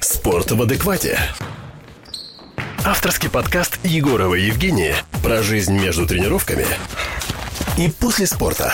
Спорт 0.00 0.50
в 0.50 0.62
адеквате. 0.62 1.18
Авторский 2.86 3.28
подкаст 3.28 3.78
Егорова 3.84 4.34
Евгения 4.34 4.94
про 5.22 5.42
жизнь 5.42 5.78
между 5.78 6.06
тренировками 6.06 6.64
и 7.76 7.90
после 7.90 8.26
спорта. 8.26 8.72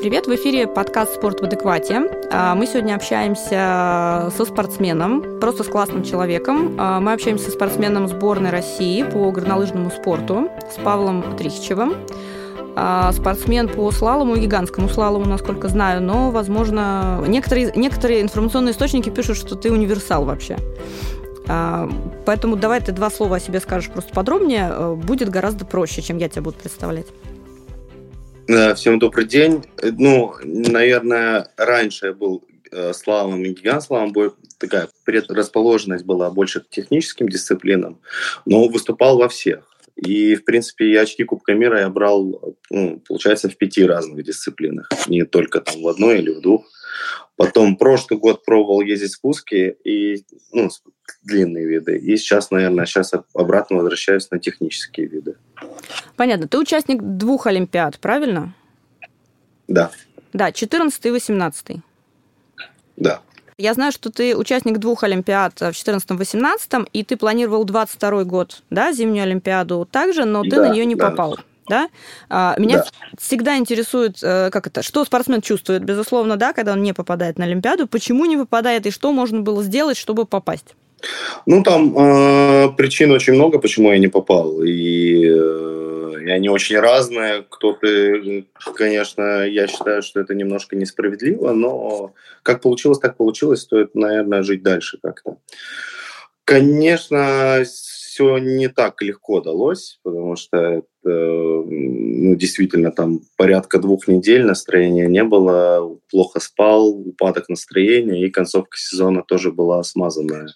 Привет, 0.00 0.28
в 0.28 0.34
эфире 0.36 0.68
подкаст 0.68 1.14
«Спорт 1.14 1.40
в 1.40 1.44
адеквате». 1.44 2.02
А, 2.30 2.54
мы 2.54 2.66
сегодня 2.66 2.94
общаемся 2.94 4.30
со 4.36 4.44
спортсменом, 4.44 5.40
просто 5.40 5.64
с 5.64 5.66
классным 5.66 6.04
человеком. 6.04 6.76
А, 6.78 7.00
мы 7.00 7.12
общаемся 7.14 7.46
со 7.46 7.50
спортсменом 7.50 8.06
сборной 8.06 8.50
России 8.50 9.02
по 9.02 9.32
горнолыжному 9.32 9.90
спорту, 9.90 10.48
с 10.70 10.76
Павлом 10.80 11.36
Трихичевым. 11.36 11.96
А, 12.76 13.12
спортсмен 13.12 13.68
по 13.68 13.90
слалому 13.92 14.36
гигантскому 14.36 14.88
слалому, 14.88 15.26
насколько 15.26 15.68
знаю, 15.68 16.02
но, 16.02 16.30
возможно, 16.30 17.22
некоторые, 17.26 17.72
некоторые 17.76 18.20
информационные 18.20 18.72
источники 18.72 19.10
пишут, 19.10 19.36
что 19.36 19.54
ты 19.54 19.70
универсал 19.70 20.24
вообще. 20.24 20.58
А, 21.46 21.88
поэтому 22.26 22.56
давай 22.56 22.80
ты 22.80 22.90
два 22.92 23.10
слова 23.10 23.36
о 23.36 23.40
себе 23.40 23.60
скажешь 23.60 23.90
просто 23.90 24.12
подробнее. 24.12 24.70
Э, 24.70 24.94
будет 24.94 25.28
гораздо 25.28 25.64
проще, 25.64 26.02
чем 26.02 26.18
я 26.18 26.28
тебя 26.28 26.42
буду 26.42 26.56
представлять. 26.56 27.06
Всем 28.74 28.98
добрый 28.98 29.26
день. 29.26 29.64
Ну, 29.82 30.34
наверное, 30.42 31.48
раньше 31.56 32.06
я 32.06 32.12
был 32.12 32.42
э, 32.72 32.92
слалом 32.92 33.42
и 33.44 33.50
гигант 33.50 33.84
слалом, 33.84 34.12
такая 34.58 34.88
предрасположенность 35.04 36.04
была 36.04 36.30
больше 36.30 36.60
к 36.60 36.68
техническим 36.68 37.28
дисциплинам, 37.28 38.00
но 38.44 38.66
выступал 38.68 39.18
во 39.18 39.28
всех. 39.28 39.73
И, 40.04 40.34
в 40.34 40.44
принципе, 40.44 40.92
я 40.92 41.02
очки 41.02 41.24
Кубка 41.24 41.54
мира 41.54 41.80
я 41.80 41.88
брал, 41.88 42.56
ну, 42.70 43.02
получается, 43.06 43.48
в 43.48 43.56
пяти 43.56 43.84
разных 43.84 44.24
дисциплинах, 44.24 44.88
не 45.08 45.24
только 45.24 45.60
там 45.60 45.82
в 45.82 45.88
одной 45.88 46.18
или 46.18 46.30
в 46.30 46.40
двух. 46.40 46.66
Потом 47.36 47.76
прошлый 47.76 48.20
год 48.20 48.44
пробовал 48.44 48.80
ездить 48.80 49.10
в 49.10 49.14
спуски 49.14 49.76
и 49.84 50.24
ну, 50.52 50.68
длинные 51.24 51.66
виды. 51.66 51.96
И 51.98 52.16
сейчас, 52.16 52.50
наверное, 52.50 52.86
сейчас 52.86 53.12
обратно 53.34 53.78
возвращаюсь 53.78 54.30
на 54.30 54.38
технические 54.38 55.06
виды. 55.06 55.36
Понятно. 56.16 56.46
Ты 56.46 56.58
участник 56.58 57.02
двух 57.02 57.46
Олимпиад, 57.46 57.98
правильно? 57.98 58.54
Да. 59.66 59.90
Да, 60.32 60.52
14 60.52 61.06
и 61.06 61.10
18. 61.10 61.76
Да. 62.96 63.22
Я 63.56 63.74
знаю, 63.74 63.92
что 63.92 64.10
ты 64.10 64.36
участник 64.36 64.78
двух 64.78 65.04
Олимпиад 65.04 65.60
в 65.60 65.70
14-18, 65.70 66.88
и 66.92 67.04
ты 67.04 67.16
планировал 67.16 67.64
22 67.64 68.24
год, 68.24 68.62
да, 68.70 68.92
зимнюю 68.92 69.24
Олимпиаду 69.24 69.88
также, 69.90 70.24
но 70.24 70.42
ты 70.42 70.50
да, 70.50 70.62
на 70.62 70.68
нее 70.70 70.84
не 70.86 70.96
да. 70.96 71.10
попал. 71.10 71.38
Да? 71.66 71.88
А, 72.28 72.56
меня 72.58 72.78
да. 72.78 72.84
всегда 73.18 73.56
интересует, 73.56 74.18
э, 74.22 74.50
как 74.50 74.66
это, 74.66 74.82
что 74.82 75.04
спортсмен 75.04 75.40
чувствует, 75.40 75.82
безусловно, 75.82 76.36
да, 76.36 76.52
когда 76.52 76.72
он 76.72 76.82
не 76.82 76.92
попадает 76.92 77.38
на 77.38 77.44
Олимпиаду, 77.44 77.86
почему 77.86 78.26
не 78.26 78.36
попадает 78.36 78.86
и 78.86 78.90
что 78.90 79.12
можно 79.12 79.40
было 79.40 79.62
сделать, 79.62 79.96
чтобы 79.96 80.26
попасть? 80.26 80.74
Ну, 81.46 81.62
там 81.62 81.96
э, 81.96 82.68
причин 82.76 83.10
очень 83.10 83.34
много, 83.34 83.58
почему 83.58 83.92
я 83.92 83.98
не 83.98 84.08
попал. 84.08 84.62
И 84.62 85.26
э, 85.26 85.74
и 86.24 86.30
они 86.30 86.48
очень 86.48 86.78
разные. 86.78 87.44
Кто-то, 87.48 87.86
конечно, 88.74 89.46
я 89.46 89.66
считаю, 89.66 90.02
что 90.02 90.20
это 90.20 90.34
немножко 90.34 90.74
несправедливо, 90.74 91.52
но 91.52 92.14
как 92.42 92.62
получилось, 92.62 92.98
так 92.98 93.16
получилось. 93.16 93.60
Стоит, 93.60 93.94
наверное, 93.94 94.42
жить 94.42 94.62
дальше 94.62 94.98
как-то. 95.02 95.36
Конечно, 96.46 97.62
все 97.64 98.38
не 98.38 98.68
так 98.68 99.02
легко 99.02 99.40
далось, 99.40 99.98
потому 100.02 100.36
что 100.36 100.56
это, 100.56 100.84
ну, 101.04 102.34
действительно 102.36 102.90
там 102.90 103.20
порядка 103.36 103.78
двух 103.78 104.08
недель 104.08 104.44
настроения 104.44 105.06
не 105.06 105.24
было, 105.24 105.98
плохо 106.10 106.40
спал, 106.40 106.88
упадок 106.88 107.48
настроения, 107.48 108.24
и 108.24 108.30
концовка 108.30 108.78
сезона 108.78 109.22
тоже 109.26 109.52
была 109.52 109.82
смазанная. 109.82 110.48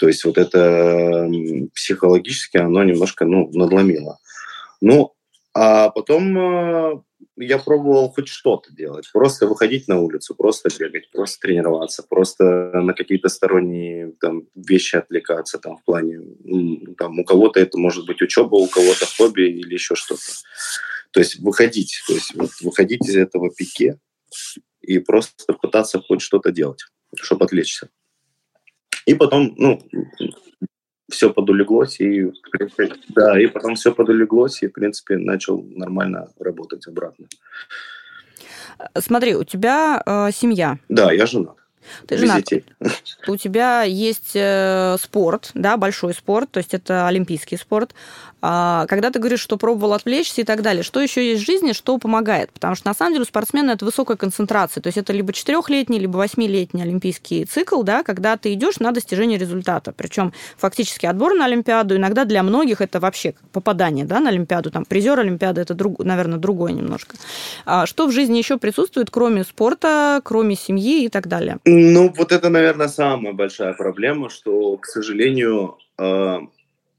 То 0.00 0.08
есть 0.08 0.24
вот 0.24 0.38
это 0.38 1.28
психологически 1.74 2.56
оно 2.56 2.82
немножко 2.82 3.26
ну, 3.26 3.50
надломило. 3.52 4.18
Ну, 4.80 5.12
а 5.52 5.90
потом 5.90 6.38
э, 6.38 7.02
я 7.36 7.58
пробовал 7.58 8.10
хоть 8.10 8.28
что-то 8.28 8.72
делать. 8.72 9.10
Просто 9.12 9.46
выходить 9.46 9.88
на 9.88 10.00
улицу, 10.00 10.34
просто 10.34 10.70
бегать, 10.78 11.10
просто 11.10 11.38
тренироваться, 11.40 12.02
просто 12.02 12.44
на 12.72 12.94
какие-то 12.94 13.28
сторонние 13.28 14.12
там, 14.20 14.44
вещи 14.54 14.96
отвлекаться 14.96 15.58
там, 15.58 15.76
в 15.76 15.84
плане... 15.84 16.20
Там, 16.96 17.18
у 17.18 17.24
кого-то 17.24 17.60
это 17.60 17.76
может 17.76 18.06
быть 18.06 18.22
учеба, 18.22 18.54
у 18.54 18.68
кого-то 18.68 19.04
хобби 19.18 19.50
или 19.50 19.74
еще 19.74 19.96
что-то. 19.96 20.22
То 21.10 21.20
есть 21.20 21.40
выходить, 21.40 22.02
то 22.06 22.14
есть 22.14 22.34
вот, 22.34 22.50
выходить 22.62 23.06
из 23.06 23.16
этого 23.16 23.50
пике 23.50 23.98
и 24.80 24.98
просто 24.98 25.52
пытаться 25.52 26.00
хоть 26.00 26.22
что-то 26.22 26.52
делать, 26.52 26.84
чтобы 27.20 27.44
отвлечься. 27.44 27.90
И 29.06 29.14
потом, 29.14 29.54
ну, 29.56 29.80
все 31.10 31.32
подулеглось, 31.32 32.00
и, 32.00 32.32
да, 33.08 33.40
и 33.40 33.46
потом 33.46 33.74
все 33.74 33.92
подулеглось, 33.92 34.62
и, 34.62 34.68
в 34.68 34.72
принципе, 34.72 35.16
начал 35.16 35.62
нормально 35.62 36.28
работать 36.38 36.86
обратно. 36.86 37.26
Смотри, 38.98 39.34
у 39.34 39.44
тебя 39.44 40.02
э, 40.06 40.30
семья. 40.32 40.78
Да, 40.88 41.12
я 41.12 41.26
женат. 41.26 41.59
Ты 42.06 42.18
женат. 42.18 42.44
У 43.26 43.36
тебя 43.36 43.82
есть 43.82 44.32
э, 44.34 44.96
спорт, 45.00 45.50
да, 45.54 45.76
большой 45.76 46.14
спорт, 46.14 46.50
то 46.50 46.58
есть 46.58 46.74
это 46.74 47.06
олимпийский 47.06 47.56
спорт. 47.56 47.94
А, 48.42 48.86
когда 48.86 49.10
ты 49.10 49.18
говоришь, 49.18 49.40
что 49.40 49.56
пробовал 49.56 49.92
отвлечься 49.92 50.40
и 50.40 50.44
так 50.44 50.62
далее, 50.62 50.82
что 50.82 51.00
еще 51.00 51.30
есть 51.30 51.42
в 51.42 51.46
жизни, 51.46 51.72
что 51.72 51.98
помогает? 51.98 52.50
Потому 52.52 52.74
что 52.74 52.88
на 52.88 52.94
самом 52.94 53.12
деле 53.12 53.22
у 53.22 53.26
спортсмена 53.26 53.72
это 53.72 53.84
высокая 53.84 54.16
концентрация. 54.16 54.80
То 54.80 54.86
есть 54.86 54.96
это 54.96 55.12
либо 55.12 55.32
четырехлетний, 55.32 55.98
либо 55.98 56.16
восьмилетний 56.16 56.82
олимпийский 56.82 57.44
цикл, 57.44 57.82
да, 57.82 58.02
когда 58.02 58.36
ты 58.36 58.54
идешь 58.54 58.78
на 58.80 58.92
достижение 58.92 59.38
результата. 59.38 59.92
Причем 59.92 60.32
фактически 60.56 61.06
отбор 61.06 61.34
на 61.34 61.44
Олимпиаду 61.44 61.96
иногда 61.96 62.24
для 62.24 62.42
многих 62.42 62.80
это 62.80 62.98
вообще 62.98 63.34
попадание 63.52 64.06
да, 64.06 64.20
на 64.20 64.30
Олимпиаду. 64.30 64.70
Там 64.70 64.84
призер 64.84 65.18
Олимпиады 65.20 65.60
это, 65.60 65.74
друг, 65.74 65.98
наверное, 65.98 66.38
другое 66.38 66.72
немножко. 66.72 67.16
А 67.66 67.84
что 67.84 68.06
в 68.06 68.12
жизни 68.12 68.38
еще 68.38 68.56
присутствует, 68.56 69.10
кроме 69.10 69.44
спорта, 69.44 70.20
кроме 70.24 70.56
семьи 70.56 71.04
и 71.04 71.08
так 71.08 71.28
далее? 71.28 71.58
Ну, 71.72 72.12
вот 72.16 72.32
это, 72.32 72.48
наверное, 72.48 72.88
самая 72.88 73.32
большая 73.32 73.74
проблема, 73.74 74.28
что, 74.28 74.76
к 74.76 74.86
сожалению, 74.86 75.78
а, 75.98 76.40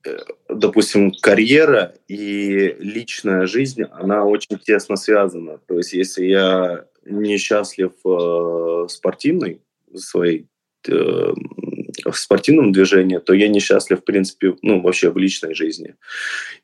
Э, 0.03 0.17
допустим, 0.49 1.11
карьера 1.21 1.93
и 2.07 2.75
личная 2.79 3.45
жизнь, 3.45 3.83
она 3.83 4.25
очень 4.25 4.57
тесно 4.57 4.95
связана. 4.95 5.59
То 5.67 5.77
есть, 5.77 5.93
если 5.93 6.25
я 6.25 6.85
несчастлив 7.05 7.91
э, 8.05 8.87
спортивной 8.89 9.61
своей 9.95 10.47
э, 10.87 10.91
в 10.91 12.13
спортивном 12.13 12.71
движении, 12.71 13.19
то 13.19 13.33
я 13.33 13.47
несчастлив, 13.47 13.99
в 13.99 14.03
принципе, 14.03 14.55
ну, 14.61 14.81
вообще 14.81 15.11
в 15.11 15.17
личной 15.17 15.53
жизни. 15.53 15.95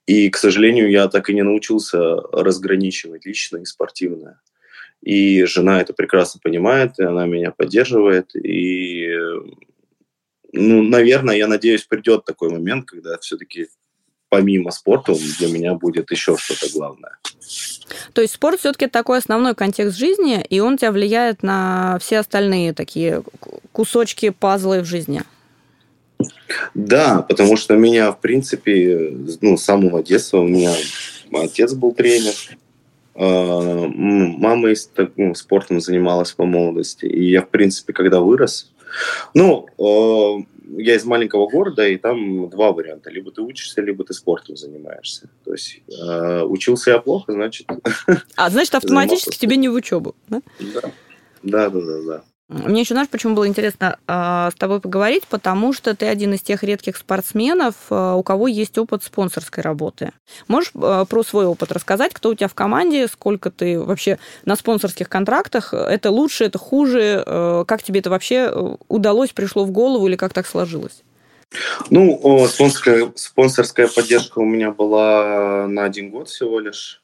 И, 0.07 0.29
к 0.29 0.37
сожалению, 0.37 0.89
я 0.89 1.07
так 1.07 1.29
и 1.29 1.33
не 1.33 1.43
научился 1.43 2.15
разграничивать 2.31 3.25
личное 3.25 3.61
и 3.61 3.65
спортивное. 3.65 4.39
И 5.01 5.43
жена 5.45 5.81
это 5.81 5.93
прекрасно 5.93 6.39
понимает, 6.43 6.99
и 6.99 7.03
она 7.03 7.25
меня 7.25 7.51
поддерживает, 7.51 8.35
и 8.35 9.07
ну, 10.53 10.81
наверное, 10.83 11.35
я 11.35 11.47
надеюсь, 11.47 11.83
придет 11.83 12.25
такой 12.25 12.49
момент, 12.49 12.85
когда 12.85 13.17
все-таки 13.19 13.67
помимо 14.29 14.71
спорта 14.71 15.13
для 15.39 15.47
меня 15.49 15.73
будет 15.73 16.11
еще 16.11 16.35
что-то 16.37 16.67
главное. 16.73 17.17
То 18.13 18.21
есть 18.21 18.33
спорт 18.33 18.59
все-таки 18.59 18.87
такой 18.87 19.19
основной 19.19 19.55
контекст 19.55 19.97
жизни, 19.97 20.43
и 20.43 20.59
он 20.59 20.77
тебя 20.77 20.91
влияет 20.91 21.43
на 21.43 21.97
все 22.01 22.19
остальные 22.19 22.73
такие 22.73 23.23
кусочки 23.71 24.29
пазлы 24.29 24.81
в 24.81 24.85
жизни. 24.85 25.21
Да, 26.73 27.21
потому 27.21 27.55
что 27.55 27.75
меня, 27.75 28.11
в 28.11 28.19
принципе, 28.19 29.13
ну, 29.41 29.57
с 29.57 29.63
самого 29.63 30.03
детства 30.03 30.39
у 30.39 30.47
меня 30.47 30.73
отец 31.31 31.73
был 31.73 31.93
тренер, 31.93 32.33
мама 33.17 34.69
ну, 35.15 35.35
спортом 35.35 35.79
занималась 35.79 36.31
по 36.31 36.45
молодости. 36.45 37.05
И 37.05 37.31
я, 37.31 37.41
в 37.41 37.49
принципе, 37.49 37.93
когда 37.93 38.19
вырос, 38.19 38.71
ну, 39.33 39.67
э, 39.77 40.43
я 40.77 40.95
из 40.95 41.05
маленького 41.05 41.47
города, 41.49 41.87
и 41.87 41.97
там 41.97 42.49
два 42.49 42.71
варианта. 42.71 43.09
Либо 43.09 43.31
ты 43.31 43.41
учишься, 43.41 43.81
либо 43.81 44.03
ты 44.03 44.13
спортом 44.13 44.55
занимаешься. 44.55 45.29
То 45.45 45.53
есть 45.53 45.81
э, 45.89 46.41
учился 46.43 46.91
я 46.91 46.99
плохо, 46.99 47.33
значит... 47.33 47.67
А, 48.35 48.49
значит, 48.49 48.75
автоматически 48.75 49.37
тебе 49.37 49.57
не 49.57 49.69
в 49.69 49.73
учебу, 49.73 50.15
да? 50.27 50.41
Да, 51.43 51.69
да, 51.69 51.81
да, 51.81 52.01
да. 52.05 52.23
Мне 52.49 52.81
еще, 52.81 52.93
знаешь, 52.93 53.09
почему 53.09 53.35
было 53.35 53.45
интересно 53.45 53.99
э, 54.07 54.49
с 54.53 54.55
тобой 54.57 54.79
поговорить, 54.79 55.27
потому 55.27 55.73
что 55.73 55.93
ты 55.95 56.05
один 56.05 56.33
из 56.33 56.41
тех 56.41 56.63
редких 56.63 56.95
спортсменов, 56.95 57.75
э, 57.89 58.13
у 58.13 58.23
кого 58.23 58.47
есть 58.47 58.77
опыт 58.77 59.03
спонсорской 59.03 59.61
работы. 59.61 60.13
Можешь 60.47 60.71
э, 60.73 61.05
про 61.09 61.23
свой 61.23 61.45
опыт 61.45 61.73
рассказать, 61.73 62.13
кто 62.13 62.29
у 62.29 62.35
тебя 62.35 62.47
в 62.47 62.53
команде, 62.53 63.07
сколько 63.09 63.51
ты 63.51 63.77
вообще 63.77 64.17
на 64.45 64.55
спонсорских 64.55 65.09
контрактах? 65.09 65.73
Это 65.73 66.09
лучше, 66.09 66.45
это 66.45 66.57
хуже? 66.57 67.21
Э, 67.25 67.65
как 67.67 67.83
тебе 67.83 67.99
это 67.99 68.09
вообще 68.09 68.49
э, 68.49 68.75
удалось, 68.87 69.33
пришло 69.33 69.65
в 69.65 69.71
голову 69.71 70.07
или 70.07 70.15
как 70.15 70.33
так 70.33 70.47
сложилось? 70.47 71.03
Ну, 71.89 72.47
спонсорская, 72.47 73.11
спонсорская 73.15 73.89
поддержка 73.89 74.39
у 74.39 74.45
меня 74.45 74.71
была 74.71 75.67
на 75.67 75.83
один 75.83 76.11
год 76.11 76.29
всего 76.29 76.59
лишь. 76.61 77.01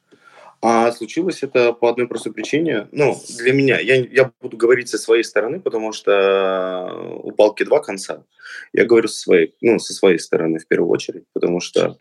А 0.65 0.93
случилось 0.93 1.43
это 1.43 1.73
по 1.73 1.89
одной 1.89 2.07
простой 2.07 2.31
причине. 2.31 2.87
Ну, 2.93 3.19
для 3.37 3.51
меня, 3.51 3.79
я, 3.81 3.95
я 3.95 4.31
буду 4.39 4.55
говорить 4.55 4.87
со 4.87 4.97
своей 4.97 5.25
стороны, 5.25 5.59
потому 5.59 5.91
что 5.91 7.19
у 7.21 7.31
палки 7.31 7.63
два 7.63 7.81
конца. 7.81 8.23
Я 8.71 8.85
говорю 8.85 9.09
со 9.09 9.19
своей, 9.19 9.55
ну, 9.59 9.77
со 9.77 9.93
своей 9.93 10.19
стороны 10.19 10.59
в 10.59 10.67
первую 10.69 10.89
очередь, 10.89 11.25
потому 11.33 11.59
что, 11.59 11.97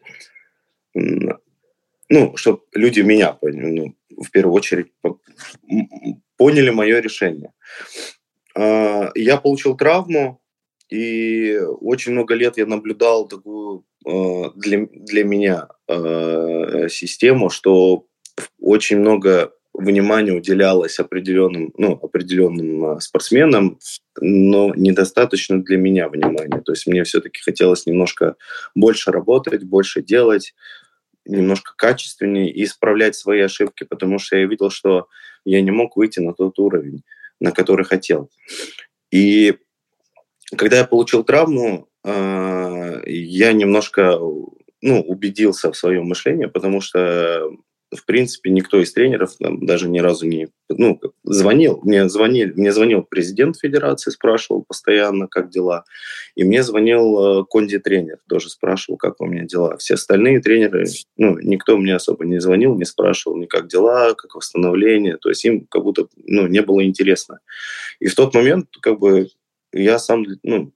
ну, 0.94 2.36
чтобы 2.36 2.60
люди 2.72 3.00
меня 3.00 3.36
ну, 3.42 3.96
в 4.16 4.30
первую 4.30 4.54
очередь 4.54 4.92
поняли 6.36 6.70
мое 6.70 7.00
решение. 7.00 7.52
А, 8.54 9.10
я 9.16 9.38
получил 9.38 9.76
травму, 9.76 10.40
и 10.88 11.58
очень 11.80 12.12
много 12.12 12.34
лет 12.34 12.58
я 12.58 12.66
наблюдал 12.66 13.26
такую 13.26 13.84
а, 14.06 14.50
для, 14.54 14.86
для 14.86 15.24
меня 15.24 15.66
а, 15.88 16.86
систему, 16.88 17.50
что 17.50 18.06
очень 18.60 18.98
много 18.98 19.52
внимания 19.74 20.32
уделялось 20.32 20.98
определенным, 20.98 21.72
ну, 21.76 21.92
определенным 21.92 23.00
спортсменам, 23.00 23.78
но 24.20 24.72
недостаточно 24.74 25.62
для 25.62 25.78
меня 25.78 26.08
внимания. 26.08 26.60
То 26.60 26.72
есть 26.72 26.86
мне 26.86 27.04
все-таки 27.04 27.40
хотелось 27.40 27.86
немножко 27.86 28.36
больше 28.74 29.10
работать, 29.10 29.64
больше 29.64 30.02
делать, 30.02 30.54
немножко 31.24 31.72
качественнее 31.76 32.50
и 32.50 32.64
исправлять 32.64 33.16
свои 33.16 33.40
ошибки, 33.40 33.84
потому 33.84 34.18
что 34.18 34.36
я 34.36 34.46
видел, 34.46 34.70
что 34.70 35.08
я 35.44 35.60
не 35.62 35.70
мог 35.70 35.96
выйти 35.96 36.20
на 36.20 36.34
тот 36.34 36.58
уровень, 36.58 37.02
на 37.40 37.52
который 37.52 37.84
хотел. 37.84 38.30
И 39.10 39.56
когда 40.56 40.78
я 40.78 40.84
получил 40.84 41.24
травму, 41.24 41.88
а, 42.04 43.00
я 43.06 43.52
немножко 43.52 44.18
ну, 44.82 45.00
убедился 45.00 45.70
в 45.70 45.76
своем 45.76 46.04
мышлении, 46.04 46.46
потому 46.46 46.80
что 46.80 47.48
в 47.94 48.04
принципе, 48.04 48.50
никто 48.50 48.80
из 48.80 48.92
тренеров 48.92 49.38
нам 49.40 49.64
даже 49.66 49.88
ни 49.88 49.98
разу 49.98 50.26
не 50.26 50.48
ну, 50.68 51.00
звонил. 51.24 51.80
Мне, 51.82 52.08
звонил. 52.08 52.52
мне 52.54 52.72
звонил 52.72 53.02
президент 53.02 53.58
федерации, 53.58 54.10
спрашивал 54.10 54.64
постоянно, 54.64 55.28
как 55.28 55.50
дела. 55.50 55.84
И 56.34 56.44
мне 56.44 56.62
звонил 56.62 57.40
э, 57.40 57.44
конди-тренер, 57.44 58.18
тоже 58.28 58.48
спрашивал, 58.48 58.96
как 58.96 59.20
у 59.20 59.26
меня 59.26 59.44
дела. 59.44 59.76
Все 59.76 59.94
остальные 59.94 60.40
тренеры, 60.40 60.86
ну, 61.16 61.38
никто 61.38 61.76
мне 61.76 61.94
особо 61.94 62.24
не 62.24 62.40
звонил, 62.40 62.74
не 62.74 62.84
спрашивал 62.84 63.36
ни 63.36 63.46
как 63.46 63.68
дела, 63.68 64.14
как 64.14 64.34
восстановление. 64.34 65.18
То 65.18 65.28
есть 65.28 65.44
им 65.44 65.66
как 65.66 65.82
будто 65.82 66.08
ну, 66.16 66.46
не 66.46 66.62
было 66.62 66.84
интересно. 66.84 67.40
И 68.00 68.08
в 68.08 68.14
тот 68.14 68.34
момент 68.34 68.68
как 68.80 68.98
бы 68.98 69.28
я 69.72 69.98
сам, 69.98 70.24
ну, 70.42 70.72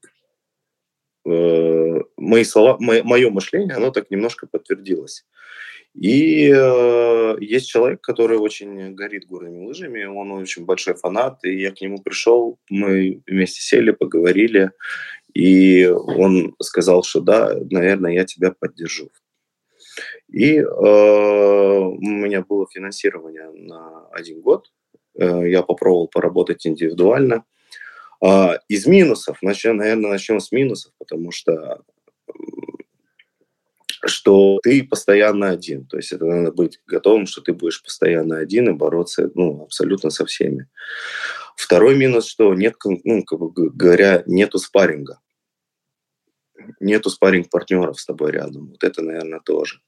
мои 1.26 2.44
слова, 2.44 2.76
мое, 2.78 3.30
мышление, 3.30 3.74
оно 3.74 3.90
так 3.90 4.10
немножко 4.10 4.46
подтвердилось. 4.46 5.24
И 5.96 6.52
э, 6.54 7.36
есть 7.40 7.68
человек, 7.68 8.02
который 8.02 8.36
очень 8.36 8.94
горит 8.94 9.24
горными 9.26 9.64
лыжами, 9.64 10.04
он 10.04 10.30
очень 10.30 10.66
большой 10.66 10.94
фанат, 10.94 11.42
и 11.42 11.58
я 11.58 11.72
к 11.72 11.80
нему 11.80 12.02
пришел, 12.02 12.58
мы 12.68 13.22
вместе 13.26 13.62
сели, 13.62 13.92
поговорили, 13.92 14.72
и 15.32 15.86
он 15.86 16.54
сказал, 16.62 17.02
что 17.02 17.20
да, 17.20 17.56
наверное, 17.70 18.12
я 18.12 18.24
тебя 18.26 18.52
поддержу. 18.52 19.10
И 20.28 20.58
э, 20.58 20.64
у 20.66 21.98
меня 21.98 22.42
было 22.42 22.66
финансирование 22.70 23.50
на 23.54 24.06
один 24.08 24.42
год, 24.42 24.70
э, 25.18 25.48
я 25.48 25.62
попробовал 25.62 26.08
поработать 26.08 26.66
индивидуально. 26.66 27.44
Э, 28.24 28.58
из 28.68 28.86
минусов, 28.86 29.38
начнем, 29.42 29.76
наверное, 29.76 30.10
начнем 30.10 30.40
с 30.40 30.52
минусов, 30.52 30.92
потому 30.98 31.30
что 31.30 31.82
что 34.04 34.60
ты 34.62 34.84
постоянно 34.84 35.50
один. 35.50 35.86
То 35.86 35.96
есть 35.96 36.12
это 36.12 36.24
надо 36.24 36.52
быть 36.52 36.80
готовым, 36.86 37.26
что 37.26 37.40
ты 37.40 37.52
будешь 37.52 37.82
постоянно 37.82 38.38
один 38.38 38.68
и 38.68 38.72
бороться 38.72 39.30
ну, 39.34 39.64
абсолютно 39.64 40.10
со 40.10 40.24
всеми. 40.26 40.68
Второй 41.56 41.96
минус, 41.96 42.26
что 42.26 42.54
нет, 42.54 42.74
ну, 43.04 43.24
как 43.24 43.38
бы 43.38 43.70
говоря, 43.70 44.22
нету 44.26 44.58
спарринга. 44.58 45.20
Нету 46.80 47.10
спарринг-партнеров 47.10 47.98
с 47.98 48.06
тобой 48.06 48.32
рядом. 48.32 48.70
Вот 48.70 48.84
это, 48.84 49.02
наверное, 49.02 49.40
тоже. 49.40 49.80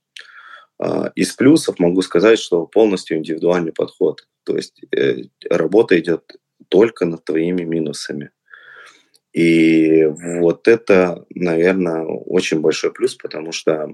А, 0.79 1.13
из 1.15 1.33
плюсов 1.33 1.79
могу 1.79 2.03
сказать, 2.03 2.39
что 2.39 2.67
полностью 2.67 3.19
индивидуальный 3.19 3.73
подход. 3.73 4.27
То 4.45 4.57
есть 4.57 4.81
э, 4.97 5.25
работа 5.51 5.99
идет 5.99 6.37
только 6.69 7.05
над 7.05 7.25
твоими 7.25 7.63
минусами. 7.63 8.31
И 9.33 10.05
вот 10.07 10.69
это, 10.69 11.25
наверное, 11.31 12.05
очень 12.05 12.61
большой 12.61 12.93
плюс, 12.93 13.15
потому 13.15 13.53
что 13.53 13.91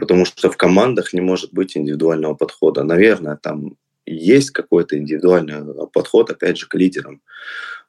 потому 0.00 0.24
что 0.24 0.50
в 0.50 0.56
командах 0.56 1.12
не 1.12 1.20
может 1.20 1.52
быть 1.52 1.76
индивидуального 1.76 2.34
подхода. 2.34 2.82
Наверное, 2.82 3.36
там 3.36 3.76
есть 4.04 4.50
какой-то 4.50 4.98
индивидуальный 4.98 5.62
подход, 5.92 6.30
опять 6.30 6.58
же, 6.58 6.66
к 6.66 6.74
лидерам. 6.74 7.22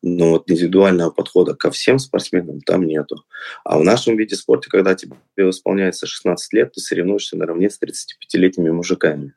Но 0.02 0.32
вот 0.32 0.50
индивидуального 0.52 1.10
подхода 1.10 1.56
ко 1.56 1.72
всем 1.72 1.98
спортсменам 1.98 2.62
там 2.62 2.86
нету. 2.86 3.24
А 3.64 3.80
в 3.80 3.84
нашем 3.84 4.18
виде 4.18 4.36
спорта, 4.36 4.70
когда 4.70 4.96
тебе 4.96 5.16
исполняется 5.38 6.06
16 6.06 6.54
лет, 6.54 6.74
ты 6.74 6.82
соревнуешься 6.82 7.38
наравне 7.38 7.70
с 7.70 7.80
35-летними 7.82 8.70
мужиками. 8.70 9.34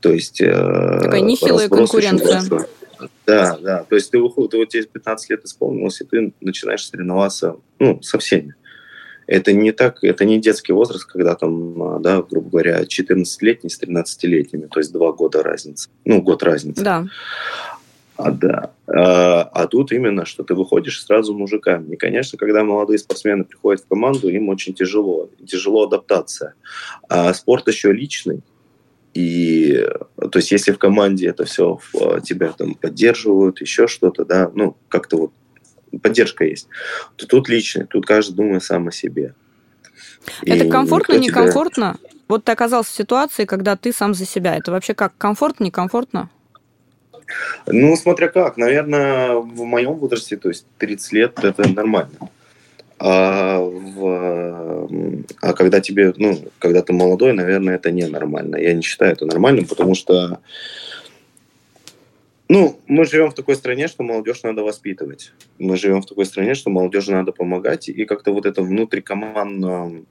То 0.00 0.12
есть... 0.12 0.40
Э, 0.40 1.00
Такая 1.02 1.20
нехилая 1.20 1.68
конкуренция. 1.68 2.42
Да, 3.26 3.58
да. 3.58 3.84
То 3.84 3.94
есть 3.96 4.10
ты 4.10 4.18
выходишь, 4.18 4.50
ты 4.50 4.56
вот 4.58 4.68
тебе 4.68 4.84
15 4.84 5.30
лет 5.30 5.44
исполнилось, 5.44 6.00
и 6.00 6.04
ты 6.04 6.32
начинаешь 6.40 6.86
соревноваться 6.86 7.56
ну, 7.78 8.00
со 8.02 8.18
всеми 8.18 8.54
это 9.26 9.52
не 9.52 9.72
так, 9.72 10.02
это 10.02 10.24
не 10.24 10.40
детский 10.40 10.72
возраст, 10.72 11.04
когда 11.04 11.34
там, 11.34 11.82
а, 11.82 11.98
да, 11.98 12.22
грубо 12.22 12.50
говоря, 12.50 12.82
14-летний 12.82 13.70
с 13.70 13.80
13-летними, 13.80 14.66
то 14.66 14.80
есть 14.80 14.92
два 14.92 15.12
года 15.12 15.42
разницы, 15.42 15.88
ну, 16.04 16.22
год 16.22 16.42
разницы. 16.42 16.82
Да. 16.82 17.06
А, 18.16 18.30
да. 18.30 18.70
А, 18.86 19.42
а 19.42 19.66
тут 19.66 19.92
именно, 19.92 20.24
что 20.24 20.42
ты 20.44 20.54
выходишь 20.54 21.04
сразу 21.04 21.36
мужиками. 21.36 21.94
И, 21.94 21.96
конечно, 21.96 22.38
когда 22.38 22.64
молодые 22.64 22.98
спортсмены 22.98 23.44
приходят 23.44 23.82
в 23.82 23.88
команду, 23.88 24.28
им 24.28 24.48
очень 24.48 24.72
тяжело. 24.72 25.28
Тяжело 25.46 25.84
адаптация. 25.84 26.54
А 27.08 27.34
спорт 27.34 27.68
еще 27.68 27.92
личный. 27.92 28.40
И, 29.16 29.82
то 30.30 30.38
есть, 30.38 30.52
если 30.52 30.72
в 30.72 30.78
команде 30.78 31.28
это 31.28 31.46
все 31.46 31.80
а, 31.98 32.20
тебя 32.20 32.52
там 32.52 32.74
поддерживают, 32.74 33.62
еще 33.62 33.86
что-то, 33.86 34.26
да, 34.26 34.50
ну, 34.54 34.76
как-то 34.90 35.16
вот 35.16 35.32
поддержка 36.02 36.44
есть, 36.44 36.68
то 37.16 37.26
тут 37.26 37.48
личный, 37.48 37.86
тут 37.86 38.04
каждый 38.04 38.34
думает 38.34 38.62
сам 38.62 38.88
о 38.88 38.92
себе. 38.92 39.34
Это 40.44 40.66
и 40.66 40.68
комфортно, 40.68 41.14
некомфортно? 41.14 41.96
Тебя... 41.98 42.10
Вот 42.28 42.44
ты 42.44 42.52
оказался 42.52 42.90
в 42.90 42.94
ситуации, 42.94 43.46
когда 43.46 43.74
ты 43.76 43.90
сам 43.90 44.12
за 44.12 44.26
себя. 44.26 44.54
Это 44.54 44.70
вообще 44.70 44.92
как, 44.92 45.16
комфортно, 45.16 45.64
некомфортно? 45.64 46.28
Ну, 47.66 47.96
смотря 47.96 48.28
как. 48.28 48.58
Наверное, 48.58 49.36
в 49.36 49.64
моем 49.64 49.94
возрасте, 49.94 50.36
то 50.36 50.50
есть 50.50 50.66
30 50.76 51.12
лет, 51.12 51.38
это 51.42 51.66
нормально. 51.66 52.18
А, 52.98 53.60
в, 53.60 54.88
а 55.42 55.52
когда 55.52 55.80
тебе, 55.80 56.14
ну, 56.16 56.38
когда 56.58 56.82
ты 56.82 56.92
молодой, 56.92 57.32
наверное, 57.32 57.76
это 57.76 57.90
ненормально. 57.90 58.56
Я 58.56 58.72
не 58.72 58.82
считаю 58.82 59.12
это 59.12 59.26
нормальным, 59.26 59.66
потому 59.66 59.94
что 59.94 60.40
ну, 62.48 62.80
мы 62.86 63.04
живем 63.04 63.30
в 63.30 63.34
такой 63.34 63.56
стране, 63.56 63.88
что 63.88 64.04
молодежь 64.04 64.44
надо 64.44 64.62
воспитывать. 64.62 65.32
Мы 65.58 65.76
живем 65.76 66.00
в 66.00 66.06
такой 66.06 66.26
стране, 66.26 66.54
что 66.54 66.70
молодежи 66.70 67.10
надо 67.10 67.32
помогать, 67.32 67.88
и 67.88 68.04
как-то 68.04 68.32
вот 68.32 68.46
это 68.46 68.62
внутрикомандную 68.62 70.06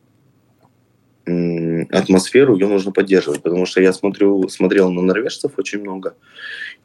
атмосферу 1.25 2.55
ее 2.55 2.67
нужно 2.67 2.91
поддерживать, 2.91 3.41
потому 3.41 3.65
что 3.65 3.81
я 3.81 3.93
смотрю, 3.93 4.47
смотрел 4.47 4.91
на 4.91 5.01
норвежцев 5.01 5.53
очень 5.57 5.79
много, 5.79 6.15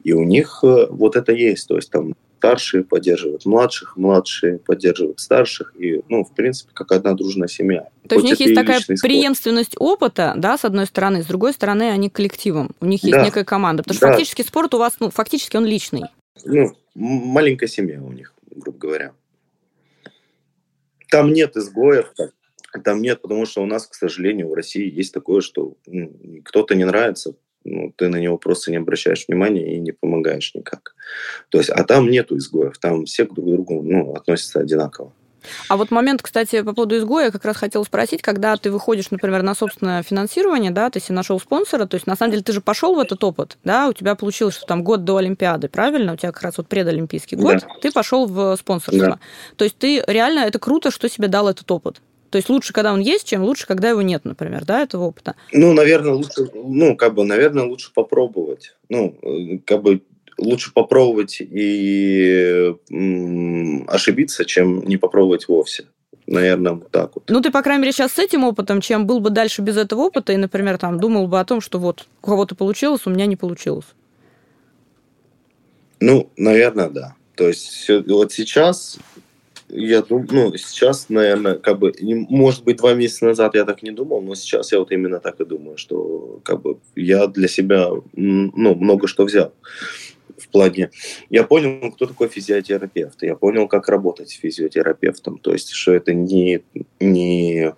и 0.03 0.13
у 0.13 0.23
них 0.23 0.61
э, 0.63 0.87
вот 0.89 1.15
это 1.15 1.31
есть, 1.31 1.67
то 1.67 1.75
есть 1.75 1.91
там 1.91 2.15
старшие 2.37 2.83
поддерживают 2.83 3.45
младших, 3.45 3.97
младшие 3.97 4.57
поддерживают 4.57 5.19
старших, 5.19 5.75
и, 5.77 6.01
ну, 6.09 6.23
в 6.23 6.33
принципе, 6.33 6.71
как 6.73 6.91
одна 6.91 7.13
дружная 7.13 7.47
семья. 7.47 7.87
То 8.09 8.15
есть 8.15 8.25
у 8.25 8.27
них 8.27 8.39
есть 8.39 8.55
такая 8.55 8.81
преемственность 8.99 9.75
опыта, 9.77 10.33
да, 10.35 10.57
с 10.57 10.65
одной 10.65 10.87
стороны, 10.87 11.21
с 11.21 11.27
другой 11.27 11.53
стороны, 11.53 11.91
они 11.91 12.09
коллективом, 12.09 12.71
у 12.79 12.87
них 12.87 13.03
есть 13.03 13.13
да. 13.13 13.23
некая 13.23 13.43
команда, 13.43 13.83
потому 13.83 13.95
что 13.95 14.07
да. 14.07 14.13
фактически 14.13 14.41
спорт 14.41 14.73
у 14.73 14.79
вас, 14.79 14.93
ну, 14.99 15.11
фактически 15.11 15.55
он 15.55 15.65
личный. 15.65 16.05
Ну, 16.43 16.75
маленькая 16.95 17.67
семья 17.67 18.01
у 18.01 18.11
них, 18.11 18.33
грубо 18.49 18.79
говоря. 18.79 19.11
Там 21.11 21.33
нет 21.33 21.55
изгоев, 21.55 22.11
там 22.79 23.01
нет, 23.01 23.21
потому 23.21 23.45
что 23.45 23.61
у 23.61 23.65
нас, 23.65 23.87
к 23.87 23.93
сожалению, 23.93 24.49
в 24.49 24.53
России 24.53 24.89
есть 24.89 25.13
такое, 25.13 25.41
что 25.41 25.75
ну, 25.85 26.13
кто-то 26.43 26.75
не 26.75 26.85
нравится, 26.85 27.35
ну, 27.63 27.93
ты 27.95 28.07
на 28.07 28.17
него 28.17 28.37
просто 28.37 28.71
не 28.71 28.77
обращаешь 28.77 29.25
внимания 29.27 29.75
и 29.75 29.79
не 29.79 29.91
помогаешь 29.91 30.53
никак. 30.55 30.95
То 31.49 31.59
есть, 31.59 31.69
а 31.69 31.83
там 31.83 32.09
нету 32.09 32.37
изгоев, 32.37 32.77
там 32.77 33.05
все 33.05 33.25
друг 33.25 33.45
к 33.45 33.49
другу 33.49 33.81
ну, 33.83 34.13
относятся 34.13 34.59
одинаково. 34.59 35.13
А 35.69 35.77
вот 35.77 35.91
момент, 35.91 36.21
кстати, 36.21 36.61
по 36.61 36.73
поводу 36.73 36.97
изгоя, 36.97 37.25
я 37.25 37.31
как 37.31 37.45
раз 37.45 37.57
хотела 37.57 37.83
спросить, 37.83 38.21
когда 38.21 38.55
ты 38.57 38.69
выходишь, 38.71 39.09
например, 39.11 39.41
на 39.41 39.55
собственное 39.55 40.03
финансирование, 40.03 40.71
да, 40.71 40.89
ты 40.89 40.99
себе 40.99 41.15
нашел 41.15 41.39
спонсора, 41.39 41.85
то 41.85 41.95
есть 41.95 42.07
на 42.07 42.15
самом 42.15 42.31
деле 42.31 42.43
ты 42.43 42.53
же 42.53 42.61
пошел 42.61 42.95
в 42.95 42.99
этот 42.99 43.23
опыт, 43.23 43.57
да, 43.63 43.87
у 43.87 43.93
тебя 43.93 44.15
получилось, 44.15 44.55
что 44.55 44.65
там 44.65 44.83
год 44.83 45.03
до 45.03 45.17
Олимпиады, 45.17 45.67
правильно? 45.67 46.13
У 46.13 46.15
тебя 46.15 46.31
как 46.31 46.43
раз 46.43 46.57
вот 46.57 46.67
предолимпийский 46.67 47.37
год, 47.37 47.61
да. 47.61 47.67
ты 47.81 47.91
пошел 47.91 48.27
в 48.27 48.55
спонсорство. 48.55 49.07
Да. 49.07 49.19
То 49.55 49.63
есть 49.63 49.77
ты 49.77 50.03
реально, 50.07 50.41
это 50.41 50.59
круто, 50.59 50.91
что 50.91 51.09
тебе 51.09 51.27
дал 51.27 51.49
этот 51.49 51.69
опыт. 51.71 52.01
То 52.31 52.37
есть 52.37 52.49
лучше, 52.49 52.71
когда 52.71 52.93
он 52.93 53.01
есть, 53.01 53.27
чем 53.27 53.43
лучше, 53.43 53.67
когда 53.67 53.89
его 53.89 54.01
нет, 54.01 54.23
например, 54.23 54.63
да, 54.65 54.81
этого 54.81 55.03
опыта? 55.03 55.35
Ну, 55.51 55.73
наверное, 55.73 56.13
лучше, 56.13 56.49
ну, 56.53 56.95
как 56.95 57.13
бы, 57.13 57.25
наверное, 57.25 57.65
лучше 57.65 57.91
попробовать. 57.93 58.73
Ну, 58.87 59.17
э, 59.21 59.57
как 59.65 59.83
бы 59.83 60.01
лучше 60.37 60.71
попробовать 60.73 61.41
и 61.41 62.73
ошибиться, 63.87 64.45
чем 64.45 64.81
не 64.85 64.95
попробовать 64.95 65.49
вовсе. 65.49 65.85
Наверное, 66.25 66.73
вот 66.73 66.89
так 66.89 67.11
вот. 67.15 67.25
Ну, 67.27 67.41
ты, 67.41 67.51
по 67.51 67.61
крайней 67.61 67.81
мере, 67.81 67.91
сейчас 67.91 68.13
с 68.13 68.19
этим 68.19 68.45
опытом, 68.45 68.79
чем 68.79 69.05
был 69.05 69.19
бы 69.19 69.29
дальше 69.29 69.61
без 69.61 69.75
этого 69.75 69.99
опыта, 70.03 70.31
и, 70.31 70.37
например, 70.37 70.77
там 70.77 71.01
думал 71.01 71.27
бы 71.27 71.37
о 71.37 71.45
том, 71.45 71.59
что 71.59 71.79
вот 71.79 72.07
у 72.21 72.27
кого-то 72.27 72.55
получилось, 72.55 73.01
у 73.05 73.09
меня 73.09 73.25
не 73.25 73.35
получилось. 73.35 73.87
Ну, 75.99 76.29
наверное, 76.37 76.89
да. 76.89 77.15
То 77.35 77.49
есть 77.49 77.89
вот 78.07 78.31
сейчас 78.31 78.99
я 79.73 80.01
думаю, 80.01 80.27
ну, 80.31 80.57
сейчас, 80.57 81.09
наверное, 81.09 81.55
как 81.55 81.79
бы, 81.79 81.93
может 82.01 82.63
быть, 82.63 82.77
два 82.77 82.93
месяца 82.93 83.25
назад 83.25 83.55
я 83.55 83.65
так 83.65 83.83
не 83.83 83.91
думал, 83.91 84.21
но 84.21 84.35
сейчас 84.35 84.71
я 84.71 84.79
вот 84.79 84.91
именно 84.91 85.19
так 85.19 85.39
и 85.39 85.45
думаю, 85.45 85.77
что 85.77 86.39
как 86.43 86.61
бы 86.61 86.77
я 86.95 87.27
для 87.27 87.47
себя, 87.47 87.89
ну, 88.13 88.75
много 88.75 89.07
что 89.07 89.25
взял 89.25 89.53
в 90.37 90.47
плане... 90.49 90.89
Я 91.29 91.43
понял, 91.43 91.91
кто 91.91 92.05
такой 92.07 92.27
физиотерапевт, 92.27 93.21
я 93.23 93.35
понял, 93.35 93.67
как 93.67 93.87
работать 93.89 94.31
физиотерапевтом, 94.31 95.37
то 95.37 95.53
есть, 95.53 95.69
что 95.69 95.93
это 95.93 96.13
не, 96.13 96.61
не, 96.99 97.73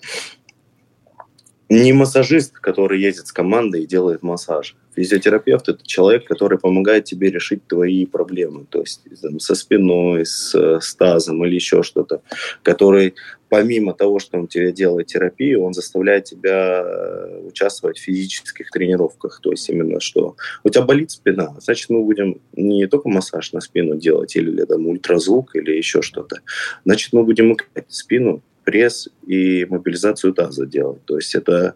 не 1.74 1.94
массажист, 1.94 2.54
который 2.60 3.02
ездит 3.02 3.28
с 3.28 3.32
командой 3.32 3.84
и 3.84 3.88
делает 3.88 4.22
массаж. 4.22 4.76
Физиотерапевт– 4.96 5.70
это 5.70 5.86
человек, 5.86 6.26
который 6.26 6.60
помогает 6.60 7.06
тебе 7.06 7.32
решить 7.32 7.66
твои 7.68 8.06
проблемы, 8.06 8.66
то 8.70 8.82
есть 8.82 9.02
там, 9.22 9.40
со 9.40 9.56
спиной, 9.56 10.24
с, 10.26 10.54
с 10.54 10.96
тазом 10.96 11.44
или 11.44 11.56
еще 11.56 11.82
что-то, 11.82 12.22
который 12.62 13.16
помимо 13.50 13.94
того, 13.94 14.20
что 14.20 14.38
он 14.38 14.48
тебе 14.48 14.72
делает 14.72 15.08
терапию, 15.08 15.64
он 15.64 15.74
заставляет 15.74 16.26
тебя 16.26 16.84
э, 16.84 17.42
участвовать 17.48 18.00
в 18.00 18.04
физических 18.04 18.72
тренировках. 18.72 19.40
То 19.44 19.52
есть 19.52 19.70
именно 19.70 20.00
что 20.00 20.36
у 20.64 20.70
тебя 20.70 20.84
болит 20.84 21.12
спина, 21.12 21.56
значит 21.60 21.90
мы 21.90 22.04
будем 22.04 22.42
не 22.56 22.88
только 22.88 23.10
массаж 23.10 23.54
на 23.54 23.62
спину 23.62 23.96
делать 23.96 24.36
или, 24.36 24.66
там 24.66 24.88
ультразвук 24.88 25.56
или 25.56 25.72
еще 25.72 26.02
что-то. 26.02 26.42
Значит 26.84 27.14
мы 27.14 27.24
будем 27.24 27.56
спину, 27.90 28.42
пресс 28.64 29.10
и 29.26 29.66
мобилизацию 29.66 30.34
таза 30.34 30.66
делать. 30.66 31.04
То 31.06 31.18
есть 31.18 31.36
это 31.36 31.76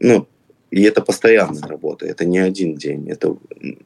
ну, 0.00 0.28
и 0.70 0.82
это 0.82 1.00
постоянная 1.00 1.62
работа, 1.62 2.06
это 2.06 2.24
не 2.24 2.38
один 2.38 2.74
день, 2.74 3.08
это 3.08 3.36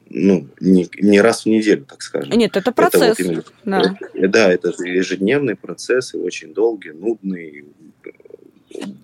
ну, 0.08 0.48
не, 0.60 0.88
не 0.98 1.20
раз 1.20 1.44
в 1.44 1.46
неделю, 1.46 1.84
так 1.84 2.02
скажем. 2.02 2.36
Нет, 2.36 2.56
это 2.56 2.72
процесс. 2.72 3.20
Это 3.20 3.28
вот 3.28 3.28
именно, 3.28 3.44
да. 3.64 3.96
Это, 4.14 4.28
да, 4.28 4.52
это 4.52 4.72
ежедневный 4.84 5.56
процесс, 5.56 6.14
и 6.14 6.16
очень 6.16 6.54
долгий, 6.54 6.92
нудный. 6.92 7.64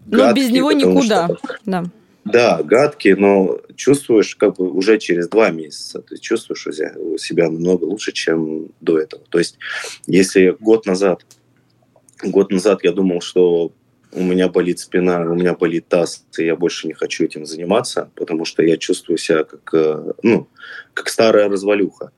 Но 0.07 0.19
гадкий, 0.19 0.43
без 0.43 0.51
него 0.51 0.73
никуда. 0.73 1.27
Что, 1.27 1.59
да. 1.67 1.85
да, 2.25 2.63
гадкий, 2.63 3.15
но 3.15 3.61
чувствуешь 3.75 4.35
как 4.37 4.57
бы 4.57 4.71
уже 4.71 4.99
через 4.99 5.29
два 5.29 5.51
месяца, 5.51 6.01
ты 6.01 6.17
чувствуешь 6.17 6.67
себя 7.21 7.51
намного 7.51 7.85
лучше, 7.85 8.13
чем 8.13 8.69
до 8.81 8.99
этого. 8.99 9.23
То 9.29 9.39
есть, 9.39 9.59
если 10.07 10.57
год 10.59 10.87
назад, 10.87 11.27
год 12.23 12.51
назад 12.51 12.81
я 12.83 12.93
думал, 12.93 13.21
что 13.21 13.73
у 14.13 14.23
меня 14.23 14.49
болит 14.49 14.79
спина, 14.79 15.21
у 15.21 15.35
меня 15.35 15.55
болит 15.55 15.89
таз, 15.89 16.25
и 16.39 16.45
я 16.45 16.57
больше 16.57 16.87
не 16.87 16.95
хочу 16.95 17.25
этим 17.25 17.45
заниматься, 17.45 18.11
потому 18.15 18.45
что 18.45 18.63
я 18.63 18.77
чувствую 18.77 19.19
себя 19.19 19.45
как, 19.45 19.75
э, 19.75 20.13
ну, 20.23 20.49
как 20.95 21.09
старая 21.09 21.49
развалюха, 21.49 22.13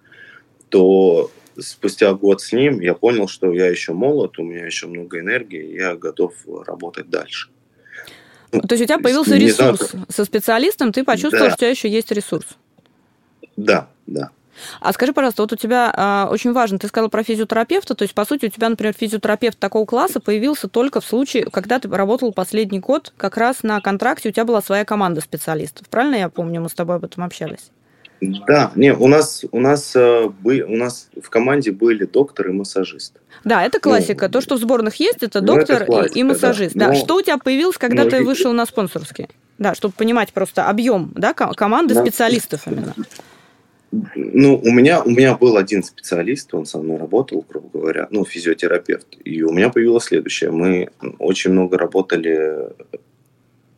то 0.68 1.30
спустя 1.58 2.12
год 2.14 2.40
с 2.40 2.52
ним 2.52 2.80
я 2.80 2.94
понял, 2.94 3.26
что 3.26 3.52
я 3.52 3.66
еще 3.66 3.92
молод, 3.92 4.38
у 4.38 4.44
меня 4.44 4.66
еще 4.66 4.86
много 4.86 5.18
энергии, 5.18 5.74
я 5.74 5.96
готов 5.96 6.34
работать 6.66 7.10
дальше. 7.10 7.50
То 8.50 8.74
есть 8.74 8.82
у 8.82 8.86
тебя 8.86 8.98
появился 8.98 9.36
ресурс 9.36 9.90
знаю, 9.90 10.06
со 10.08 10.24
специалистом, 10.24 10.92
ты 10.92 11.04
почувствовал, 11.04 11.46
да. 11.46 11.50
что 11.50 11.56
у 11.56 11.58
тебя 11.58 11.70
еще 11.70 11.88
есть 11.88 12.10
ресурс? 12.12 12.46
Да, 13.56 13.90
да. 14.06 14.30
А 14.80 14.92
скажи, 14.92 15.12
пожалуйста, 15.12 15.42
вот 15.42 15.52
у 15.52 15.56
тебя 15.56 15.92
а, 15.94 16.28
очень 16.30 16.52
важно, 16.52 16.78
ты 16.78 16.88
сказала 16.88 17.08
про 17.08 17.22
физиотерапевта, 17.22 17.94
то 17.94 18.02
есть, 18.02 18.14
по 18.14 18.24
сути, 18.24 18.46
у 18.46 18.48
тебя, 18.48 18.68
например, 18.68 18.94
физиотерапевт 18.98 19.58
такого 19.58 19.86
класса 19.86 20.20
появился 20.20 20.68
только 20.68 21.00
в 21.00 21.04
случае, 21.04 21.44
когда 21.44 21.78
ты 21.78 21.88
работал 21.88 22.32
последний 22.32 22.80
год 22.80 23.12
как 23.16 23.36
раз 23.36 23.62
на 23.62 23.80
контракте, 23.80 24.28
у 24.28 24.32
тебя 24.32 24.44
была 24.44 24.62
своя 24.62 24.84
команда 24.84 25.20
специалистов. 25.20 25.88
Правильно 25.88 26.16
я 26.16 26.28
помню, 26.28 26.60
мы 26.60 26.68
с 26.68 26.74
тобой 26.74 26.96
об 26.96 27.04
этом 27.04 27.24
общались? 27.24 27.70
Да, 28.20 28.72
не, 28.74 28.92
у 28.92 29.06
нас 29.06 29.44
у 29.52 29.60
нас 29.60 29.94
э, 29.94 30.28
бы, 30.40 30.62
у 30.62 30.76
нас 30.76 31.08
в 31.22 31.30
команде 31.30 31.70
были 31.70 32.04
доктор 32.04 32.48
и 32.48 32.52
массажист. 32.52 33.20
Да, 33.44 33.64
это 33.64 33.78
классика. 33.78 34.26
Ну, 34.26 34.32
То, 34.32 34.40
что 34.40 34.56
в 34.56 34.58
сборных 34.58 34.96
есть, 34.96 35.22
это 35.22 35.40
ну, 35.40 35.46
доктор 35.46 35.82
это 35.82 35.86
классика, 35.86 36.18
и, 36.18 36.22
массажист. 36.24 36.74
Да. 36.74 36.86
да. 36.86 36.92
Но... 36.94 36.98
Что 36.98 37.16
у 37.16 37.22
тебя 37.22 37.38
появилось, 37.38 37.78
когда 37.78 38.04
Но... 38.04 38.10
ты 38.10 38.24
вышел 38.24 38.52
на 38.52 38.66
спонсорский? 38.66 39.28
Да, 39.58 39.74
чтобы 39.74 39.94
понимать 39.94 40.32
просто 40.32 40.68
объем, 40.68 41.12
да, 41.14 41.32
команды 41.32 41.94
да. 41.94 42.02
специалистов 42.02 42.62
именно. 42.66 42.94
Ну, 43.90 44.60
у 44.62 44.70
меня, 44.70 45.02
у 45.02 45.10
меня 45.10 45.34
был 45.34 45.56
один 45.56 45.82
специалист, 45.82 46.52
он 46.52 46.66
со 46.66 46.78
мной 46.78 46.98
работал, 46.98 47.44
грубо 47.48 47.78
говоря, 47.78 48.06
ну, 48.10 48.24
физиотерапевт. 48.24 49.16
И 49.24 49.42
у 49.42 49.50
меня 49.50 49.70
появилось 49.70 50.04
следующее. 50.04 50.50
Мы 50.50 50.90
очень 51.18 51.52
много 51.52 51.78
работали, 51.78 52.70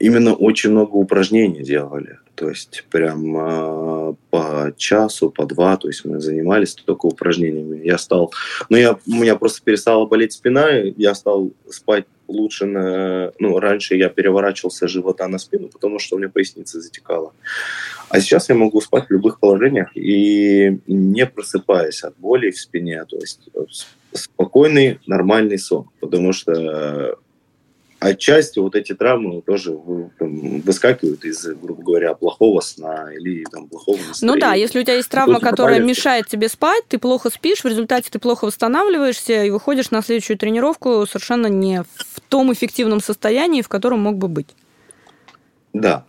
именно 0.00 0.35
очень 0.35 0.71
много 0.71 0.97
упражнений 0.97 1.62
делали. 1.62 2.19
То 2.35 2.49
есть 2.49 2.85
прям 2.90 3.37
э, 3.37 4.14
по 4.30 4.73
часу, 4.76 5.30
по 5.30 5.45
два, 5.45 5.76
то 5.76 5.88
есть 5.88 6.07
мы 6.07 6.21
занимались 6.21 6.75
только 6.75 7.07
упражнениями. 7.07 7.87
Я 7.87 7.99
стал, 7.99 8.33
ну, 8.71 8.78
я, 8.78 8.92
у 9.07 9.14
меня 9.14 9.37
просто 9.37 9.62
перестала 9.62 10.07
болеть 10.07 10.33
спина, 10.33 10.71
я 10.71 11.14
стал 11.14 11.50
спать 11.69 12.07
лучше 12.28 12.64
на... 12.64 13.33
Ну, 13.38 13.59
раньше 13.59 13.95
я 13.97 14.09
переворачивался 14.09 14.88
живота 14.88 15.28
на 15.28 15.38
спину, 15.38 15.69
потому 15.69 15.99
что 15.99 16.16
у 16.16 16.19
меня 16.19 16.30
поясница 16.30 16.80
затекала. 16.80 17.35
А 18.09 18.21
сейчас 18.21 18.49
я 18.49 18.54
могу 18.54 18.80
спать 18.80 19.07
в 19.09 19.12
любых 19.12 19.38
положениях 19.38 19.95
и 19.95 20.78
не 20.87 21.26
просыпаясь 21.26 22.02
от 22.04 22.16
боли 22.16 22.50
в 22.50 22.59
спине. 22.59 23.04
То 23.04 23.19
есть 23.19 23.50
спокойный, 24.12 24.99
нормальный 25.07 25.59
сон. 25.59 25.90
Потому 26.00 26.33
что 26.33 27.19
отчасти 28.00 28.59
вот 28.59 28.75
эти 28.75 28.95
травмы 28.95 29.42
тоже 29.42 29.73
выскакивают 29.73 31.25
из, 31.25 31.45
грубо 31.47 31.83
говоря, 31.83 32.14
плохого 32.14 32.61
сна 32.61 33.12
или 33.12 33.45
там, 33.45 33.69
плохого 33.69 33.99
настроения. 33.99 34.35
Ну 34.35 34.40
да, 34.40 34.54
если 34.54 34.80
у 34.80 34.83
тебя 34.83 34.97
есть 34.97 35.11
травма, 35.11 35.38
которая 35.38 35.80
мешает 35.80 36.26
тебе 36.26 36.49
спать, 36.49 36.83
ты 36.88 36.99
плохо 36.99 37.30
спишь, 37.30 37.62
в 37.62 37.66
результате 37.66 38.11
ты 38.11 38.19
плохо 38.19 38.47
восстанавливаешься 38.47 39.45
и 39.45 39.50
выходишь 39.50 39.90
на 39.90 40.02
следующую 40.02 40.38
тренировку 40.38 41.07
совершенно 41.07 41.47
не 41.47 41.83
в 41.83 42.21
том 42.28 42.52
эффективном 42.52 43.00
состоянии, 43.00 43.62
в 43.62 43.69
котором 43.69 44.00
мог 44.00 44.16
бы 44.16 44.28
быть. 44.28 44.49
Да. 45.73 46.04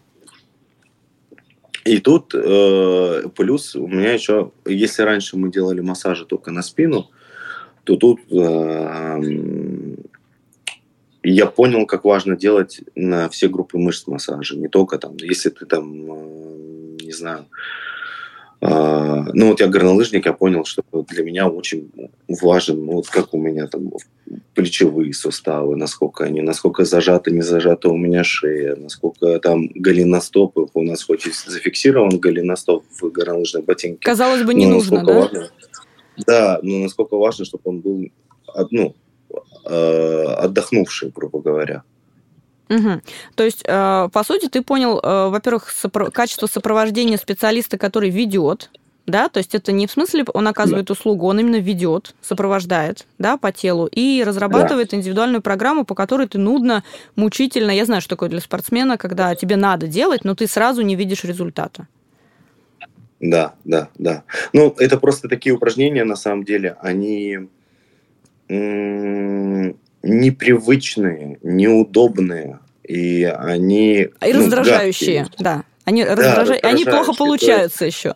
И 1.84 1.98
тут 1.98 2.34
э, 2.34 3.24
плюс 3.36 3.76
у 3.76 3.88
меня 3.88 4.14
еще, 4.14 4.52
если 4.66 5.02
раньше 5.02 5.36
мы 5.36 5.52
делали 5.52 5.82
массажи 5.82 6.26
только 6.26 6.52
на 6.52 6.62
спину, 6.62 7.10
то 7.84 7.96
тут 7.96 8.20
э, 8.32 9.91
я 11.24 11.46
понял, 11.46 11.86
как 11.86 12.04
важно 12.04 12.36
делать 12.36 12.82
на 12.96 13.30
все 13.30 13.48
группы 13.48 13.78
мышц 13.78 14.08
массажа, 14.08 14.58
не 14.58 14.68
только 14.68 14.98
там, 14.98 15.16
если 15.18 15.50
ты 15.50 15.66
там, 15.66 15.86
э, 15.94 16.98
не 17.04 17.12
знаю, 17.12 17.46
э, 18.62 18.68
ну 19.34 19.50
вот 19.50 19.60
я 19.60 19.68
горнолыжник, 19.68 20.26
я 20.26 20.34
понял, 20.34 20.66
что 20.66 20.84
для 21.10 21.24
меня 21.24 21.48
очень 21.48 21.92
важен, 22.28 22.86
ну, 22.86 22.94
вот 22.94 23.08
как 23.08 23.34
у 23.34 23.38
меня 23.38 23.68
там 23.68 23.92
плечевые 24.56 25.14
суставы, 25.14 25.76
насколько 25.76 26.24
они, 26.24 26.42
насколько 26.42 26.86
зажаты, 26.86 27.32
не 27.32 27.42
зажаты 27.42 27.90
у 27.90 27.98
меня 27.98 28.24
шея, 28.24 28.76
насколько 28.76 29.40
там 29.40 29.68
голеностопы, 29.68 30.68
у 30.74 30.84
нас 30.84 31.04
хоть 31.04 31.28
и 31.28 31.32
зафиксирован 31.32 32.20
голеностоп 32.20 32.84
в 33.00 33.12
горнолыжной 33.12 33.62
ботинке. 33.62 34.00
Казалось 34.02 34.44
бы, 34.44 34.54
не 34.54 34.66
нужно, 34.66 35.06
да? 35.06 35.14
Важно, 35.14 35.50
да, 36.26 36.60
но 36.64 36.80
насколько 36.80 37.16
важно, 37.16 37.46
чтобы 37.46 37.62
он 37.66 37.80
был, 37.80 38.10
ну, 38.72 38.96
э, 39.66 40.24
отдохнувший, 40.38 41.12
грубо 41.16 41.42
говоря. 41.42 41.84
Угу. 42.70 43.02
То 43.36 43.44
есть, 43.44 43.64
э, 43.66 44.10
по 44.12 44.24
сути, 44.24 44.48
ты 44.48 44.62
понял, 44.62 45.00
э, 45.00 45.30
во-первых, 45.30 45.68
сопро- 45.70 46.10
качество 46.10 46.48
сопровождения 46.48 47.18
специалиста, 47.18 47.78
который 47.78 48.10
ведет, 48.10 48.70
да, 49.08 49.30
то 49.30 49.40
есть 49.40 49.56
это 49.56 49.72
не 49.72 49.88
в 49.88 49.92
смысле 49.92 50.26
он 50.34 50.48
оказывает 50.48 50.86
да. 50.86 50.94
услугу, 50.94 51.28
он 51.28 51.40
именно 51.40 51.58
ведет, 51.58 52.16
сопровождает, 52.22 53.08
да, 53.18 53.36
по 53.36 53.52
телу 53.52 53.88
и 53.88 54.24
разрабатывает 54.24 54.92
да. 54.92 54.98
индивидуальную 54.98 55.42
программу, 55.42 55.86
по 55.86 55.96
которой 55.96 56.28
ты 56.28 56.38
нудно, 56.38 56.84
мучительно, 57.16 57.72
я 57.72 57.86
знаю, 57.86 58.02
что 58.02 58.12
такое 58.12 58.30
для 58.30 58.40
спортсмена, 58.40 58.98
когда 58.98 59.36
тебе 59.36 59.58
надо 59.58 59.88
делать, 59.88 60.24
но 60.24 60.36
ты 60.36 60.48
сразу 60.48 60.82
не 60.82 60.96
видишь 60.96 61.24
результата. 61.24 61.88
Да, 63.20 63.54
да, 63.66 63.90
да. 63.98 64.24
Ну, 64.54 64.74
это 64.80 64.98
просто 64.98 65.28
такие 65.28 65.54
упражнения, 65.54 66.04
на 66.04 66.16
самом 66.16 66.44
деле, 66.44 66.76
они 66.82 67.50
непривычные, 70.04 71.38
неудобные, 71.42 72.60
и 72.84 73.24
они... 73.24 74.02
И 74.02 74.34
ну, 74.34 74.40
раздражающие, 74.40 75.24
гадкие. 75.24 75.44
да. 75.44 75.64
Они, 75.86 76.04
да, 76.04 76.16
раздража... 76.16 76.54
они 76.64 76.86
плохо 76.86 77.14
получаются 77.14 77.86
еще. 77.86 78.16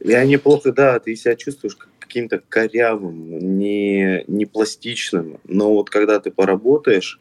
И 0.00 0.12
они 0.12 0.36
плохо, 0.36 0.72
да, 0.72 0.98
ты 0.98 1.14
себя 1.16 1.36
чувствуешь 1.36 1.76
каким-то 1.98 2.42
корявым, 2.48 3.38
не, 3.58 4.24
не 4.26 4.46
пластичным. 4.46 5.38
Но 5.44 5.72
вот 5.72 5.90
когда 5.90 6.18
ты 6.20 6.30
поработаешь, 6.30 7.18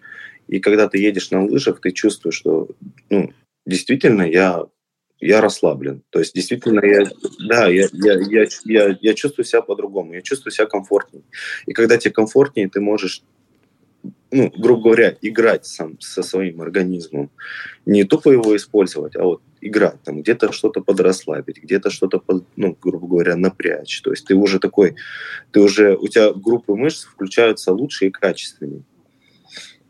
И 0.52 0.60
когда 0.60 0.90
ты 0.90 0.98
едешь 0.98 1.32
на 1.32 1.46
лыжах, 1.46 1.80
ты 1.80 1.92
чувствуешь, 1.92 2.36
что 2.36 2.68
ну, 3.10 3.32
действительно 3.66 4.24
я 4.24 4.66
я 5.22 5.40
расслаблен. 5.40 6.04
То 6.10 6.20
есть 6.20 6.34
действительно, 6.34 6.84
я, 6.84 7.08
да, 7.48 7.68
я, 7.68 7.88
я, 7.94 8.20
я, 8.20 8.48
я, 8.66 8.98
я 9.00 9.14
чувствую 9.14 9.46
себя 9.46 9.62
по-другому, 9.62 10.14
я 10.14 10.22
чувствую 10.22 10.52
себя 10.52 10.66
комфортнее. 10.66 11.24
И 11.68 11.74
когда 11.74 11.98
тебе 11.98 12.12
комфортнее, 12.12 12.70
ты 12.70 12.82
можешь, 12.82 13.24
ну, 14.32 14.52
грубо 14.58 14.84
говоря, 14.84 15.16
играть 15.22 15.66
сам 15.66 16.00
со 16.00 16.24
своим 16.24 16.62
организмом. 16.62 17.30
Не 17.86 18.04
тупо 18.04 18.32
его 18.32 18.56
использовать, 18.56 19.16
а 19.16 19.24
вот 19.24 19.42
играть, 19.62 20.02
там 20.04 20.22
где-то 20.22 20.52
что-то 20.52 20.82
подрасслабить, 20.82 21.62
где-то 21.62 21.92
что-то, 21.92 22.18
под, 22.20 22.46
ну, 22.56 22.76
грубо 22.82 23.08
говоря, 23.08 23.36
напрячь. 23.36 24.02
То 24.02 24.10
есть 24.10 24.26
ты 24.26 24.34
уже 24.34 24.60
такой, 24.60 24.96
ты 25.52 25.60
уже, 25.60 25.96
у 25.96 26.08
тебя 26.08 26.34
группы 26.34 26.74
мышц 26.74 27.04
включаются 27.04 27.72
лучше 27.72 28.08
и 28.08 28.12
качественнее. 28.12 28.84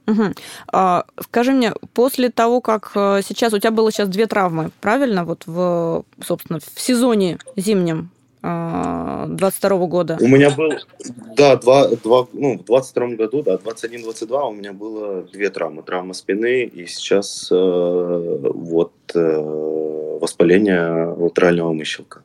Угу. 0.07 0.23
А, 0.71 1.05
скажи 1.21 1.51
мне, 1.51 1.73
после 1.93 2.29
того, 2.29 2.61
как 2.61 2.91
э, 2.95 3.21
сейчас 3.23 3.53
у 3.53 3.59
тебя 3.59 3.71
было 3.71 3.91
сейчас 3.91 4.09
две 4.09 4.27
травмы, 4.27 4.71
правильно, 4.81 5.23
вот 5.23 5.43
в, 5.45 6.03
собственно, 6.25 6.59
в 6.59 6.79
сезоне 6.79 7.37
зимнем 7.55 8.09
22 8.41 9.69
а, 9.69 9.77
года? 9.85 10.17
У 10.19 10.27
меня 10.27 10.49
был, 10.49 10.73
да, 11.37 11.55
два, 11.57 11.87
два, 11.89 12.27
ну, 12.33 12.57
в 12.57 12.65
22 12.65 13.07
году, 13.09 13.43
да, 13.43 13.55
21-22 13.55 14.49
у 14.49 14.53
меня 14.53 14.73
было 14.73 15.21
две 15.23 15.49
травмы. 15.51 15.83
Травма 15.83 16.13
спины 16.13 16.63
и 16.63 16.87
сейчас 16.87 17.49
э, 17.51 17.55
вот 17.55 18.93
э, 19.13 20.17
воспаление 20.19 21.13
латерального 21.13 21.71
мыщелка. 21.73 22.23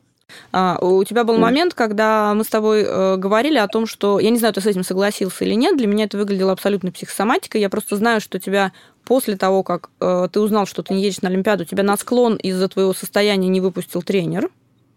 А, 0.51 0.77
у 0.81 1.03
тебя 1.03 1.23
был 1.23 1.37
момент, 1.37 1.73
когда 1.73 2.33
мы 2.33 2.43
с 2.43 2.47
тобой 2.47 2.83
э, 2.83 3.17
говорили 3.17 3.57
о 3.57 3.67
том, 3.67 3.85
что, 3.85 4.19
я 4.19 4.29
не 4.29 4.37
знаю, 4.37 4.53
ты 4.53 4.61
с 4.61 4.65
этим 4.65 4.83
согласился 4.83 5.43
или 5.43 5.53
нет, 5.53 5.77
для 5.77 5.87
меня 5.87 6.05
это 6.05 6.17
выглядело 6.17 6.51
абсолютно 6.51 6.91
психосоматикой, 6.91 7.61
я 7.61 7.69
просто 7.69 7.95
знаю, 7.95 8.21
что 8.21 8.39
тебя 8.39 8.71
после 9.03 9.37
того, 9.37 9.63
как 9.63 9.89
э, 9.99 10.27
ты 10.31 10.39
узнал, 10.39 10.65
что 10.65 10.83
ты 10.83 10.93
не 10.93 11.03
едешь 11.03 11.21
на 11.21 11.29
Олимпиаду, 11.29 11.65
тебя 11.65 11.83
на 11.83 11.97
склон 11.97 12.35
из-за 12.35 12.67
твоего 12.69 12.93
состояния 12.93 13.49
не 13.49 13.61
выпустил 13.61 14.01
тренер, 14.01 14.49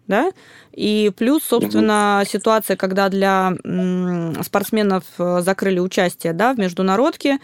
да, 0.07 0.31
и 0.71 1.11
плюс, 1.15 1.43
собственно, 1.43 2.21
угу. 2.21 2.29
ситуация, 2.29 2.75
когда 2.75 3.09
для 3.09 3.53
спортсменов 4.43 5.03
э, 5.17 5.41
закрыли 5.41 5.79
участие, 5.79 6.33
да, 6.33 6.53
в 6.53 6.57
международке, 6.57 7.39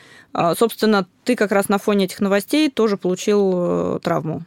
собственно, 0.57 1.07
ты 1.23 1.35
как 1.35 1.51
раз 1.51 1.69
на 1.69 1.77
фоне 1.77 2.05
этих 2.05 2.19
новостей 2.19 2.69
тоже 2.69 2.97
получил 2.97 3.99
травму. 3.99 4.43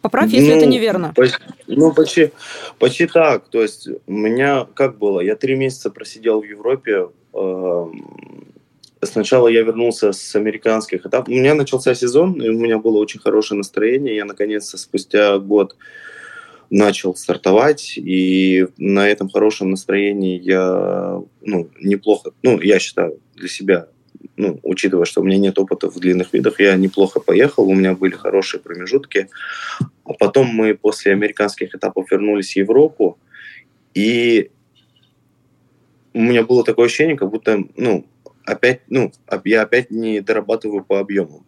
Поправь, 0.00 0.30
если 0.30 0.52
ну, 0.52 0.56
это 0.56 0.66
неверно. 0.66 1.12
Почти, 1.14 1.36
ну, 1.66 1.92
почти, 1.92 2.30
почти 2.78 3.06
так. 3.06 3.48
То 3.48 3.62
есть 3.62 3.88
у 4.06 4.12
меня 4.12 4.66
как 4.74 4.98
было? 4.98 5.20
Я 5.20 5.34
три 5.34 5.56
месяца 5.56 5.90
просидел 5.90 6.40
в 6.40 6.44
Европе. 6.44 7.08
Э, 7.34 7.86
сначала 9.02 9.48
я 9.48 9.62
вернулся 9.62 10.12
с 10.12 10.36
американских 10.36 11.04
этапов. 11.04 11.28
У 11.28 11.32
меня 11.32 11.54
начался 11.54 11.94
сезон, 11.94 12.40
и 12.40 12.48
у 12.48 12.58
меня 12.58 12.78
было 12.78 12.98
очень 12.98 13.20
хорошее 13.20 13.58
настроение. 13.58 14.16
Я 14.16 14.24
наконец-то 14.24 14.78
спустя 14.78 15.38
год 15.38 15.76
начал 16.70 17.14
стартовать, 17.16 17.94
и 17.96 18.66
на 18.76 19.08
этом 19.08 19.28
хорошем 19.28 19.70
настроении 19.70 20.38
я 20.38 21.20
ну, 21.40 21.68
неплохо, 21.80 22.32
ну, 22.42 22.60
я 22.60 22.78
считаю, 22.78 23.18
для 23.34 23.48
себя 23.48 23.88
ну, 24.36 24.60
учитывая, 24.62 25.04
что 25.04 25.20
у 25.20 25.24
меня 25.24 25.38
нет 25.38 25.58
опыта 25.58 25.90
в 25.90 25.98
длинных 25.98 26.32
видах, 26.32 26.60
я 26.60 26.76
неплохо 26.76 27.20
поехал, 27.20 27.64
у 27.64 27.74
меня 27.74 27.94
были 27.94 28.12
хорошие 28.12 28.60
промежутки. 28.60 29.28
А 30.04 30.12
потом 30.14 30.46
мы 30.48 30.74
после 30.74 31.12
американских 31.12 31.74
этапов 31.74 32.10
вернулись 32.10 32.52
в 32.52 32.56
Европу, 32.56 33.18
и 33.94 34.50
у 36.14 36.20
меня 36.20 36.42
было 36.44 36.64
такое 36.64 36.86
ощущение, 36.86 37.16
как 37.16 37.30
будто, 37.30 37.62
ну, 37.76 38.06
опять, 38.44 38.82
ну, 38.88 39.12
я 39.44 39.62
опять 39.62 39.90
не 39.90 40.20
дорабатываю 40.20 40.84
по 40.84 41.00
объему, 41.00 41.44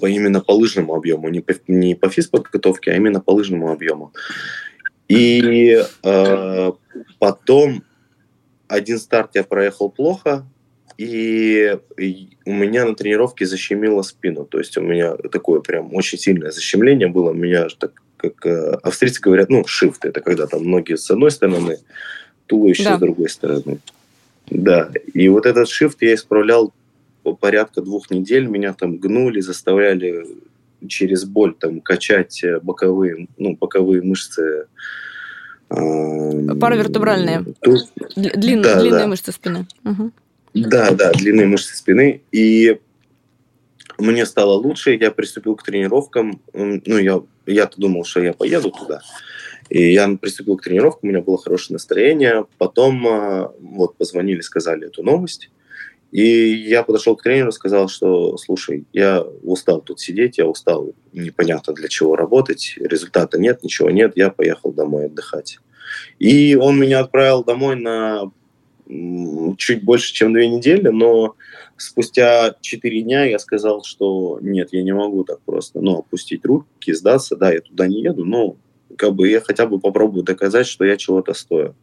по 0.00 0.06
именно 0.06 0.40
по 0.40 0.52
лыжному 0.52 0.94
объему, 0.94 1.28
не 1.28 1.40
по, 1.40 1.54
не 1.66 1.94
по 1.94 2.08
физподготовке, 2.08 2.92
а 2.92 2.96
именно 2.96 3.20
по 3.20 3.32
лыжному 3.32 3.70
объему. 3.70 4.12
И 5.08 5.82
э, 6.02 6.72
потом 7.18 7.82
один 8.68 8.98
старт 8.98 9.30
я 9.34 9.44
проехал 9.44 9.90
плохо, 9.90 10.46
и 10.98 11.78
у 12.44 12.52
меня 12.52 12.84
на 12.84 12.94
тренировке 12.96 13.46
защемило 13.46 14.02
спину. 14.02 14.44
То 14.44 14.58
есть 14.58 14.76
у 14.76 14.82
меня 14.82 15.14
такое 15.30 15.60
прям 15.60 15.94
очень 15.94 16.18
сильное 16.18 16.50
защемление 16.50 17.06
было. 17.06 17.30
У 17.30 17.34
меня 17.34 17.68
так, 17.78 17.92
как 18.16 18.44
э, 18.44 18.72
австрийцы 18.82 19.20
говорят, 19.20 19.48
ну, 19.48 19.62
shift, 19.62 19.98
это 20.02 20.20
когда 20.20 20.48
там 20.48 20.68
ноги 20.68 20.94
с 20.94 21.08
одной 21.08 21.30
стороны, 21.30 21.78
туловище 22.46 22.82
да. 22.82 22.96
с 22.96 23.00
другой 23.00 23.28
стороны. 23.28 23.78
Да, 24.50 24.90
и 25.14 25.28
вот 25.28 25.46
этот 25.46 25.68
shift 25.68 25.98
я 26.00 26.14
исправлял 26.14 26.72
порядка 27.40 27.80
двух 27.80 28.10
недель. 28.10 28.46
Меня 28.48 28.72
там 28.72 28.96
гнули, 28.96 29.40
заставляли 29.40 30.26
через 30.88 31.24
боль 31.24 31.54
там 31.54 31.80
качать 31.80 32.42
э, 32.42 32.58
боковые, 32.60 33.28
ну, 33.36 33.56
боковые 33.56 34.02
мышцы. 34.02 34.66
Паравертебральные. 35.68 37.44
Тут... 37.60 37.82
Длин, 38.16 38.62
да, 38.62 38.80
длинные 38.80 39.02
да. 39.02 39.06
мышцы 39.06 39.30
спины. 39.30 39.68
Угу. 39.84 40.10
Да, 40.66 40.90
да, 40.90 41.12
длинные 41.12 41.46
мышцы 41.46 41.76
спины. 41.76 42.22
И 42.32 42.78
мне 43.98 44.26
стало 44.26 44.52
лучше, 44.52 44.94
я 44.94 45.10
приступил 45.10 45.56
к 45.56 45.62
тренировкам. 45.62 46.40
Ну, 46.52 46.98
я, 46.98 47.22
я-то 47.46 47.80
думал, 47.80 48.04
что 48.04 48.20
я 48.20 48.32
поеду 48.32 48.70
туда. 48.70 49.00
И 49.68 49.92
я 49.92 50.08
приступил 50.16 50.56
к 50.56 50.62
тренировкам, 50.62 51.08
у 51.08 51.12
меня 51.12 51.20
было 51.20 51.36
хорошее 51.36 51.74
настроение. 51.74 52.46
Потом 52.56 53.06
а, 53.06 53.52
вот 53.60 53.96
позвонили, 53.96 54.40
сказали 54.40 54.86
эту 54.86 55.02
новость. 55.02 55.50
И 56.10 56.22
я 56.22 56.82
подошел 56.82 57.16
к 57.16 57.22
тренеру, 57.22 57.52
сказал, 57.52 57.88
что, 57.88 58.38
слушай, 58.38 58.86
я 58.94 59.20
устал 59.20 59.82
тут 59.82 60.00
сидеть, 60.00 60.38
я 60.38 60.46
устал 60.46 60.94
непонятно 61.12 61.74
для 61.74 61.88
чего 61.88 62.16
работать, 62.16 62.76
результата 62.80 63.38
нет, 63.38 63.62
ничего 63.62 63.90
нет, 63.90 64.12
я 64.16 64.30
поехал 64.30 64.72
домой 64.72 65.06
отдыхать. 65.06 65.58
И 66.18 66.56
он 66.56 66.78
меня 66.78 67.00
отправил 67.00 67.44
домой 67.44 67.76
на 67.76 68.30
чуть 69.56 69.84
больше, 69.84 70.12
чем 70.12 70.32
две 70.32 70.48
недели, 70.48 70.88
но 70.88 71.34
спустя 71.76 72.56
четыре 72.60 73.02
дня 73.02 73.24
я 73.24 73.38
сказал, 73.38 73.84
что 73.84 74.38
нет, 74.40 74.70
я 74.72 74.82
не 74.82 74.92
могу 74.92 75.24
так 75.24 75.40
просто, 75.40 75.80
ну, 75.80 75.98
опустить 75.98 76.44
руки, 76.44 76.92
сдаться, 76.92 77.36
да, 77.36 77.52
я 77.52 77.60
туда 77.60 77.86
не 77.86 78.02
еду, 78.02 78.24
но 78.24 78.56
как 78.96 79.14
бы 79.14 79.28
я 79.28 79.40
хотя 79.40 79.66
бы 79.66 79.78
попробую 79.78 80.24
доказать, 80.24 80.66
что 80.66 80.84
я 80.84 80.96
чего-то 80.96 81.34
стою. 81.34 81.74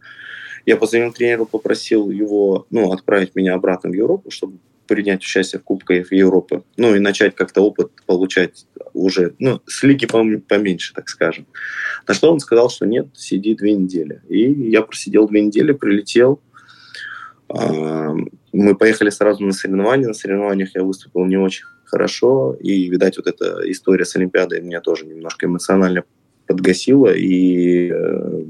Я 0.65 0.77
позвонил 0.77 1.13
тренеру, 1.13 1.45
попросил 1.45 2.09
его, 2.09 2.65
ну, 2.71 2.91
отправить 2.91 3.35
меня 3.35 3.53
обратно 3.53 3.91
в 3.91 3.93
Европу, 3.93 4.31
чтобы 4.31 4.57
принять 4.87 5.21
участие 5.21 5.59
в 5.59 5.63
Кубках 5.63 6.11
Европы, 6.11 6.63
ну, 6.77 6.95
и 6.95 6.99
начать 6.99 7.35
как-то 7.35 7.61
опыт 7.61 7.91
получать 8.05 8.65
уже, 8.93 9.35
ну, 9.39 9.61
с 9.65 9.83
лиги 9.83 10.05
поменьше, 10.05 10.93
так 10.93 11.09
скажем. 11.09 11.45
На 12.07 12.13
что 12.13 12.31
он 12.31 12.39
сказал, 12.39 12.69
что 12.69 12.85
нет, 12.85 13.07
сиди 13.13 13.55
две 13.55 13.73
недели. 13.73 14.21
И 14.29 14.51
я 14.69 14.81
просидел 14.81 15.27
две 15.27 15.41
недели, 15.41 15.71
прилетел, 15.71 16.39
мы 17.47 18.75
поехали 18.75 19.09
сразу 19.09 19.43
на 19.45 19.53
соревнования. 19.53 20.07
На 20.07 20.13
соревнованиях 20.13 20.75
я 20.75 20.83
выступил 20.83 21.25
не 21.25 21.37
очень 21.37 21.65
хорошо. 21.85 22.55
И, 22.59 22.89
видать, 22.89 23.17
вот 23.17 23.27
эта 23.27 23.69
история 23.69 24.05
с 24.05 24.15
Олимпиадой 24.15 24.61
меня 24.61 24.81
тоже 24.81 25.05
немножко 25.05 25.45
эмоционально 25.45 26.03
подгасила. 26.47 27.13
И 27.13 27.91
э, 27.91 28.43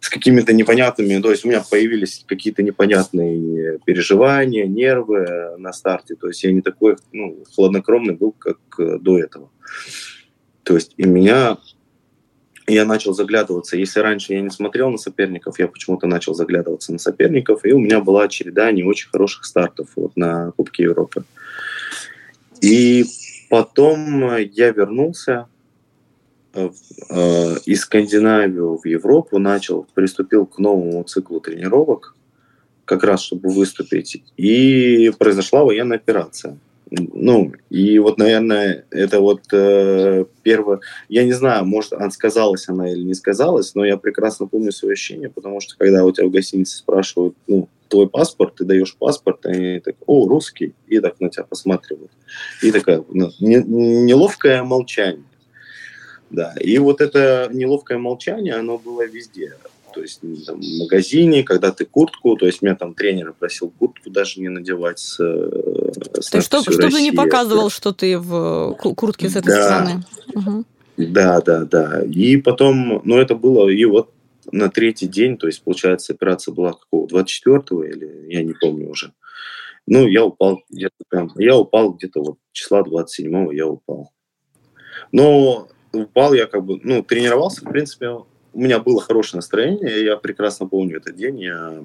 с 0.00 0.08
какими-то 0.08 0.52
непонятными... 0.52 1.20
То 1.20 1.30
есть 1.30 1.44
у 1.44 1.48
меня 1.48 1.62
появились 1.68 2.24
какие-то 2.26 2.62
непонятные 2.62 3.78
переживания, 3.84 4.66
нервы 4.66 5.56
на 5.58 5.72
старте. 5.72 6.14
То 6.14 6.28
есть 6.28 6.44
я 6.44 6.52
не 6.52 6.60
такой 6.60 6.96
ну, 7.12 7.44
хладнокровный 7.54 8.14
был, 8.14 8.32
как 8.32 8.58
э, 8.78 8.98
до 8.98 9.18
этого. 9.18 9.50
То 10.62 10.74
есть 10.74 10.94
и 10.96 11.04
меня 11.04 11.58
я 12.66 12.84
начал 12.84 13.12
заглядываться. 13.12 13.76
Если 13.76 14.00
раньше 14.00 14.32
я 14.32 14.40
не 14.40 14.50
смотрел 14.50 14.90
на 14.90 14.98
соперников, 14.98 15.58
я 15.58 15.68
почему-то 15.68 16.06
начал 16.06 16.34
заглядываться 16.34 16.92
на 16.92 16.98
соперников, 16.98 17.64
и 17.64 17.72
у 17.72 17.78
меня 17.78 18.00
была 18.00 18.28
череда 18.28 18.72
не 18.72 18.82
очень 18.82 19.10
хороших 19.10 19.44
стартов 19.44 19.88
вот, 19.96 20.16
на 20.16 20.52
Кубке 20.52 20.84
Европы. 20.84 21.24
И 22.60 23.04
потом 23.50 24.36
я 24.38 24.70
вернулся 24.70 25.46
э, 26.54 26.70
э, 27.10 27.56
из 27.66 27.82
Скандинавию 27.82 28.78
в 28.82 28.86
Европу, 28.86 29.38
начал, 29.38 29.86
приступил 29.94 30.46
к 30.46 30.58
новому 30.58 31.02
циклу 31.04 31.40
тренировок, 31.40 32.14
как 32.86 33.04
раз 33.04 33.22
чтобы 33.22 33.50
выступить, 33.50 34.22
и 34.36 35.12
произошла 35.18 35.64
военная 35.64 35.98
операция. 35.98 36.58
Ну, 36.96 37.52
и 37.70 37.98
вот, 37.98 38.18
наверное, 38.18 38.84
это 38.90 39.20
вот 39.20 39.42
э, 39.52 40.24
первое... 40.42 40.80
Я 41.08 41.24
не 41.24 41.32
знаю, 41.32 41.64
может, 41.64 41.92
она 41.92 42.10
сказалась 42.10 42.68
она 42.68 42.90
или 42.90 43.02
не 43.02 43.14
сказалась, 43.14 43.74
но 43.74 43.84
я 43.84 43.96
прекрасно 43.96 44.46
помню 44.46 44.70
свое 44.70 44.92
ощущение, 44.92 45.30
потому 45.30 45.60
что 45.60 45.76
когда 45.76 46.04
у 46.04 46.12
тебя 46.12 46.26
в 46.26 46.30
гостинице 46.30 46.76
спрашивают, 46.76 47.34
ну, 47.46 47.68
твой 47.88 48.08
паспорт, 48.08 48.56
ты 48.56 48.64
даешь 48.64 48.96
паспорт, 48.96 49.46
и 49.46 49.48
они 49.48 49.80
так, 49.80 49.96
о, 50.06 50.28
русский, 50.28 50.74
и 50.88 51.00
так 51.00 51.20
на 51.20 51.30
тебя 51.30 51.44
посматривают. 51.44 52.10
И 52.62 52.70
такое 52.70 53.04
ну, 53.08 53.30
не, 53.40 53.56
неловкое 53.56 54.62
молчание. 54.62 55.24
Да, 56.30 56.54
и 56.60 56.78
вот 56.78 57.00
это 57.00 57.48
неловкое 57.52 57.98
молчание, 57.98 58.54
оно 58.54 58.78
было 58.78 59.06
везде. 59.06 59.54
то 59.94 60.00
есть 60.00 60.20
там, 60.46 60.60
в 60.60 60.78
магазине, 60.80 61.44
когда 61.44 61.70
ты 61.70 61.84
куртку, 61.84 62.36
то 62.36 62.46
есть 62.46 62.62
меня 62.62 62.74
там 62.74 62.94
тренер 62.94 63.34
просил 63.38 63.70
куртку 63.70 64.10
даже 64.10 64.40
не 64.40 64.48
надевать 64.48 64.98
с, 64.98 65.20
с 66.20 66.30
То 66.30 66.38
есть, 66.38 66.48
чтобы, 66.48 67.00
не 67.00 67.12
показывал, 67.12 67.70
что 67.70 67.92
ты 67.92 68.18
в 68.18 68.76
куртке 68.96 69.28
с 69.28 69.36
этой 69.36 69.48
да. 69.48 69.64
страны. 69.64 70.04
Угу. 70.34 70.64
Да, 70.96 71.40
да, 71.40 71.64
да. 71.64 72.02
И 72.04 72.36
потом, 72.36 73.02
ну, 73.04 73.18
это 73.18 73.34
было, 73.34 73.68
и 73.68 73.84
вот 73.84 74.10
на 74.52 74.70
третий 74.70 75.06
день, 75.06 75.36
то 75.36 75.46
есть, 75.46 75.62
получается, 75.62 76.12
операция 76.12 76.54
была 76.54 76.72
какого, 76.72 77.06
24-го 77.06 77.84
или 77.84 78.32
я 78.32 78.42
не 78.42 78.54
помню 78.54 78.90
уже. 78.90 79.12
Ну, 79.86 80.06
я 80.06 80.24
упал 80.24 80.62
где-то 80.70 81.04
прям, 81.08 81.30
я 81.36 81.56
упал 81.56 81.92
где-то 81.92 82.22
вот 82.22 82.38
числа 82.52 82.82
27-го 82.82 83.52
я 83.52 83.66
упал. 83.66 84.12
Но 85.12 85.68
упал 85.92 86.32
я 86.34 86.46
как 86.46 86.64
бы, 86.64 86.80
ну, 86.82 87.02
тренировался, 87.02 87.62
в 87.64 87.70
принципе, 87.70 88.08
у 88.08 88.26
меня 88.60 88.78
было 88.78 89.00
хорошее 89.00 89.38
настроение, 89.38 90.04
я 90.04 90.16
прекрасно 90.16 90.66
помню 90.66 90.98
этот 90.98 91.16
день, 91.16 91.40
я... 91.40 91.82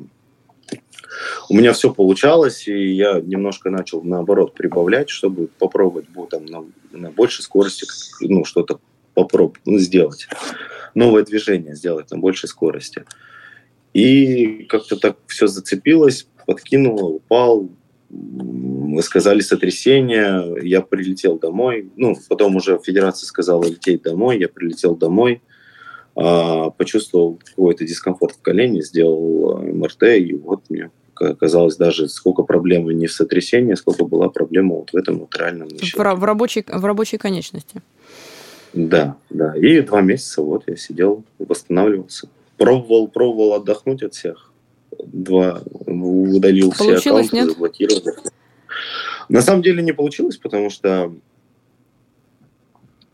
у 1.50 1.56
меня 1.56 1.74
все 1.74 1.94
получалось, 1.94 2.68
и 2.68 2.94
я 2.94 3.20
немножко 3.20 3.70
начал, 3.70 4.02
наоборот, 4.04 4.54
прибавлять, 4.54 5.10
чтобы 5.10 5.48
попробовать 5.48 6.08
там, 6.30 6.46
на, 6.46 6.66
на 6.92 7.12
большей 7.12 7.44
скорости 7.44 7.86
ну, 8.22 8.46
что-то 8.46 8.80
попробовать 9.14 9.62
ну, 9.66 9.78
сделать, 9.78 10.28
новое 10.96 11.24
движение 11.24 11.76
сделать 11.76 12.12
на 12.12 12.18
большей 12.18 12.48
скорости. 12.48 13.06
И 13.94 14.66
как-то 14.70 14.98
так 14.98 15.18
все 15.28 15.48
зацепилось, 15.48 16.28
подкинуло, 16.46 17.06
упал, 17.06 17.70
мы 18.10 19.02
сказали 19.04 19.42
сотрясение, 19.42 20.68
я 20.68 20.82
прилетел 20.82 21.38
домой, 21.38 21.92
ну, 21.96 22.16
потом 22.28 22.56
уже 22.56 22.80
федерация 22.84 23.28
сказала 23.28 23.64
лететь 23.64 24.04
домой, 24.04 24.40
я 24.40 24.48
прилетел 24.48 24.96
домой, 24.96 25.42
а, 26.16 26.70
почувствовал 26.72 27.40
какой-то 27.44 27.86
дискомфорт 27.86 28.36
в 28.36 28.42
колене, 28.42 28.82
сделал 28.82 29.58
а, 29.58 29.62
МРТ, 29.62 30.04
и 30.04 30.34
вот 30.34 30.64
мне 30.70 30.92
оказалось 31.20 31.78
даже 31.78 32.08
сколько 32.08 32.44
проблем 32.44 32.90
не 32.90 33.08
в 33.08 33.14
сотрясении, 33.14 33.74
сколько 33.76 34.06
была 34.06 34.30
проблема 34.30 34.76
вот 34.76 34.92
в 34.92 34.96
этом 34.96 35.22
латеральном 35.22 35.68
в, 35.70 35.96
в, 35.96 36.24
рабочей, 36.24 36.66
в 36.68 36.86
рабочей 36.86 37.18
конечности. 37.18 37.82
Да, 38.74 39.18
да. 39.30 39.56
И 39.56 39.82
два 39.82 40.02
месяца 40.02 40.42
вот 40.42 40.64
я 40.68 40.76
сидел, 40.76 41.24
восстанавливался. 41.40 42.30
Пробовал, 42.58 43.08
пробовал 43.08 43.54
отдохнуть 43.54 44.04
от 44.04 44.14
всех 44.14 44.50
два 45.06 45.62
удалил 45.86 46.72
получилось, 46.72 47.02
все 47.02 47.12
аккаунты, 47.12 47.36
нет? 47.36 47.50
заблокировал. 47.50 48.02
На 49.30 49.42
самом 49.42 49.62
деле 49.62 49.84
не 49.84 49.92
получилось, 49.92 50.38
потому 50.38 50.70
что 50.70 51.14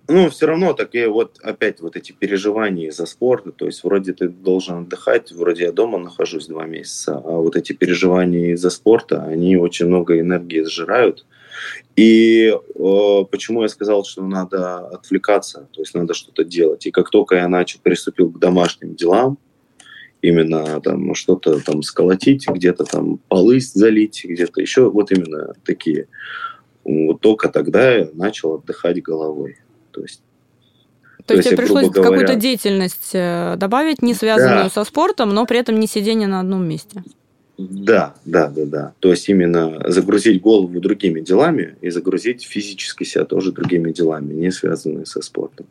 ну, 0.07 0.29
все 0.29 0.45
равно 0.45 0.73
такие 0.73 1.09
вот 1.09 1.39
опять 1.41 1.81
вот 1.81 1.95
эти 1.95 2.11
переживания 2.11 2.89
из-за 2.89 3.05
спорта, 3.05 3.51
то 3.51 3.65
есть 3.65 3.83
вроде 3.83 4.13
ты 4.13 4.29
должен 4.29 4.83
отдыхать, 4.83 5.31
вроде 5.31 5.63
я 5.63 5.71
дома 5.71 5.97
нахожусь 5.97 6.47
два 6.47 6.65
месяца, 6.65 7.17
а 7.17 7.37
вот 7.37 7.55
эти 7.55 7.73
переживания 7.73 8.53
из-за 8.53 8.69
спорта, 8.69 9.23
они 9.23 9.57
очень 9.57 9.87
много 9.87 10.19
энергии 10.19 10.63
сжирают. 10.63 11.25
И 11.95 12.47
э, 12.47 13.25
почему 13.31 13.61
я 13.61 13.69
сказал, 13.69 14.03
что 14.03 14.23
надо 14.23 14.87
отвлекаться, 14.87 15.67
то 15.71 15.81
есть 15.81 15.95
надо 15.95 16.13
что-то 16.13 16.43
делать. 16.43 16.85
И 16.85 16.91
как 16.91 17.09
только 17.09 17.35
я 17.35 17.47
начал, 17.47 17.79
приступил 17.81 18.29
к 18.29 18.39
домашним 18.39 18.95
делам, 18.95 19.37
именно 20.21 20.81
там 20.81 21.15
что-то 21.15 21.59
там 21.61 21.81
сколотить, 21.81 22.47
где-то 22.47 22.83
там 22.83 23.17
полы 23.29 23.59
залить, 23.59 24.25
где-то 24.25 24.61
еще, 24.61 24.89
вот 24.89 25.11
именно 25.11 25.53
такие. 25.63 26.07
Вот 26.83 27.21
только 27.21 27.49
тогда 27.49 27.91
я 27.91 28.09
начал 28.13 28.55
отдыхать 28.55 29.01
головой. 29.01 29.57
То 29.95 30.01
есть 30.01 30.21
то, 31.19 31.29
то 31.29 31.33
есть 31.35 31.47
тебе 31.47 31.57
пришлось 31.57 31.89
говоря... 31.89 32.09
какую-то 32.09 32.35
деятельность 32.35 33.11
э, 33.13 33.55
добавить, 33.57 34.03
не 34.03 34.13
связанную 34.13 34.65
да. 34.65 34.69
со 34.69 34.83
спортом, 34.83 35.29
но 35.29 35.45
при 35.45 35.57
этом 35.57 35.79
не 35.79 35.87
сидение 35.87 36.27
на 36.27 36.41
одном 36.41 36.67
месте. 36.67 37.03
Да, 37.57 38.13
да, 38.25 38.47
да, 38.49 38.65
да. 38.65 38.93
То 38.99 39.11
есть 39.11 39.29
именно 39.29 39.81
загрузить 39.87 40.41
голову 40.41 40.79
другими 40.79 41.21
делами 41.21 41.77
и 41.81 41.89
загрузить 41.89 42.43
физически 42.43 43.05
себя 43.05 43.23
тоже 43.25 43.53
другими 43.53 43.91
делами, 43.91 44.33
не 44.33 44.51
связанные 44.51 45.05
со 45.05 45.21
спортом. 45.21 45.65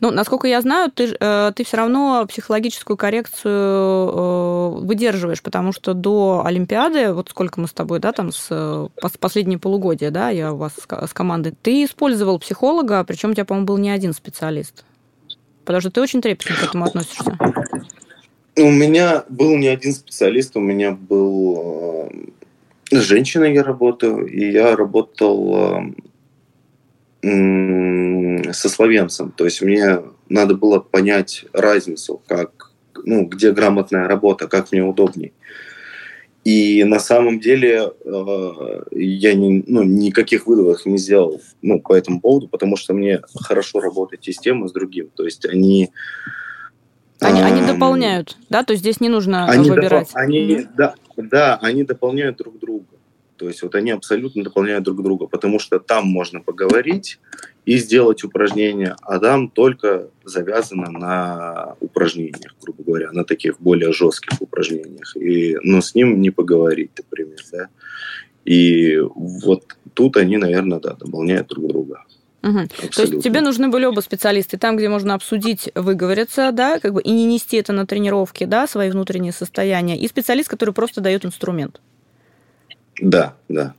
Ну, 0.00 0.10
насколько 0.10 0.46
я 0.46 0.60
знаю, 0.60 0.90
ты, 0.90 1.16
э, 1.18 1.52
ты 1.54 1.64
все 1.64 1.76
равно 1.76 2.26
психологическую 2.28 2.96
коррекцию 2.96 3.52
э, 3.52 4.68
выдерживаешь, 4.80 5.42
потому 5.42 5.72
что 5.72 5.94
до 5.94 6.42
Олимпиады, 6.44 7.12
вот 7.12 7.30
сколько 7.30 7.60
мы 7.60 7.66
с 7.66 7.72
тобой, 7.72 7.98
да, 7.98 8.12
там, 8.12 8.32
с, 8.32 8.46
с 8.48 9.18
последние 9.18 9.58
полугодия, 9.58 10.10
да, 10.10 10.30
я 10.30 10.52
у 10.52 10.56
вас 10.56 10.72
с 10.76 11.12
командой, 11.12 11.54
ты 11.60 11.84
использовал 11.84 12.38
психолога, 12.38 13.04
причем 13.04 13.30
у 13.30 13.34
тебя, 13.34 13.44
по-моему, 13.44 13.66
был 13.66 13.78
не 13.78 13.90
один 13.90 14.12
специалист. 14.12 14.84
Потому 15.64 15.80
что 15.80 15.90
ты 15.90 16.00
очень 16.00 16.20
трепетно 16.20 16.56
к 16.56 16.62
этому 16.62 16.84
относишься. 16.84 17.36
У 18.58 18.70
меня 18.70 19.24
был 19.28 19.56
не 19.56 19.68
один 19.68 19.92
специалист, 19.92 20.56
у 20.56 20.60
меня 20.60 20.92
был 20.92 22.10
с 22.90 23.00
женщиной 23.00 23.52
я 23.54 23.62
работаю, 23.62 24.26
и 24.26 24.50
я 24.52 24.76
работал 24.76 25.82
со 27.22 28.68
словенцем. 28.68 29.32
То 29.32 29.44
есть 29.44 29.62
мне 29.62 30.00
надо 30.28 30.54
было 30.54 30.78
понять 30.78 31.44
разницу, 31.52 32.22
как, 32.26 32.72
ну, 33.04 33.24
где 33.24 33.52
грамотная 33.52 34.06
работа, 34.06 34.48
как 34.48 34.72
мне 34.72 34.82
удобней. 34.82 35.32
И 36.46 36.84
на 36.84 37.00
самом 37.00 37.40
деле 37.40 37.92
э, 38.04 38.82
я 38.92 39.34
не, 39.34 39.64
ну, 39.66 39.82
никаких 39.82 40.46
выводов 40.46 40.86
не 40.86 40.96
сделал 40.96 41.40
ну, 41.60 41.80
по 41.80 41.92
этому 41.92 42.20
поводу, 42.20 42.46
потому 42.46 42.76
что 42.76 42.94
мне 42.94 43.20
хорошо 43.34 43.80
работать 43.80 44.28
и 44.28 44.32
с 44.32 44.38
тем, 44.38 44.64
и 44.64 44.68
с 44.68 44.72
другим. 44.72 45.10
То 45.16 45.24
есть 45.24 45.44
они... 45.44 45.90
Они, 47.18 47.40
э, 47.40 47.44
они 47.44 47.66
дополняют, 47.66 48.36
да? 48.48 48.62
То 48.62 48.74
есть 48.74 48.82
здесь 48.82 49.00
не 49.00 49.08
нужно 49.08 49.46
они 49.46 49.68
выбирать. 49.68 50.10
Допол- 50.10 50.22
они, 50.22 50.66
да, 50.76 50.94
да, 51.16 51.58
они 51.62 51.82
дополняют 51.82 52.36
друг 52.36 52.60
друга. 52.60 52.95
То 53.36 53.48
есть 53.48 53.62
вот 53.62 53.74
они 53.74 53.90
абсолютно 53.90 54.42
дополняют 54.42 54.84
друг 54.84 55.02
друга, 55.02 55.26
потому 55.26 55.58
что 55.58 55.78
там 55.78 56.06
можно 56.06 56.40
поговорить 56.40 57.20
и 57.64 57.76
сделать 57.78 58.24
упражнения, 58.24 58.96
а 59.02 59.18
там 59.18 59.48
только 59.48 60.08
завязано 60.24 60.90
на 60.90 61.74
упражнениях, 61.80 62.54
грубо 62.62 62.82
говоря, 62.82 63.12
на 63.12 63.24
таких 63.24 63.60
более 63.60 63.92
жестких 63.92 64.40
упражнениях. 64.40 65.16
И, 65.16 65.56
но 65.62 65.80
с 65.80 65.94
ним 65.94 66.20
не 66.20 66.30
поговорить, 66.30 66.92
например, 66.96 67.38
да. 67.52 67.68
И 68.44 68.98
вот 68.98 69.64
тут 69.94 70.16
они, 70.16 70.36
наверное, 70.36 70.78
да, 70.78 70.94
дополняют 70.94 71.48
друг 71.48 71.66
друга. 71.66 72.04
Угу. 72.42 72.60
То 72.94 73.02
есть 73.02 73.22
тебе 73.22 73.40
нужны 73.40 73.68
были 73.68 73.86
оба 73.86 74.00
специалисты, 74.00 74.56
там, 74.56 74.76
где 74.76 74.88
можно 74.88 75.14
обсудить, 75.14 75.68
выговориться, 75.74 76.52
да, 76.52 76.78
как 76.78 76.92
бы 76.92 77.02
и 77.02 77.10
не 77.10 77.24
нести 77.24 77.56
это 77.56 77.72
на 77.72 77.86
тренировке, 77.86 78.46
да, 78.46 78.68
свои 78.68 78.88
внутренние 78.90 79.32
состояния, 79.32 79.98
и 79.98 80.06
специалист, 80.06 80.48
который 80.48 80.72
просто 80.72 81.00
дает 81.00 81.24
инструмент. 81.24 81.80
Да, 83.00 83.34
да. 83.48 83.74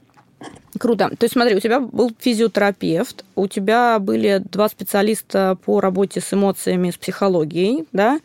Круто. 0.79 1.09
То 1.09 1.23
есть 1.23 1.33
смотри, 1.33 1.55
у 1.55 1.59
тебя 1.59 1.79
был 1.79 2.11
физиотерапевт, 2.19 3.25
у 3.35 3.47
тебя 3.47 3.97
были 3.99 4.41
два 4.51 4.69
специалиста 4.69 5.57
по 5.65 5.79
работе 5.81 6.21
с 6.21 6.33
эмоциями, 6.33 6.91
с 6.91 6.97
психологией, 6.97 7.87
да? 7.93 8.19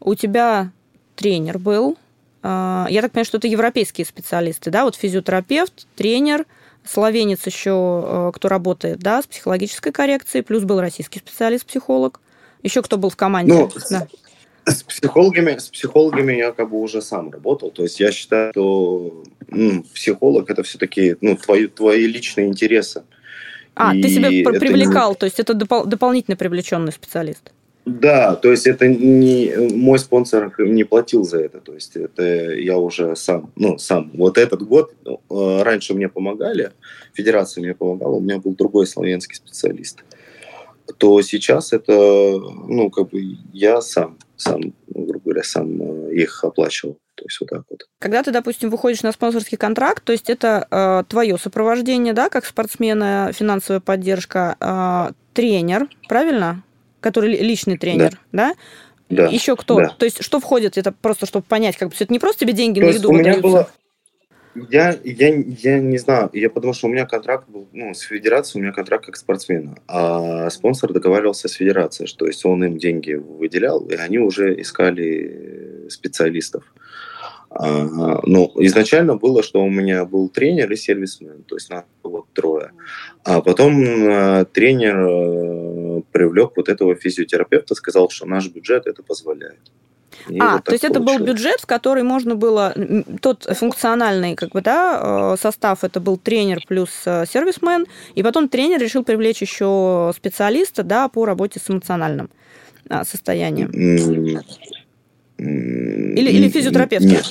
У 0.00 0.14
тебя 0.14 0.70
тренер 1.16 1.58
был. 1.58 1.98
А, 2.42 2.86
я 2.90 3.02
так 3.02 3.12
понимаю, 3.12 3.26
что 3.26 3.38
это 3.38 3.48
европейские 3.48 4.04
специалисты, 4.04 4.70
да? 4.70 4.84
Вот 4.84 4.94
физиотерапевт, 4.94 5.86
тренер, 5.96 6.44
словенец 6.84 7.44
еще, 7.46 8.04
э, 8.06 8.32
кто 8.34 8.48
работает, 8.48 9.00
да, 9.00 9.20
с 9.22 9.26
психологической 9.26 9.90
коррекцией, 9.90 10.44
плюс 10.44 10.62
был 10.62 10.80
российский 10.80 11.18
специалист-психолог. 11.18 12.20
Еще 12.62 12.82
кто 12.82 12.98
был 12.98 13.10
в 13.10 13.16
команде? 13.16 13.52
Ну, 13.52 13.70
да. 13.90 14.06
С 14.66 14.82
психологами, 14.82 15.56
с 15.56 15.68
психологами 15.68 16.32
я 16.32 16.52
как 16.52 16.70
бы 16.70 16.80
уже 16.80 17.00
сам 17.00 17.30
работал. 17.30 17.70
То 17.70 17.84
есть 17.84 18.00
я 18.00 18.10
считаю, 18.10 18.50
что 18.52 19.22
ну, 19.48 19.84
психолог 19.94 20.50
это 20.50 20.62
все-таки 20.64 21.16
ну, 21.20 21.36
твои, 21.36 21.68
твои 21.68 22.06
личные 22.06 22.48
интересы. 22.48 23.04
А, 23.74 23.94
и 23.94 24.02
ты 24.02 24.08
себя 24.08 24.28
привлекал, 24.28 25.10
не... 25.10 25.16
то 25.16 25.26
есть 25.26 25.38
это 25.38 25.52
допол- 25.52 25.86
дополнительно 25.86 26.36
привлеченный 26.36 26.92
специалист. 26.92 27.52
Да, 27.84 28.34
то 28.34 28.50
есть 28.50 28.66
это 28.66 28.88
не 28.88 29.54
мой 29.72 30.00
спонсор 30.00 30.52
не 30.58 30.82
платил 30.82 31.22
за 31.22 31.38
это, 31.38 31.60
то 31.60 31.72
есть 31.72 31.94
это 31.94 32.24
я 32.24 32.78
уже 32.78 33.14
сам, 33.14 33.52
ну 33.54 33.78
сам. 33.78 34.10
Вот 34.14 34.38
этот 34.38 34.62
год 34.62 34.92
э, 35.04 35.62
раньше 35.62 35.94
мне 35.94 36.08
помогали, 36.08 36.72
федерация 37.12 37.62
мне 37.62 37.74
помогала, 37.74 38.16
у 38.16 38.20
меня 38.20 38.38
был 38.38 38.56
другой 38.56 38.88
славянский 38.88 39.36
специалист. 39.36 40.02
То 40.98 41.22
сейчас 41.22 41.72
это, 41.72 41.92
ну 41.92 42.90
как 42.90 43.10
бы 43.10 43.22
я 43.52 43.80
сам 43.80 44.18
сам, 44.36 44.60
грубо 44.88 45.20
говоря, 45.24 45.42
сам 45.42 45.80
э, 45.80 46.14
их 46.14 46.44
оплачивал. 46.44 46.98
То 47.14 47.24
есть 47.24 47.40
вот 47.40 47.48
так 47.48 47.62
вот. 47.70 47.86
Когда 47.98 48.22
ты, 48.22 48.30
допустим, 48.30 48.70
выходишь 48.70 49.02
на 49.02 49.12
спонсорский 49.12 49.56
контракт, 49.56 50.04
то 50.04 50.12
есть 50.12 50.28
это 50.28 50.66
э, 50.70 51.04
твое 51.08 51.38
сопровождение, 51.38 52.12
да, 52.12 52.28
как 52.28 52.44
спортсмена, 52.44 53.30
финансовая 53.32 53.80
поддержка, 53.80 54.56
э, 54.60 55.12
тренер, 55.32 55.88
правильно? 56.08 56.62
Который 57.00 57.30
личный 57.30 57.78
тренер, 57.78 58.20
да? 58.32 58.54
да? 59.08 59.24
Да. 59.24 59.26
Еще 59.28 59.56
кто? 59.56 59.76
Да. 59.76 59.88
То 59.88 60.04
есть 60.04 60.22
что 60.22 60.40
входит? 60.40 60.76
Это 60.76 60.92
просто, 60.92 61.26
чтобы 61.26 61.44
понять, 61.46 61.76
как 61.76 61.90
бы 61.90 61.94
это 61.98 62.12
не 62.12 62.18
просто 62.18 62.40
тебе 62.40 62.52
деньги 62.52 62.80
То 62.80 62.86
на 62.86 62.90
еду 62.90 63.10
у 63.10 63.12
меня 63.12 63.38
было 63.38 63.70
я, 64.70 64.96
я, 65.04 65.34
я 65.34 65.78
не 65.78 65.98
знаю, 65.98 66.30
я 66.32 66.50
потому 66.50 66.72
что 66.72 66.86
у 66.86 66.90
меня 66.90 67.06
контракт 67.06 67.48
был, 67.48 67.68
ну, 67.72 67.94
с 67.94 68.00
федерацией, 68.00 68.60
у 68.60 68.64
меня 68.64 68.72
контракт 68.72 69.06
как 69.06 69.16
спортсмена, 69.16 69.76
а 69.86 70.50
спонсор 70.50 70.92
договаривался 70.92 71.48
с 71.48 71.52
федерацией, 71.52 72.06
что 72.06 72.26
есть 72.26 72.44
он 72.44 72.64
им 72.64 72.78
деньги 72.78 73.14
выделял, 73.14 73.80
и 73.86 73.94
они 73.94 74.18
уже 74.18 74.60
искали 74.60 75.86
специалистов. 75.88 76.64
А, 77.58 78.20
ну, 78.24 78.52
изначально 78.56 79.16
было, 79.16 79.42
что 79.42 79.62
у 79.62 79.70
меня 79.70 80.04
был 80.04 80.28
тренер 80.28 80.70
и 80.72 80.76
сервисмен, 80.76 81.42
то 81.44 81.56
есть 81.56 81.70
нас 81.70 81.84
вот 82.02 82.26
трое. 82.32 82.72
А 83.24 83.40
потом 83.40 83.82
э, 83.82 84.44
тренер 84.52 84.96
э, 84.98 86.02
привлек 86.12 86.52
вот 86.56 86.68
этого 86.68 86.94
физиотерапевта, 86.94 87.74
сказал, 87.74 88.10
что 88.10 88.26
наш 88.26 88.48
бюджет 88.48 88.86
это 88.86 89.02
позволяет. 89.02 89.72
И 90.28 90.38
а, 90.38 90.54
вот 90.54 90.64
то 90.64 90.72
есть 90.72 90.82
получилось. 90.82 90.90
это 90.90 91.00
был 91.00 91.18
бюджет, 91.26 91.60
в 91.60 91.66
который 91.66 92.02
можно 92.02 92.34
было 92.34 92.74
тот 93.20 93.44
функциональный 93.56 94.34
как 94.34 94.50
бы 94.50 94.60
да 94.60 95.34
э, 95.34 95.36
состав, 95.40 95.84
это 95.84 96.00
был 96.00 96.16
тренер 96.16 96.62
плюс 96.66 96.90
сервисмен, 97.04 97.86
и 98.14 98.22
потом 98.22 98.48
тренер 98.48 98.80
решил 98.80 99.04
привлечь 99.04 99.40
еще 99.40 100.12
специалиста, 100.16 100.82
да, 100.82 101.08
по 101.08 101.24
работе 101.24 101.60
с 101.60 101.70
эмоциональным 101.70 102.30
а, 102.88 103.04
состоянием. 103.04 103.70
Или, 105.38 106.30
или 106.30 106.48
физиотерапевт? 106.48 107.04
Нет. 107.04 107.30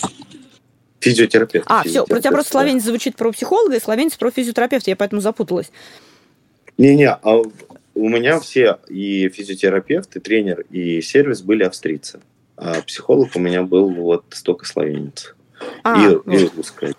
Физиотерапевт. 1.00 1.66
А, 1.70 1.84
все, 1.84 2.04
у 2.04 2.08
тебя 2.08 2.32
просто 2.32 2.52
словенец 2.52 2.84
звучит 2.84 3.16
про 3.16 3.32
психолога, 3.32 3.76
и 3.76 3.80
словенец 3.80 4.16
про 4.16 4.32
физиотерапевта, 4.32 4.90
я 4.90 4.96
поэтому 4.96 5.22
запуталась. 5.22 5.72
Не-не, 6.78 7.10
а 7.10 7.42
у 7.96 8.10
меня 8.10 8.40
все 8.40 8.80
и 8.90 9.30
физиотерапевт, 9.30 10.16
и 10.16 10.20
тренер, 10.20 10.66
и 10.70 11.02
сервис 11.02 11.42
были 11.42 11.64
австрийцы. 11.64 12.20
А 12.58 12.82
психолог 12.82 13.36
у 13.36 13.40
меня 13.40 13.64
был 13.64 13.90
вот 13.90 14.26
столько 14.32 14.66
словенец. 14.66 15.36
А, 15.84 16.02
и, 16.02 16.16
вот. 16.16 16.28
и 16.28 16.50
русская. 16.56 16.94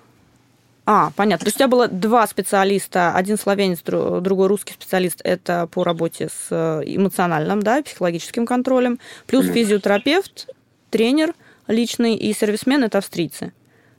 А, 0.85 1.11
понятно. 1.17 1.45
То 1.45 1.49
есть 1.49 1.57
у 1.57 1.59
тебя 1.59 1.69
было 1.69 1.89
два 1.89 2.27
специалиста, 2.27 3.13
один 3.13 3.37
словенец, 3.37 3.81
другой 3.83 4.47
русский 4.47 4.75
специалист, 4.75 5.21
это 5.25 5.67
по 5.67 5.83
работе 5.83 6.29
с 6.29 6.47
э, 6.51 6.83
эмоциональным, 6.87 7.61
да, 7.61 7.83
психологическим 7.83 8.47
контролем, 8.47 9.01
плюс 9.27 9.47
физиотерапевт, 9.47 10.49
тренер 10.91 11.35
личный 11.67 12.15
и 12.15 12.33
сервисмен– 12.33 12.85
это 12.85 12.99
австрийцы. 12.99 13.53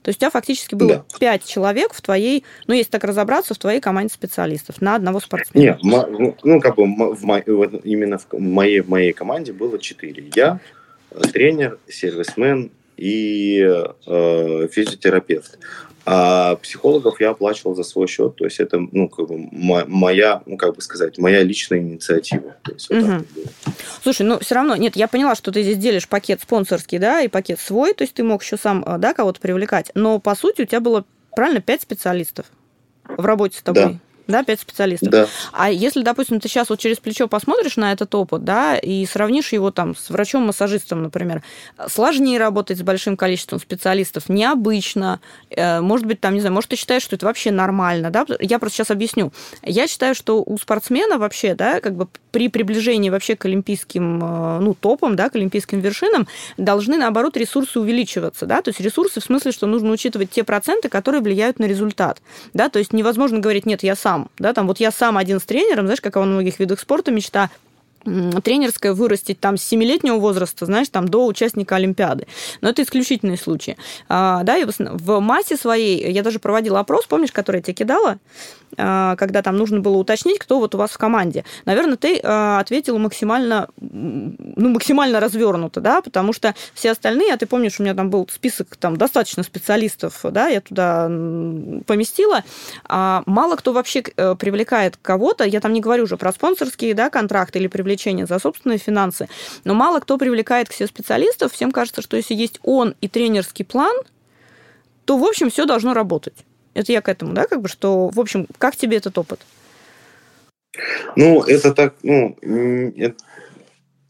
То 0.03 0.09
есть 0.09 0.19
у 0.19 0.21
тебя 0.21 0.29
фактически 0.29 0.73
было 0.73 1.05
пять 1.19 1.41
да. 1.41 1.47
человек 1.47 1.93
в 1.93 2.01
твоей, 2.01 2.45
ну, 2.67 2.73
если 2.73 2.91
так 2.91 3.03
разобраться, 3.03 3.53
в 3.53 3.57
твоей 3.57 3.81
команде 3.81 4.13
специалистов 4.13 4.79
на 4.79 4.95
одного 4.95 5.19
спортсмена. 5.19 5.65
Нет, 5.65 5.79
ну, 5.83 6.37
ну, 6.43 6.61
как 6.61 6.77
бы 6.77 6.85
в 7.13 7.25
мо, 7.25 7.39
именно 7.39 8.17
в 8.17 8.39
моей, 8.39 8.79
в 8.79 8.89
моей 8.89 9.11
команде 9.11 9.51
было 9.51 9.77
четыре. 9.77 10.23
Я, 10.33 10.61
тренер, 11.31 11.79
сервисмен 11.87 12.71
и 12.97 13.61
э, 13.61 14.67
физиотерапевт. 14.71 15.59
А 16.09 16.55
психологов 16.55 17.19
я 17.19 17.31
оплачивал 17.31 17.75
за 17.75 17.83
свой 17.83 18.07
счет, 18.07 18.37
то 18.37 18.45
есть 18.45 18.61
это, 18.61 18.79
ну, 18.79 19.09
как 19.09 19.27
бы 19.27 19.49
моя, 19.51 20.41
ну, 20.45 20.55
как 20.55 20.73
бы 20.73 20.81
сказать, 20.81 21.17
моя 21.17 21.43
личная 21.43 21.79
инициатива. 21.79 22.55
есть, 22.71 22.89
вот 22.89 23.03
угу. 23.03 23.25
Слушай, 24.03 24.21
ну, 24.25 24.39
все 24.39 24.55
равно, 24.55 24.77
нет, 24.77 24.95
я 24.95 25.09
поняла, 25.09 25.35
что 25.35 25.51
ты 25.51 25.63
здесь 25.63 25.77
делишь 25.77 26.07
пакет 26.07 26.39
спонсорский, 26.41 26.97
да, 26.97 27.21
и 27.21 27.27
пакет 27.27 27.59
свой, 27.59 27.93
то 27.93 28.05
есть 28.05 28.13
ты 28.13 28.23
мог 28.23 28.41
еще 28.41 28.55
сам, 28.55 28.85
э, 28.87 28.97
да, 28.99 29.13
кого-то 29.13 29.41
привлекать, 29.41 29.91
но, 29.95 30.19
по 30.19 30.33
сути, 30.33 30.61
у 30.61 30.65
тебя 30.65 30.79
было, 30.79 31.03
правильно, 31.35 31.59
пять 31.59 31.81
специалистов 31.81 32.45
в 33.03 33.25
работе 33.25 33.59
с 33.59 33.61
тобой. 33.61 33.83
Да 33.83 33.99
да, 34.27 34.43
пять 34.43 34.59
специалистов. 34.59 35.09
Да. 35.09 35.27
А 35.53 35.69
если, 35.69 36.03
допустим, 36.03 36.39
ты 36.39 36.47
сейчас 36.47 36.69
вот 36.69 36.79
через 36.79 36.97
плечо 36.97 37.27
посмотришь 37.27 37.77
на 37.77 37.91
этот 37.91 38.13
опыт, 38.13 38.43
да, 38.43 38.77
и 38.77 39.05
сравнишь 39.05 39.53
его 39.53 39.71
там 39.71 39.95
с 39.95 40.09
врачом-массажистом, 40.09 41.03
например, 41.03 41.43
сложнее 41.87 42.37
работать 42.39 42.77
с 42.77 42.81
большим 42.81 43.17
количеством 43.17 43.59
специалистов, 43.59 44.29
необычно, 44.29 45.19
э, 45.49 45.79
может 45.81 46.05
быть, 46.05 46.19
там, 46.19 46.33
не 46.33 46.41
знаю, 46.41 46.53
может, 46.53 46.69
ты 46.69 46.75
считаешь, 46.75 47.03
что 47.03 47.15
это 47.15 47.25
вообще 47.25 47.51
нормально, 47.51 48.09
да, 48.11 48.25
я 48.39 48.59
просто 48.59 48.77
сейчас 48.77 48.91
объясню. 48.91 49.31
Я 49.63 49.87
считаю, 49.87 50.13
что 50.15 50.43
у 50.45 50.57
спортсмена 50.57 51.17
вообще, 51.17 51.55
да, 51.55 51.79
как 51.79 51.95
бы 51.95 52.07
при 52.31 52.49
приближении 52.49 53.09
вообще 53.09 53.35
к 53.35 53.45
олимпийским, 53.45 54.23
э, 54.23 54.59
ну, 54.59 54.73
топам, 54.73 55.15
да, 55.15 55.29
к 55.29 55.35
олимпийским 55.35 55.79
вершинам, 55.79 56.27
должны, 56.57 56.97
наоборот, 56.97 57.37
ресурсы 57.37 57.79
увеличиваться, 57.79 58.45
да, 58.45 58.61
то 58.61 58.69
есть 58.69 58.79
ресурсы 58.81 59.21
в 59.21 59.23
смысле, 59.23 59.51
что 59.51 59.67
нужно 59.67 59.91
учитывать 59.91 60.31
те 60.31 60.43
проценты, 60.43 60.89
которые 60.89 61.21
влияют 61.21 61.59
на 61.59 61.65
результат, 61.65 62.21
да, 62.53 62.69
то 62.69 62.79
есть 62.79 62.93
невозможно 62.93 63.39
говорить, 63.39 63.65
нет, 63.65 63.83
я 63.83 63.95
сам 63.95 64.16
сам, 64.17 64.29
да, 64.39 64.53
там 64.53 64.67
вот 64.67 64.79
я 64.79 64.91
сам 64.91 65.17
один 65.17 65.39
с 65.39 65.43
тренером, 65.43 65.85
знаешь, 65.85 66.01
как 66.01 66.15
во 66.15 66.25
многих 66.25 66.59
видах 66.59 66.79
спорта 66.79 67.11
мечта, 67.11 67.49
тренерская 68.03 68.93
вырастить 68.93 69.39
там 69.39 69.57
с 69.57 69.71
7-летнего 69.73 70.17
возраста, 70.17 70.65
знаешь, 70.65 70.87
там 70.87 71.07
до 71.09 71.25
участника 71.25 71.75
Олимпиады. 71.75 72.25
Но 72.61 72.69
это 72.69 72.81
исключительные 72.81 73.37
случаи. 73.37 73.75
А, 74.07 74.43
да, 74.43 74.57
и 74.57 74.65
в 74.65 75.19
массе 75.19 75.57
своей, 75.57 76.09
я 76.11 76.23
даже 76.23 76.39
проводила 76.39 76.79
опрос, 76.79 77.05
помнишь, 77.05 77.33
который 77.33 77.57
я 77.57 77.61
тебе 77.63 77.73
кидала, 77.73 78.17
когда 78.77 79.41
там 79.41 79.57
нужно 79.57 79.79
было 79.79 79.97
уточнить, 79.97 80.37
кто 80.39 80.59
вот 80.59 80.75
у 80.75 80.77
вас 80.77 80.91
в 80.91 80.97
команде. 80.97 81.43
Наверное, 81.65 81.97
ты 81.97 82.19
а, 82.23 82.59
ответила 82.59 82.97
максимально, 82.99 83.69
ну, 83.79 84.69
максимально 84.69 85.19
развернуто, 85.19 85.81
да, 85.81 86.01
потому 86.01 86.31
что 86.31 86.53
все 86.73 86.91
остальные, 86.91 87.33
а 87.33 87.37
ты 87.37 87.47
помнишь, 87.47 87.79
у 87.79 87.83
меня 87.83 87.95
там 87.95 88.09
был 88.09 88.27
список 88.31 88.75
там 88.77 88.95
достаточно 88.97 89.43
специалистов, 89.43 90.19
да, 90.23 90.47
я 90.47 90.61
туда 90.61 91.07
поместила, 91.85 92.43
а 92.85 93.23
мало 93.25 93.55
кто 93.55 93.73
вообще 93.73 94.03
э, 94.15 94.35
привлекает 94.35 94.97
кого-то, 95.01 95.43
я 95.43 95.59
там 95.59 95.73
не 95.73 95.81
говорю 95.81 96.03
уже 96.03 96.17
про 96.17 96.31
спонсорские, 96.31 96.93
да, 96.93 97.09
контракты 97.09 97.59
или 97.59 97.67
привлечение 97.67 98.25
за 98.25 98.37
собственные 98.39 98.77
финансы, 98.77 99.27
но 99.63 99.73
мало 99.73 99.99
кто 99.99 100.17
привлекает 100.17 100.69
к 100.69 100.73
себе 100.73 100.87
специалистов, 100.87 101.53
всем 101.53 101.71
кажется, 101.71 102.01
что 102.01 102.15
если 102.15 102.35
есть 102.35 102.59
он 102.63 102.95
и 103.01 103.07
тренерский 103.07 103.65
план, 103.65 103.95
то, 105.05 105.17
в 105.17 105.23
общем, 105.23 105.49
все 105.49 105.65
должно 105.65 105.93
работать. 105.93 106.35
Это 106.77 106.91
я 106.91 107.01
к 107.01 107.09
этому, 107.09 107.33
да, 107.33 107.47
как 107.47 107.61
бы, 107.61 107.69
что, 107.69 108.09
в 108.09 108.19
общем, 108.19 108.45
как 108.59 108.75
тебе 108.75 108.97
этот 108.97 109.17
опыт? 109.17 109.39
Ну, 111.15 111.41
это 111.41 111.73
так, 111.73 111.95
ну, 112.03 112.37
это 112.43 113.15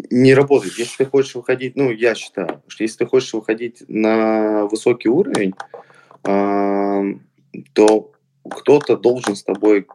не 0.10 0.34
работает. 0.34 0.74
Если 0.78 0.98
ты 0.98 1.06
хочешь 1.06 1.34
выходить, 1.36 1.78
ну, 1.78 1.92
я 1.92 2.14
считаю, 2.14 2.62
что 2.68 2.84
если 2.84 2.98
ты 2.98 3.06
хочешь 3.06 3.34
выходить 3.34 3.84
на 3.88 4.66
высокий 4.66 5.08
уровень, 5.08 5.54
то 6.24 8.12
кто-то 8.52 8.98
должен 8.98 9.38
с 9.38 9.44
тобой 9.44 9.88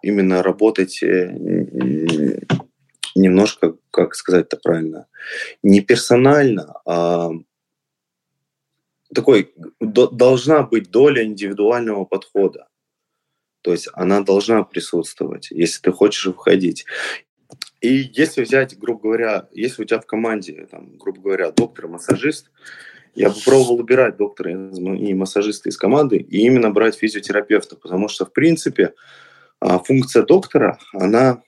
именно 0.00 0.44
работать 0.44 1.02
э, 1.02 1.36
немножко, 3.16 3.74
как 3.90 4.14
сказать 4.14 4.46
это 4.46 4.56
правильно, 4.56 5.08
не 5.64 5.80
персонально, 5.80 6.74
а 6.86 7.32
такой 9.14 9.54
должна 9.80 10.62
быть 10.62 10.90
доля 10.90 11.24
индивидуального 11.24 12.04
подхода. 12.04 12.68
То 13.62 13.72
есть 13.72 13.88
она 13.92 14.22
должна 14.22 14.62
присутствовать, 14.62 15.50
если 15.50 15.82
ты 15.82 15.92
хочешь 15.92 16.32
входить. 16.32 16.86
И 17.80 18.10
если 18.12 18.42
взять, 18.42 18.78
грубо 18.78 19.02
говоря, 19.02 19.48
если 19.52 19.82
у 19.82 19.84
тебя 19.84 20.00
в 20.00 20.06
команде, 20.06 20.66
там, 20.70 20.96
грубо 20.96 21.20
говоря, 21.20 21.50
доктор-массажист, 21.50 22.50
я 23.14 23.30
бы 23.30 23.36
пробовал 23.44 23.80
убирать 23.80 24.16
доктора 24.16 24.52
и 24.52 25.14
массажиста 25.14 25.68
из 25.68 25.76
команды 25.76 26.16
и 26.18 26.46
именно 26.46 26.70
брать 26.70 26.94
физиотерапевта, 26.94 27.76
потому 27.76 28.08
что, 28.08 28.24
в 28.24 28.32
принципе, 28.32 28.94
а, 29.58 29.78
функция 29.80 30.22
доктора, 30.22 30.78
она 30.92 31.42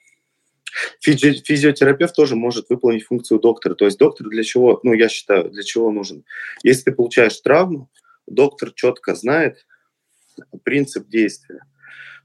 Физи- 1.00 1.42
физиотерапевт 1.44 2.14
тоже 2.14 2.36
может 2.36 2.70
выполнить 2.70 3.04
функцию 3.04 3.40
доктора. 3.40 3.74
То 3.74 3.84
есть 3.84 3.98
доктор 3.98 4.28
для 4.28 4.44
чего, 4.44 4.80
ну, 4.82 4.92
я 4.92 5.08
считаю, 5.08 5.50
для 5.50 5.62
чего 5.62 5.90
нужен? 5.90 6.24
Если 6.62 6.84
ты 6.84 6.92
получаешь 6.92 7.40
травму, 7.40 7.90
доктор 8.26 8.72
четко 8.72 9.14
знает 9.14 9.66
принцип 10.64 11.08
действия. 11.08 11.60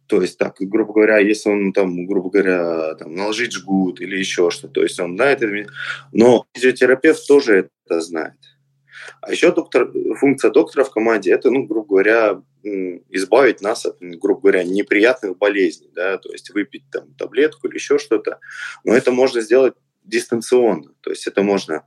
То 0.08 0.22
есть, 0.22 0.38
так, 0.38 0.56
грубо 0.60 0.94
говоря, 0.94 1.18
если 1.18 1.50
он 1.50 1.74
там, 1.74 2.06
грубо 2.06 2.30
говоря, 2.30 2.96
там, 2.96 3.14
наложить 3.14 3.52
жгут 3.52 4.00
или 4.00 4.18
еще 4.18 4.50
что-то, 4.50 4.76
то 4.76 4.84
есть 4.84 5.00
он 5.00 5.16
знает 5.18 5.42
но 6.14 6.46
физиотерапевт 6.54 7.28
тоже 7.28 7.70
это 7.86 8.00
знает. 8.00 8.38
А 9.22 9.32
еще 9.32 9.52
доктор, 9.54 9.92
функция 10.20 10.52
доктора 10.52 10.84
в 10.84 10.92
команде– 10.92 11.32
это, 11.34 11.50
ну, 11.52 11.66
грубо 11.66 11.88
говоря, 11.88 12.42
избавить 13.10 13.62
нас 13.62 13.86
от, 13.86 13.98
грубо 14.00 14.42
говоря, 14.42 14.64
неприятных 14.64 15.38
болезней, 15.38 15.90
да, 15.94 16.18
то 16.18 16.32
есть 16.32 16.50
выпить 16.50 16.84
там 16.92 17.14
таблетку 17.14 17.68
или 17.68 17.76
еще 17.76 17.98
что-то. 17.98 18.40
Но 18.84 18.94
это 18.94 19.12
можно 19.12 19.42
сделать 19.42 19.74
дистанционно, 20.04 20.94
то 21.02 21.10
есть 21.10 21.28
это 21.28 21.44
можно 21.44 21.84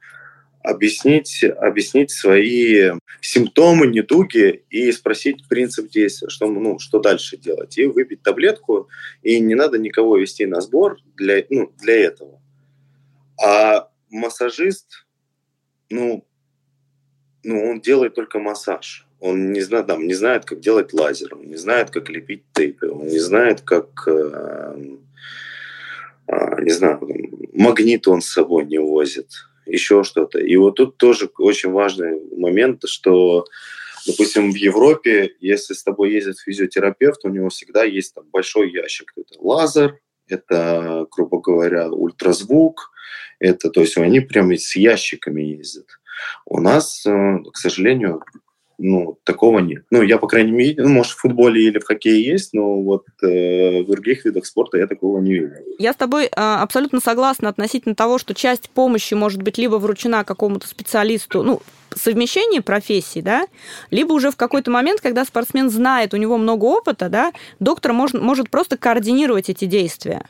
объяснить, 0.62 1.42
объяснить 1.42 2.10
свои 2.10 2.90
симптомы, 3.20 3.86
недуги 3.86 4.64
и 4.68 4.92
спросить 4.92 5.48
принцип 5.48 5.88
действия, 5.88 6.28
что, 6.28 6.46
ну, 6.46 6.78
что 6.78 6.98
дальше 7.00 7.38
делать. 7.38 7.78
И 7.78 7.86
выпить 7.86 8.22
таблетку, 8.22 8.88
и 9.22 9.40
не 9.40 9.54
надо 9.54 9.78
никого 9.78 10.18
вести 10.18 10.44
на 10.44 10.60
сбор 10.60 10.98
для, 11.16 11.44
ну, 11.48 11.72
для 11.78 12.04
этого. 12.04 12.42
А 13.42 13.88
массажист, 14.10 15.06
ну, 15.88 16.26
ну, 17.44 17.70
он 17.70 17.80
делает 17.80 18.14
только 18.14 18.38
массаж. 18.38 19.06
Он 19.20 19.52
не 19.52 19.60
знает, 19.60 19.86
там, 19.86 20.06
не 20.06 20.14
знает, 20.14 20.44
как 20.44 20.60
делать 20.60 20.92
лазер, 20.92 21.34
он 21.34 21.46
не 21.46 21.56
знает, 21.56 21.90
как 21.90 22.08
лепить 22.08 22.42
тейпы, 22.52 22.88
он 22.88 23.06
не 23.06 23.18
знает, 23.18 23.60
как, 23.60 24.04
э, 24.06 24.96
э, 26.28 26.62
не 26.62 26.70
знаю, 26.70 27.00
магнит 27.52 28.08
он 28.08 28.22
с 28.22 28.32
собой 28.32 28.64
не 28.64 28.78
возит, 28.78 29.28
еще 29.66 30.04
что-то. 30.04 30.38
И 30.38 30.56
вот 30.56 30.76
тут 30.76 30.96
тоже 30.96 31.30
очень 31.38 31.70
важный 31.70 32.18
момент, 32.34 32.82
что, 32.86 33.44
допустим, 34.06 34.52
в 34.52 34.56
Европе, 34.56 35.34
если 35.40 35.74
с 35.74 35.82
тобой 35.82 36.12
ездит 36.12 36.38
физиотерапевт, 36.38 37.24
у 37.24 37.28
него 37.28 37.50
всегда 37.50 37.84
есть 37.84 38.14
там 38.14 38.24
большой 38.32 38.72
ящик. 38.72 39.12
Это 39.16 39.34
лазер, 39.38 39.98
это, 40.30 41.06
грубо 41.10 41.40
говоря, 41.40 41.88
ультразвук, 41.88 42.92
это, 43.38 43.70
то 43.70 43.80
есть 43.80 43.96
они 43.96 44.20
прямо 44.20 44.56
с 44.56 44.76
ящиками 44.76 45.42
ездят. 45.42 45.86
У 46.44 46.60
нас, 46.60 47.04
э, 47.06 47.38
к 47.52 47.56
сожалению, 47.56 48.22
ну, 48.82 49.18
такого 49.24 49.58
нет. 49.58 49.84
Ну, 49.90 50.02
я, 50.02 50.18
по 50.18 50.26
крайней 50.26 50.52
мере, 50.52 50.82
ну, 50.82 50.88
может, 50.88 51.12
в 51.12 51.20
футболе 51.20 51.62
или 51.62 51.78
в 51.78 51.84
хоккее 51.84 52.24
есть, 52.24 52.54
но 52.54 52.80
вот 52.82 53.04
э, 53.22 53.82
в 53.82 53.86
других 53.86 54.24
видах 54.24 54.46
спорта 54.46 54.78
я 54.78 54.86
такого 54.86 55.20
не 55.20 55.34
видел. 55.34 55.50
Я 55.78 55.92
с 55.92 55.96
тобой 55.96 56.24
э, 56.24 56.30
абсолютно 56.34 57.00
согласна 57.00 57.50
относительно 57.50 57.94
того, 57.94 58.18
что 58.18 58.34
часть 58.34 58.70
помощи 58.70 59.14
может 59.14 59.42
быть 59.42 59.58
либо 59.58 59.76
вручена 59.76 60.24
какому-то 60.24 60.66
специалисту, 60.66 61.42
ну, 61.42 61.60
совмещение 61.94 62.62
профессий, 62.62 63.20
да, 63.20 63.46
либо 63.90 64.12
уже 64.12 64.30
в 64.30 64.36
какой-то 64.36 64.70
момент, 64.70 65.00
когда 65.00 65.24
спортсмен 65.24 65.68
знает, 65.68 66.14
у 66.14 66.16
него 66.16 66.38
много 66.38 66.64
опыта, 66.64 67.08
да, 67.08 67.32
доктор 67.58 67.92
может, 67.92 68.20
может 68.20 68.48
просто 68.48 68.78
координировать 68.78 69.50
эти 69.50 69.66
действия 69.66 70.24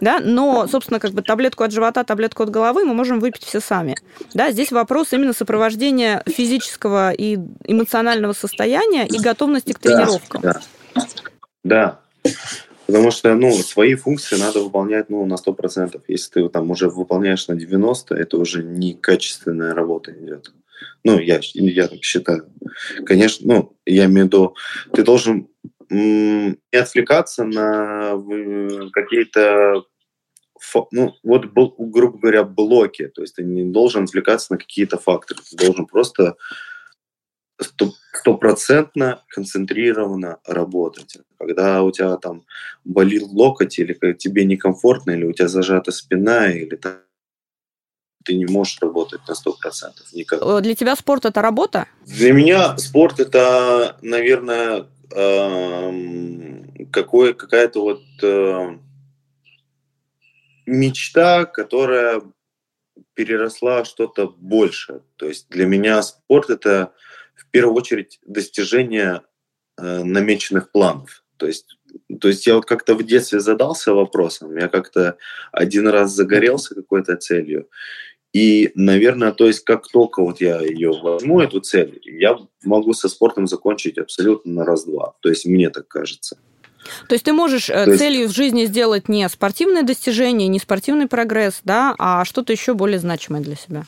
да, 0.00 0.20
но, 0.20 0.66
собственно, 0.66 1.00
как 1.00 1.12
бы 1.12 1.22
таблетку 1.22 1.64
от 1.64 1.72
живота, 1.72 2.04
таблетку 2.04 2.42
от 2.42 2.50
головы 2.50 2.84
мы 2.84 2.94
можем 2.94 3.20
выпить 3.20 3.44
все 3.44 3.60
сами. 3.60 3.96
Да, 4.34 4.50
здесь 4.50 4.72
вопрос 4.72 5.12
именно 5.12 5.32
сопровождения 5.32 6.22
физического 6.26 7.12
и 7.12 7.38
эмоционального 7.64 8.32
состояния 8.32 9.06
и 9.06 9.18
готовности 9.18 9.72
к 9.72 9.78
тренировкам. 9.78 10.42
Да, 10.42 10.60
да. 11.64 12.00
Потому 12.86 13.10
что, 13.10 13.34
ну, 13.34 13.52
свои 13.52 13.94
функции 13.94 14.36
надо 14.36 14.60
выполнять, 14.60 15.08
ну, 15.08 15.24
на 15.24 15.34
100%. 15.34 16.00
Если 16.08 16.30
ты 16.30 16.48
там 16.48 16.70
уже 16.70 16.88
выполняешь 16.88 17.48
на 17.48 17.54
90%, 17.54 18.14
это 18.14 18.36
уже 18.36 18.62
некачественная 18.62 19.74
работа 19.74 20.12
идет. 20.12 20.52
Ну, 21.04 21.18
я, 21.18 21.40
я 21.54 21.88
так 21.88 22.02
считаю. 22.02 22.46
Конечно, 23.06 23.54
ну, 23.54 23.76
я 23.86 24.04
имею 24.06 24.26
в 24.26 24.28
виду, 24.28 24.56
ты 24.92 25.04
должен 25.04 25.48
не 25.90 26.56
отвлекаться 26.72 27.44
на 27.44 28.16
какие-то 28.92 29.84
ну, 30.92 31.14
вот, 31.22 31.46
грубо 31.46 32.18
говоря, 32.18 32.44
блоки. 32.44 33.08
То 33.08 33.22
есть 33.22 33.36
ты 33.36 33.42
не 33.42 33.64
должен 33.64 34.04
отвлекаться 34.04 34.52
на 34.52 34.58
какие-то 34.58 34.96
факторы. 34.98 35.40
Ты 35.50 35.56
должен 35.56 35.86
просто 35.86 36.36
стопроцентно 38.12 39.22
концентрированно 39.28 40.38
работать. 40.46 41.18
Когда 41.38 41.82
у 41.82 41.90
тебя 41.90 42.16
там 42.16 42.44
болит 42.84 43.22
локоть, 43.22 43.78
или 43.78 43.94
тебе 44.14 44.44
некомфортно, 44.44 45.12
или 45.12 45.24
у 45.24 45.32
тебя 45.32 45.48
зажата 45.48 45.92
спина, 45.92 46.50
или 46.52 46.76
там, 46.76 46.98
ты 48.24 48.34
не 48.34 48.46
можешь 48.46 48.78
работать 48.80 49.20
на 49.28 49.32
100% 49.32 49.90
никак. 50.12 50.40
Э, 50.42 50.60
для 50.60 50.74
тебя 50.74 50.94
спорт– 50.96 51.24
это 51.26 51.42
работа? 51.42 51.88
Для 52.06 52.32
меня 52.32 52.76
спорт– 52.78 53.18
это, 53.20 53.96
наверное, 54.02 54.86
какой, 56.90 57.34
какая-то 57.34 57.80
вот 57.82 58.02
э, 58.22 58.78
мечта, 60.66 61.44
которая 61.44 62.22
переросла 63.14 63.84
что-то 63.84 64.28
большее. 64.28 65.02
То 65.16 65.26
есть 65.26 65.48
для 65.48 65.66
меня 65.66 66.02
спорт 66.02 66.50
это 66.50 66.92
в 67.34 67.46
первую 67.50 67.76
очередь 67.76 68.20
достижение 68.26 69.22
э, 69.78 70.02
намеченных 70.02 70.70
планов. 70.70 71.24
То 71.36 71.46
есть, 71.46 71.78
то 72.20 72.28
есть 72.28 72.46
я 72.46 72.54
вот 72.54 72.66
как-то 72.66 72.94
в 72.94 73.02
детстве 73.02 73.40
задался 73.40 73.92
вопросом, 73.94 74.56
я 74.56 74.68
как-то 74.68 75.16
один 75.50 75.88
раз 75.88 76.12
загорелся 76.12 76.74
какой-то 76.74 77.16
целью, 77.16 77.68
и, 78.32 78.72
наверное, 78.74 79.32
то 79.32 79.46
есть 79.46 79.60
как 79.60 79.86
только 79.88 80.22
вот 80.22 80.40
я 80.40 80.60
ее 80.60 80.92
возьму, 81.02 81.40
эту 81.40 81.60
цель, 81.60 82.00
я 82.04 82.38
могу 82.64 82.94
со 82.94 83.08
спортом 83.08 83.46
закончить 83.46 83.98
абсолютно 83.98 84.52
на 84.52 84.64
раз-два. 84.64 85.14
То 85.20 85.28
есть 85.28 85.44
мне 85.44 85.68
так 85.68 85.86
кажется. 85.88 86.38
То 87.08 87.14
есть 87.14 87.24
ты 87.24 87.32
можешь 87.32 87.70
э, 87.70 87.84
То 87.84 87.96
целью 87.96 88.22
есть... 88.22 88.32
в 88.32 88.36
жизни 88.36 88.64
сделать 88.64 89.08
не 89.08 89.28
спортивное 89.28 89.82
достижение, 89.82 90.48
не 90.48 90.58
спортивный 90.58 91.06
прогресс, 91.06 91.60
да, 91.62 91.94
а 91.98 92.24
что-то 92.24 92.52
еще 92.52 92.74
более 92.74 92.98
значимое 92.98 93.42
для 93.42 93.54
себя. 93.54 93.84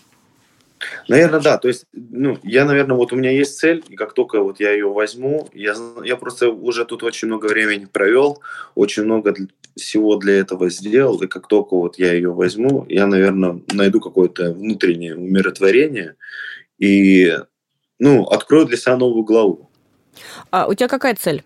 Наверное, 1.09 1.41
да. 1.41 1.59
То 1.59 1.69
есть, 1.69 1.87
ну, 1.93 2.39
я, 2.43 2.65
наверное, 2.65 2.97
вот 2.97 3.13
у 3.13 3.17
меня 3.17 3.31
есть 3.31 3.59
цель, 3.59 3.85
и 3.89 3.97
как 3.97 4.13
только 4.15 4.41
вот 4.41 4.61
я 4.61 4.73
ее 4.73 4.91
возьму, 4.91 5.49
я, 5.53 5.75
я 6.05 6.17
просто 6.17 6.51
уже 6.51 6.85
тут 6.85 7.03
очень 7.03 7.29
много 7.29 7.47
времени 7.47 7.87
провел, 7.87 8.41
очень 8.75 9.05
много 9.05 9.35
всего 9.77 10.17
для 10.17 10.39
этого 10.39 10.71
сделал, 10.71 11.21
и 11.23 11.27
как 11.27 11.49
только 11.49 11.75
вот 11.75 11.99
я 11.99 12.13
ее 12.13 12.33
возьму, 12.33 12.87
я, 12.89 13.07
наверное, 13.07 13.61
найду 13.73 14.01
какое-то 14.01 14.53
внутреннее 14.53 15.17
умиротворение 15.17 16.15
и, 16.79 17.39
ну, 17.99 18.25
открою 18.25 18.67
для 18.67 18.77
себя 18.77 18.97
новую 18.97 19.25
главу. 19.25 19.71
А 20.51 20.67
у 20.67 20.75
тебя 20.75 20.89
какая 20.89 21.17
цель? 21.17 21.43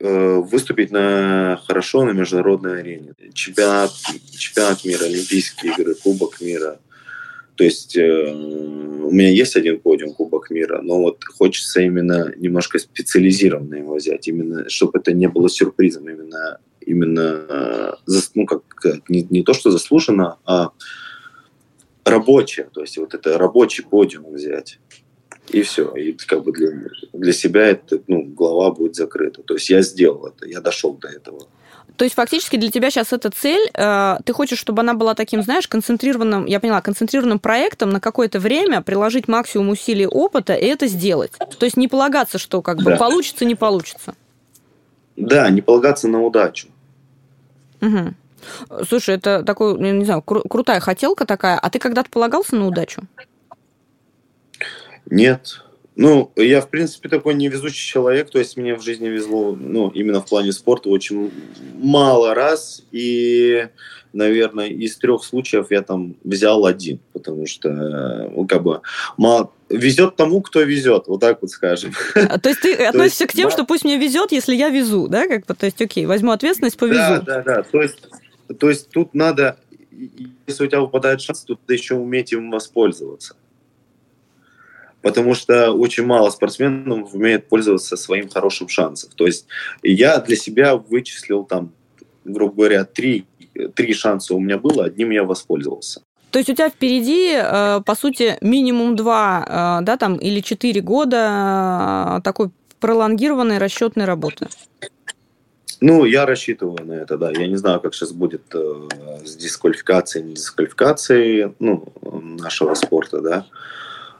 Э, 0.00 0.36
выступить 0.38 0.90
на 0.90 1.60
хорошо 1.68 2.04
на 2.04 2.10
международной 2.10 2.80
арене. 2.80 3.12
Чемпионат, 3.32 3.92
чемпионат 4.36 4.84
мира, 4.84 5.04
Олимпийские 5.04 5.72
игры, 5.72 5.94
Кубок 5.94 6.40
мира– 6.40 6.78
то 7.56 7.64
есть 7.64 7.96
э, 7.96 8.32
у 8.32 9.10
меня 9.10 9.30
есть 9.30 9.56
один 9.56 9.78
подиум 9.78 10.14
Кубок 10.14 10.50
мира, 10.50 10.80
но 10.82 11.00
вот 11.00 11.24
хочется 11.24 11.80
именно 11.80 12.32
немножко 12.36 12.78
специализированно 12.78 13.74
его 13.74 13.96
взять, 13.96 14.28
именно 14.28 14.68
чтобы 14.68 14.98
это 14.98 15.12
не 15.12 15.28
было 15.28 15.48
сюрпризом, 15.48 16.08
именно 16.08 16.58
именно 16.80 17.44
э, 17.48 17.92
ну 18.34 18.46
как 18.46 18.62
не, 19.08 19.26
не 19.28 19.42
то 19.42 19.54
что 19.54 19.70
заслуженно, 19.70 20.38
а 20.44 20.70
рабочее, 22.04 22.68
то 22.72 22.80
есть 22.80 22.98
вот 22.98 23.14
это 23.14 23.38
рабочий 23.38 23.84
подиум 23.84 24.32
взять. 24.32 24.78
И 25.48 25.62
все. 25.62 25.92
И 25.96 26.12
как 26.12 26.44
бы 26.44 26.52
для, 26.52 26.70
для 27.12 27.32
себя 27.32 27.66
это, 27.66 28.00
ну, 28.06 28.22
голова 28.22 28.70
будет 28.70 28.94
закрыта. 28.94 29.42
То 29.42 29.54
есть 29.54 29.68
я 29.70 29.82
сделал 29.82 30.26
это, 30.26 30.46
я 30.46 30.60
дошел 30.60 30.94
до 30.94 31.08
этого. 31.08 31.48
То 31.96 32.04
есть 32.04 32.14
фактически 32.14 32.56
для 32.56 32.70
тебя 32.70 32.90
сейчас 32.90 33.12
эта 33.12 33.30
цель, 33.30 33.70
э, 33.74 34.16
ты 34.24 34.32
хочешь, 34.32 34.58
чтобы 34.58 34.80
она 34.82 34.94
была 34.94 35.14
таким, 35.14 35.42
знаешь, 35.42 35.68
концентрированным, 35.68 36.46
я 36.46 36.60
поняла, 36.60 36.80
концентрированным 36.80 37.38
проектом 37.38 37.90
на 37.90 38.00
какое-то 38.00 38.40
время, 38.40 38.82
приложить 38.82 39.28
максимум 39.28 39.70
усилий 39.70 40.06
опыта 40.06 40.54
и 40.54 40.66
это 40.66 40.86
сделать. 40.86 41.32
То 41.58 41.64
есть 41.64 41.76
не 41.76 41.88
полагаться, 41.88 42.38
что 42.38 42.62
как 42.62 42.78
бы 42.78 42.92
да. 42.92 42.96
получится, 42.96 43.44
не 43.44 43.54
получится. 43.54 44.14
Да, 45.16 45.48
не 45.50 45.60
полагаться 45.60 46.08
на 46.08 46.22
удачу. 46.22 46.68
Угу. 47.80 48.84
Слушай, 48.88 49.16
это 49.16 49.42
такой, 49.42 49.78
не 49.78 50.04
знаю, 50.04 50.22
кру- 50.26 50.46
крутая 50.48 50.80
хотелка 50.80 51.26
такая. 51.26 51.58
А 51.58 51.70
ты 51.70 51.78
когда-то 51.78 52.10
полагался 52.10 52.56
на 52.56 52.66
удачу? 52.66 53.02
Нет. 55.06 55.62
Ну, 55.94 56.32
я, 56.36 56.62
в 56.62 56.70
принципе, 56.70 57.08
такой 57.08 57.34
невезучий 57.34 57.86
человек, 57.86 58.30
то 58.30 58.38
есть 58.38 58.56
мне 58.56 58.74
в 58.74 58.82
жизни 58.82 59.08
везло, 59.08 59.54
ну, 59.58 59.90
именно 59.90 60.22
в 60.22 60.26
плане 60.26 60.52
спорта 60.52 60.88
очень 60.88 61.30
мало 61.74 62.34
раз, 62.34 62.82
и, 62.92 63.68
наверное, 64.14 64.68
из 64.68 64.96
трех 64.96 65.22
случаев 65.22 65.66
я 65.70 65.82
там 65.82 66.16
взял 66.24 66.64
один, 66.64 67.00
потому 67.12 67.46
что, 67.46 67.68
ну, 67.70 68.46
как 68.46 68.62
бы, 68.62 68.80
мало... 69.18 69.52
везет 69.68 70.16
тому, 70.16 70.40
кто 70.40 70.62
везет, 70.62 71.08
вот 71.08 71.20
так 71.20 71.42
вот 71.42 71.50
скажем. 71.50 71.92
А, 72.14 72.38
то 72.38 72.48
есть 72.48 72.62
ты 72.62 72.74
относишься 72.86 73.26
к 73.26 73.32
тем, 73.32 73.50
что 73.50 73.64
пусть 73.64 73.84
мне 73.84 73.98
везет, 73.98 74.32
если 74.32 74.54
я 74.54 74.70
везу, 74.70 75.08
да, 75.08 75.28
как 75.28 75.44
бы, 75.44 75.54
то 75.54 75.66
есть, 75.66 75.82
окей, 75.82 76.06
возьму 76.06 76.30
ответственность, 76.30 76.78
повезу. 76.78 76.96
Да, 76.96 77.20
да, 77.20 77.42
да, 77.42 77.62
то 77.64 77.82
есть, 77.82 77.98
то 78.58 78.70
есть 78.70 78.88
тут 78.88 79.12
надо, 79.12 79.58
если 80.46 80.64
у 80.64 80.66
тебя 80.66 80.80
выпадает 80.80 81.20
шанс, 81.20 81.42
то 81.44 81.54
ты 81.54 81.74
еще 81.74 81.96
уметь 81.96 82.32
им 82.32 82.50
воспользоваться 82.50 83.36
потому 85.02 85.34
что 85.34 85.72
очень 85.72 86.04
мало 86.06 86.30
спортсменов 86.30 87.14
умеет 87.14 87.48
пользоваться 87.48 87.96
своим 87.96 88.28
хорошим 88.28 88.68
шансом. 88.68 89.10
То 89.14 89.26
есть 89.26 89.46
я 89.82 90.18
для 90.20 90.36
себя 90.36 90.76
вычислил 90.76 91.44
там, 91.44 91.72
грубо 92.24 92.54
говоря, 92.54 92.84
три, 92.84 93.26
три 93.74 93.92
шанса 93.92 94.34
у 94.34 94.40
меня 94.40 94.58
было, 94.58 94.84
одним 94.84 95.10
я 95.10 95.24
воспользовался. 95.24 96.02
То 96.30 96.38
есть 96.38 96.48
у 96.48 96.54
тебя 96.54 96.70
впереди, 96.70 97.34
э, 97.34 97.82
по 97.84 97.94
сути, 97.94 98.38
минимум 98.40 98.96
два, 98.96 99.80
э, 99.80 99.84
да, 99.84 99.98
там, 99.98 100.16
или 100.16 100.40
четыре 100.40 100.80
года 100.80 102.16
э, 102.18 102.22
такой 102.22 102.50
пролонгированной 102.80 103.58
расчетной 103.58 104.06
работы. 104.06 104.48
Ну, 105.82 106.04
я 106.04 106.24
рассчитываю 106.26 106.86
на 106.86 106.92
это, 106.92 107.18
да. 107.18 107.32
Я 107.32 107.48
не 107.48 107.56
знаю, 107.56 107.80
как 107.80 107.92
сейчас 107.94 108.12
будет 108.12 108.42
э, 108.54 108.88
с 109.24 109.36
дисквалификацией, 109.36 110.24
не 110.24 110.34
дисквалификацией 110.34 111.54
ну, 111.58 111.92
нашего 112.40 112.74
спорта, 112.74 113.20
да. 113.20 113.46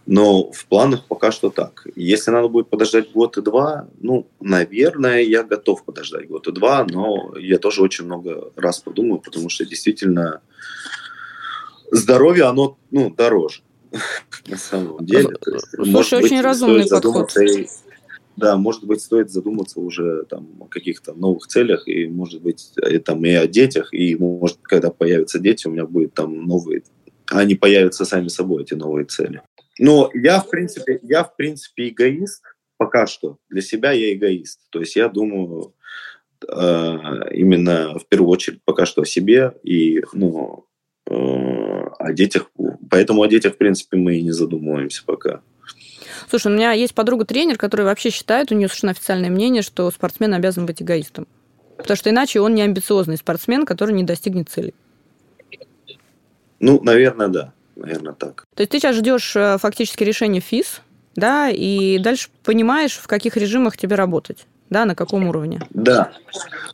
Но 0.06 0.50
в 0.50 0.66
планах 0.66 1.04
пока 1.06 1.30
что 1.30 1.50
так. 1.50 1.86
Если 1.94 2.30
надо 2.30 2.48
будет 2.48 2.68
подождать 2.68 3.12
год 3.12 3.36
и 3.38 3.42
два, 3.42 3.88
ну, 4.00 4.26
наверное, 4.40 5.20
я 5.22 5.44
готов 5.44 5.84
подождать 5.84 6.28
год 6.28 6.48
и 6.48 6.52
два, 6.52 6.84
но 6.88 7.36
я 7.38 7.58
тоже 7.58 7.82
очень 7.82 8.06
много 8.06 8.50
раз 8.56 8.80
подумаю, 8.80 9.20
потому 9.20 9.48
что 9.48 9.64
действительно 9.64 10.40
здоровье, 11.92 12.44
оно, 12.44 12.78
ну, 12.90 13.10
дороже 13.10 13.60
на 14.46 14.56
самом 14.56 15.04
деле. 15.06 15.36
Слушай, 15.84 16.24
очень 16.24 16.40
разумный 16.40 16.88
подход. 16.88 17.30
Да, 18.34 18.56
может 18.56 18.84
быть, 18.84 19.02
стоит 19.02 19.30
задуматься 19.30 19.78
уже 19.78 20.24
там 20.24 20.48
о 20.58 20.64
каких-то 20.64 21.12
новых 21.12 21.46
целях, 21.46 21.86
и, 21.86 22.06
может 22.06 22.40
быть, 22.40 22.72
и, 22.90 22.98
там, 22.98 23.22
и 23.26 23.32
о 23.32 23.46
детях, 23.46 23.92
и, 23.92 24.16
может, 24.16 24.58
когда 24.62 24.90
появятся 24.90 25.38
дети, 25.38 25.68
у 25.68 25.70
меня 25.70 25.84
будет 25.84 26.14
там 26.14 26.46
новые, 26.46 26.82
они 27.26 27.54
появятся 27.54 28.06
сами 28.06 28.28
собой, 28.28 28.62
эти 28.62 28.72
новые 28.72 29.04
цели. 29.04 29.42
Но 29.78 30.10
я, 30.14 30.40
в 30.40 30.50
принципе, 30.50 31.00
я, 31.02 31.24
в 31.24 31.36
принципе, 31.36 31.88
эгоист 31.88 32.42
пока 32.76 33.06
что. 33.06 33.38
Для 33.48 33.62
себя 33.62 33.92
я 33.92 34.12
эгоист. 34.12 34.60
То 34.70 34.80
есть 34.80 34.96
я 34.96 35.08
думаю 35.08 35.74
э, 36.46 36.98
именно 37.32 37.98
в 37.98 38.06
первую 38.08 38.30
очередь 38.30 38.60
пока 38.64 38.86
что 38.86 39.02
о 39.02 39.06
себе 39.06 39.52
и, 39.62 40.02
ну, 40.12 40.66
э, 41.06 41.14
о 41.14 42.12
детях, 42.12 42.50
поэтому 42.90 43.22
о 43.22 43.28
детях, 43.28 43.54
в 43.54 43.58
принципе, 43.58 43.96
мы 43.96 44.16
и 44.16 44.22
не 44.22 44.32
задумываемся 44.32 45.04
пока. 45.04 45.40
Слушай, 46.28 46.52
у 46.52 46.54
меня 46.54 46.72
есть 46.72 46.94
подруга-тренер, 46.94 47.58
которая 47.58 47.86
вообще 47.86 48.10
считает, 48.10 48.50
у 48.50 48.54
нее 48.54 48.68
совершенно 48.68 48.92
официальное 48.92 49.30
мнение, 49.30 49.62
что 49.62 49.90
спортсмен 49.90 50.34
обязан 50.34 50.66
быть 50.66 50.82
эгоистом. 50.82 51.26
Потому 51.76 51.96
что 51.96 52.10
иначе 52.10 52.40
он 52.40 52.54
не 52.54 52.62
амбициозный 52.62 53.16
спортсмен, 53.16 53.66
который 53.66 53.94
не 53.94 54.04
достигнет 54.04 54.48
цели. 54.48 54.74
Ну, 56.60 56.80
наверное, 56.82 57.28
да. 57.28 57.52
Наверное, 57.76 58.14
так. 58.14 58.44
То 58.54 58.62
есть 58.62 58.70
ты 58.70 58.78
сейчас 58.78 58.96
ждешь 58.96 59.34
э, 59.36 59.58
фактически 59.58 60.04
решения 60.04 60.40
ФИС, 60.40 60.80
да, 61.16 61.50
и 61.50 61.98
дальше 61.98 62.28
понимаешь, 62.42 62.96
в 62.96 63.06
каких 63.06 63.36
режимах 63.36 63.76
тебе 63.76 63.96
работать 63.96 64.46
да, 64.72 64.86
на 64.86 64.94
каком 64.94 65.28
уровне? 65.28 65.60
Да, 65.70 66.12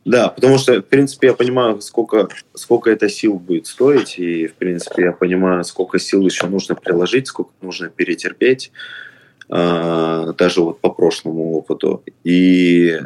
да, 0.05 0.29
потому 0.29 0.57
что, 0.57 0.81
в 0.81 0.85
принципе, 0.85 1.27
я 1.27 1.33
понимаю, 1.33 1.81
сколько, 1.81 2.29
сколько 2.53 2.89
это 2.89 3.09
сил 3.09 3.35
будет 3.35 3.67
стоить, 3.67 4.17
и, 4.17 4.47
в 4.47 4.53
принципе, 4.53 5.03
я 5.03 5.11
понимаю, 5.11 5.65
сколько 5.65 5.99
сил 5.99 6.25
еще 6.25 6.47
нужно 6.47 6.75
приложить, 6.75 7.27
сколько 7.27 7.51
нужно 7.61 7.89
перетерпеть, 7.89 8.71
э, 9.49 10.33
даже 10.37 10.61
вот 10.61 10.79
по 10.79 10.89
прошлому 10.89 11.51
опыту. 11.51 12.01
И 12.23 12.99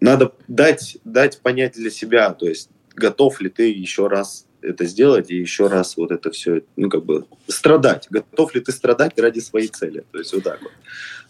надо 0.00 0.32
дать, 0.48 0.98
дать 1.04 1.40
понять 1.40 1.74
для 1.74 1.90
себя, 1.90 2.30
то 2.30 2.46
есть 2.46 2.68
готов 2.94 3.40
ли 3.40 3.48
ты 3.48 3.70
еще 3.70 4.08
раз 4.08 4.46
это 4.62 4.84
сделать 4.84 5.30
и 5.30 5.36
еще 5.36 5.68
раз 5.68 5.96
вот 5.96 6.10
это 6.10 6.30
все, 6.30 6.62
ну, 6.76 6.88
как 6.88 7.04
бы 7.04 7.24
страдать. 7.48 8.06
Готов 8.10 8.54
ли 8.54 8.60
ты 8.60 8.72
страдать 8.72 9.18
ради 9.18 9.40
своей 9.40 9.68
цели? 9.68 10.04
То 10.12 10.18
есть 10.18 10.32
вот 10.32 10.44
так 10.44 10.60
вот. 10.62 10.72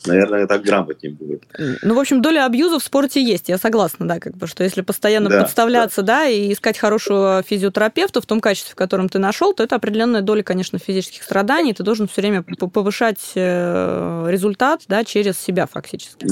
Наверное, 0.07 0.47
так 0.47 0.63
грамотнее 0.63 1.13
будет. 1.13 1.43
Ну, 1.83 1.95
в 1.95 1.99
общем, 1.99 2.23
доля 2.23 2.47
абьюза 2.47 2.79
в 2.79 2.83
спорте 2.83 3.23
есть, 3.23 3.51
я 3.51 3.59
согласна, 3.59 4.09
да, 4.09 4.19
как 4.19 4.35
бы, 4.35 4.47
что 4.47 4.65
если 4.65 4.81
постоянно 4.81 5.29
да, 5.29 5.43
подставляться, 5.43 6.03
да. 6.03 6.21
да, 6.21 6.27
и 6.27 6.53
искать 6.53 6.79
хорошего 6.79 7.45
физиотерапевта 7.47 8.23
в 8.23 8.27
том 8.27 8.41
качестве, 8.41 8.73
в 8.73 8.77
котором 8.77 9.11
ты 9.11 9.19
нашел, 9.19 9.53
то 9.53 9.63
это 9.63 9.77
определенная 9.77 10.23
доля, 10.23 10.43
конечно, 10.43 10.79
физических 10.79 11.23
страданий, 11.23 11.75
ты 11.75 11.83
должен 11.83 12.09
все 12.09 12.23
время 12.23 12.43
повышать 12.43 13.33
э, 13.35 14.27
результат, 14.29 14.83
да, 14.89 15.05
через 15.05 15.39
себя 15.39 15.67
фактически. 15.67 16.27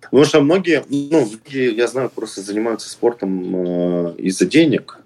Потому 0.00 0.24
что 0.24 0.40
многие, 0.40 0.84
ну, 0.88 1.28
я 1.50 1.86
знаю, 1.86 2.10
просто 2.10 2.40
занимаются 2.40 2.88
спортом 2.88 3.56
э, 4.08 4.14
из-за 4.18 4.46
денег, 4.46 5.01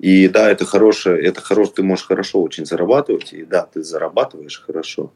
и 0.00 0.28
да, 0.28 0.50
это 0.50 0.64
хорошее, 0.64 1.22
это 1.22 1.42
хорошее, 1.42 1.74
ты 1.76 1.82
можешь 1.82 2.06
хорошо 2.06 2.40
очень 2.40 2.64
зарабатывать, 2.64 3.34
и 3.34 3.44
да, 3.44 3.66
ты 3.66 3.82
зарабатываешь 3.82 4.62
хорошо, 4.66 5.12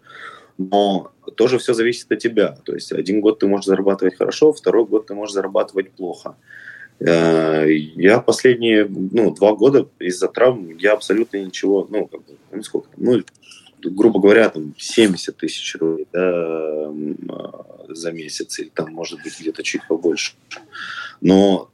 но 0.58 1.10
тоже 1.36 1.58
все 1.58 1.72
зависит 1.72 2.12
от 2.12 2.18
тебя. 2.18 2.58
То 2.64 2.74
есть 2.74 2.92
один 2.92 3.22
год 3.22 3.38
ты 3.38 3.46
можешь 3.46 3.64
зарабатывать 3.64 4.16
хорошо, 4.16 4.52
второй 4.52 4.84
год 4.84 5.06
ты 5.06 5.14
можешь 5.14 5.32
зарабатывать 5.32 5.90
плохо. 5.92 6.36
Э, 7.00 7.66
я 7.66 8.20
последние 8.20 8.86
ну, 8.86 9.34
два 9.34 9.54
года 9.54 9.88
из-за 9.98 10.28
травм 10.28 10.76
я 10.76 10.92
абсолютно 10.92 11.38
ничего, 11.38 11.88
ну, 11.90 12.06
как 12.06 12.20
бы, 12.20 12.36
ну, 12.52 12.62
сколько 12.62 12.88
ну, 12.98 13.22
грубо 13.82 14.20
говоря, 14.20 14.50
там 14.50 14.74
70 14.76 15.36
тысяч 15.36 15.76
рублей 15.76 16.06
да, 16.12 16.90
за 17.88 18.12
месяц, 18.12 18.58
или 18.58 18.68
там, 18.68 18.92
может 18.92 19.22
быть, 19.22 19.38
где-то 19.40 19.62
чуть 19.62 19.86
побольше. 19.88 20.34
Но 21.20 21.70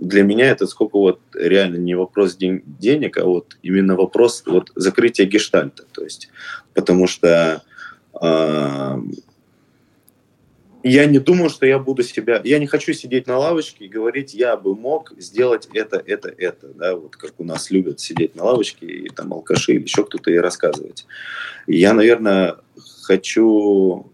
для 0.00 0.22
меня 0.22 0.50
это 0.50 0.66
сколько 0.66 0.98
вот 0.98 1.20
реально 1.34 1.76
не 1.76 1.94
вопрос 1.94 2.34
день, 2.36 2.62
денег, 2.64 3.18
а 3.18 3.24
вот 3.24 3.56
именно 3.62 3.96
вопрос 3.96 4.42
вот 4.46 4.72
закрытия 4.74 5.26
гештальта. 5.26 5.84
То 5.92 6.02
есть, 6.02 6.30
потому 6.72 7.06
что 7.06 7.62
э, 8.20 8.98
я 10.82 11.04
не 11.04 11.18
думаю, 11.18 11.50
что 11.50 11.66
я 11.66 11.78
буду 11.78 12.02
себя... 12.02 12.40
Я 12.44 12.58
не 12.58 12.66
хочу 12.66 12.94
сидеть 12.94 13.26
на 13.26 13.36
лавочке 13.36 13.84
и 13.84 13.88
говорить, 13.88 14.32
я 14.32 14.56
бы 14.56 14.74
мог 14.74 15.12
сделать 15.18 15.68
это, 15.74 16.02
это, 16.04 16.30
это. 16.30 16.68
Да, 16.68 16.96
вот 16.96 17.16
как 17.16 17.34
у 17.38 17.44
нас 17.44 17.70
любят 17.70 18.00
сидеть 18.00 18.34
на 18.34 18.44
лавочке 18.44 18.86
и 18.86 19.08
там 19.10 19.34
алкаши 19.34 19.74
или 19.74 19.82
еще 19.82 20.04
кто-то 20.04 20.30
и 20.30 20.38
рассказывать. 20.38 21.06
Я, 21.66 21.92
наверное, 21.92 22.56
хочу... 23.02 24.10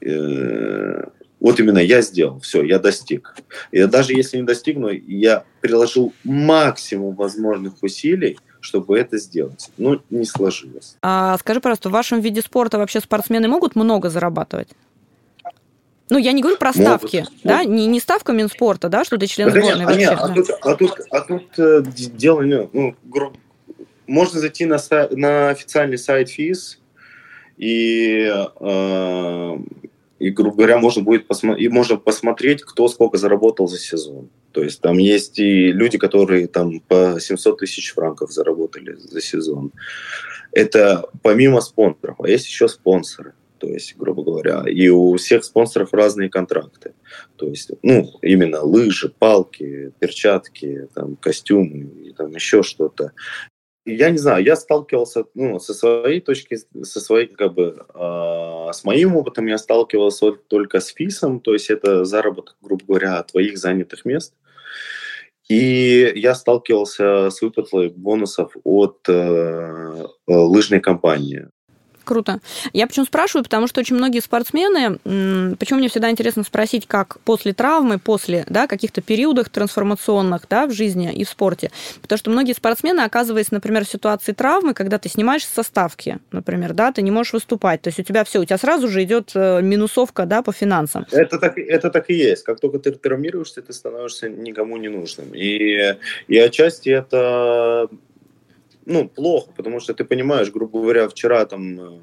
Э, 0.00 1.04
вот 1.42 1.58
именно 1.58 1.78
я 1.78 2.02
сделал, 2.02 2.38
все, 2.38 2.62
я 2.62 2.78
достиг. 2.78 3.34
И 3.72 3.82
даже 3.86 4.12
если 4.12 4.36
не 4.36 4.44
достигну, 4.44 4.90
я 4.90 5.42
приложил 5.60 6.12
максимум 6.22 7.16
возможных 7.16 7.82
усилий, 7.82 8.38
чтобы 8.60 8.96
это 8.96 9.18
сделать. 9.18 9.70
Но 9.76 10.00
не 10.08 10.24
сложилось. 10.24 10.96
А 11.02 11.36
скажи, 11.38 11.60
пожалуйста, 11.60 11.88
в 11.88 11.92
вашем 11.92 12.20
виде 12.20 12.42
спорта 12.42 12.78
вообще 12.78 13.00
спортсмены 13.00 13.48
могут 13.48 13.74
много 13.74 14.08
зарабатывать? 14.08 14.68
Ну, 16.10 16.18
я 16.18 16.30
не 16.30 16.42
говорю 16.42 16.58
про 16.58 16.72
ставки, 16.72 17.16
могут, 17.16 17.32
да, 17.42 17.58
могут. 17.58 17.72
Не, 17.72 17.86
не 17.88 17.98
ставка 17.98 18.32
Минспорта, 18.32 18.88
да, 18.88 19.04
что 19.04 19.16
ты 19.16 19.26
член 19.26 19.50
да, 19.50 19.60
сборной 19.60 19.86
вообще. 19.86 20.00
Нет, 20.00 20.18
а, 20.20 20.28
тут, 20.28 20.50
а 20.60 20.74
тут, 20.76 21.00
а 21.10 21.20
тут 21.22 21.58
э, 21.58 21.82
дело, 22.14 22.42
ну, 22.42 22.94
гру... 23.02 23.32
можно 24.06 24.38
зайти 24.38 24.64
на, 24.64 24.78
на 25.10 25.48
официальный 25.48 25.98
сайт 25.98 26.28
ФИС 26.28 26.78
и 27.56 28.30
э, 28.60 29.56
и, 30.22 30.30
грубо 30.30 30.56
говоря, 30.58 30.78
можно 30.78 31.02
будет 31.02 31.26
посмо- 31.28 31.56
и 31.56 31.68
можно 31.68 31.96
посмотреть, 31.96 32.62
кто 32.62 32.86
сколько 32.86 33.18
заработал 33.18 33.66
за 33.66 33.78
сезон. 33.78 34.28
То 34.52 34.62
есть 34.62 34.80
там 34.80 34.98
есть 34.98 35.40
и 35.40 35.72
люди, 35.72 35.98
которые 35.98 36.46
там 36.46 36.78
по 36.78 37.18
700 37.18 37.58
тысяч 37.58 37.92
франков 37.92 38.30
заработали 38.30 38.94
за 38.94 39.20
сезон. 39.20 39.72
Это 40.52 41.08
помимо 41.22 41.60
спонсоров, 41.60 42.20
а 42.20 42.28
есть 42.28 42.46
еще 42.46 42.68
спонсоры. 42.68 43.34
То 43.58 43.66
есть, 43.66 43.96
грубо 43.96 44.22
говоря, 44.22 44.64
и 44.68 44.88
у 44.88 45.16
всех 45.16 45.44
спонсоров 45.44 45.92
разные 45.92 46.28
контракты. 46.28 46.94
То 47.36 47.48
есть, 47.48 47.70
ну, 47.82 48.08
именно 48.22 48.60
лыжи, 48.60 49.08
палки, 49.08 49.92
перчатки, 49.98 50.88
там, 50.94 51.16
костюмы 51.16 51.90
и 52.04 52.12
там 52.12 52.30
еще 52.32 52.62
что-то 52.62 53.10
я 53.84 54.10
не 54.10 54.18
знаю, 54.18 54.44
я 54.44 54.56
сталкивался, 54.56 55.24
ну, 55.34 55.58
со 55.58 55.74
своей 55.74 56.20
точки, 56.20 56.58
со 56.82 57.00
своей, 57.00 57.26
как 57.26 57.54
бы, 57.54 57.84
э, 57.94 58.72
с 58.72 58.84
моим 58.84 59.16
опытом 59.16 59.46
я 59.46 59.58
сталкивался 59.58 60.32
только 60.32 60.80
с 60.80 60.88
ФИСом, 60.88 61.40
то 61.40 61.52
есть 61.52 61.70
это 61.70 62.04
заработок, 62.04 62.56
грубо 62.60 62.84
говоря, 62.86 63.22
твоих 63.22 63.58
занятых 63.58 64.04
мест. 64.04 64.34
И 65.48 66.12
я 66.14 66.34
сталкивался 66.34 67.30
с 67.30 67.42
выплатой 67.42 67.90
бонусов 67.90 68.56
от 68.64 69.00
э, 69.08 70.06
лыжной 70.26 70.80
компании. 70.80 71.48
Круто. 72.04 72.40
Я 72.72 72.86
почему 72.86 73.06
спрашиваю, 73.06 73.44
потому 73.44 73.66
что 73.66 73.80
очень 73.80 73.96
многие 73.96 74.20
спортсмены, 74.20 74.98
почему 75.56 75.78
мне 75.78 75.88
всегда 75.88 76.10
интересно 76.10 76.42
спросить, 76.42 76.86
как 76.86 77.18
после 77.20 77.52
травмы, 77.52 77.98
после 77.98 78.44
да, 78.48 78.66
каких-то 78.66 79.00
периодах 79.00 79.48
трансформационных 79.48 80.42
да, 80.48 80.66
в 80.66 80.72
жизни 80.72 81.12
и 81.12 81.24
в 81.24 81.28
спорте. 81.28 81.70
Потому 82.00 82.18
что 82.18 82.30
многие 82.30 82.52
спортсмены, 82.52 83.00
оказываясь, 83.00 83.50
например, 83.50 83.84
в 83.84 83.88
ситуации 83.88 84.32
травмы, 84.32 84.74
когда 84.74 84.98
ты 84.98 85.08
снимаешь 85.08 85.46
со 85.46 85.62
ставки, 85.62 86.18
например, 86.30 86.72
да, 86.72 86.92
ты 86.92 87.02
не 87.02 87.10
можешь 87.10 87.32
выступать, 87.32 87.82
то 87.82 87.88
есть 87.88 88.00
у 88.00 88.02
тебя 88.02 88.24
все, 88.24 88.40
у 88.40 88.44
тебя 88.44 88.58
сразу 88.58 88.88
же 88.88 89.02
идет 89.02 89.32
э, 89.34 89.60
минусовка 89.62 90.26
да, 90.26 90.42
по 90.42 90.52
финансам. 90.52 91.06
Это 91.10 91.38
так, 91.38 91.58
это 91.58 91.90
так 91.90 92.10
и 92.10 92.14
есть. 92.14 92.44
Как 92.44 92.60
только 92.60 92.78
ты 92.78 92.92
травмируешься, 92.92 93.62
ты 93.62 93.72
становишься 93.72 94.28
никому 94.28 94.76
не 94.76 94.88
нужным. 94.88 95.34
И, 95.34 95.96
и 96.28 96.38
отчасти 96.38 96.90
это 96.90 97.88
ну, 98.86 99.08
плохо, 99.08 99.50
потому 99.56 99.80
что 99.80 99.94
ты 99.94 100.04
понимаешь, 100.04 100.50
грубо 100.50 100.80
говоря, 100.80 101.08
вчера 101.08 101.44
там 101.46 101.80
э, 101.80 101.98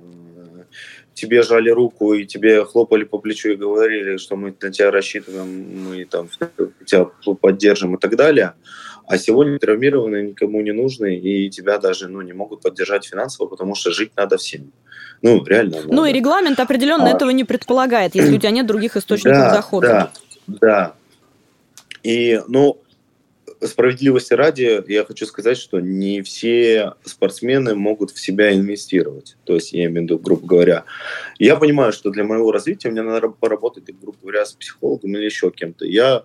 тебе 1.13 1.43
жали 1.43 1.69
руку 1.69 2.13
и 2.13 2.25
тебе 2.25 2.63
хлопали 2.63 3.03
по 3.03 3.17
плечу 3.17 3.49
и 3.49 3.55
говорили, 3.55 4.17
что 4.17 4.36
мы 4.36 4.53
на 4.61 4.71
тебя 4.71 4.91
рассчитываем, 4.91 5.89
мы 5.89 6.05
там 6.05 6.30
тебя 6.86 7.05
поддержим 7.41 7.95
и 7.95 7.99
так 7.99 8.15
далее. 8.15 8.53
А 9.07 9.17
сегодня 9.17 9.57
травмированные 9.57 10.23
никому 10.23 10.61
не 10.61 10.71
нужны, 10.71 11.17
и 11.17 11.49
тебя 11.49 11.80
даже 11.80 12.07
ну, 12.07 12.21
не 12.21 12.34
могут 12.34 12.61
поддержать 12.61 13.05
финансово, 13.05 13.47
потому 13.47 13.75
что 13.75 13.91
жить 13.91 14.11
надо 14.15 14.38
всем. 14.38 14.71
Ну, 15.21 15.43
реально. 15.43 15.77
Надо. 15.77 15.93
Ну, 15.93 16.05
и 16.05 16.13
регламент 16.13 16.59
определенно 16.59 17.07
а... 17.07 17.15
этого 17.15 17.32
не 17.32 17.43
предполагает, 17.43 18.15
если 18.15 18.36
у 18.36 18.39
тебя 18.39 18.51
нет 18.51 18.67
других 18.67 18.95
источников 18.95 19.39
да, 19.39 19.53
дохода. 19.53 20.11
Да, 20.47 20.57
да. 20.61 20.93
И, 22.03 22.39
ну, 22.47 22.77
справедливости 23.62 24.34
ради, 24.34 24.84
я 24.88 25.03
хочу 25.05 25.26
сказать, 25.26 25.57
что 25.57 25.80
не 25.80 26.22
все 26.22 26.93
спортсмены 27.03 27.76
могут 27.76 28.12
в 28.12 28.20
себя 28.20 28.53
инвестировать. 28.53 29.38
То 29.43 29.55
есть, 29.55 29.74
я 29.74 29.86
имею 29.86 30.01
в 30.01 30.03
виду, 30.03 30.20
грубо 30.20 30.47
говоря, 30.47 30.86
я 31.38 31.55
понимаю, 31.55 31.91
что 31.91 32.10
для 32.10 32.24
моего 32.24 32.51
развития 32.51 32.89
мне 32.89 33.01
надо 33.01 33.30
поработать, 33.30 33.84
грубо 34.01 34.18
говоря, 34.22 34.45
с 34.45 34.53
психологом 34.53 35.16
или 35.16 35.26
еще 35.26 35.51
кем-то. 35.51 35.86
Я 35.86 36.24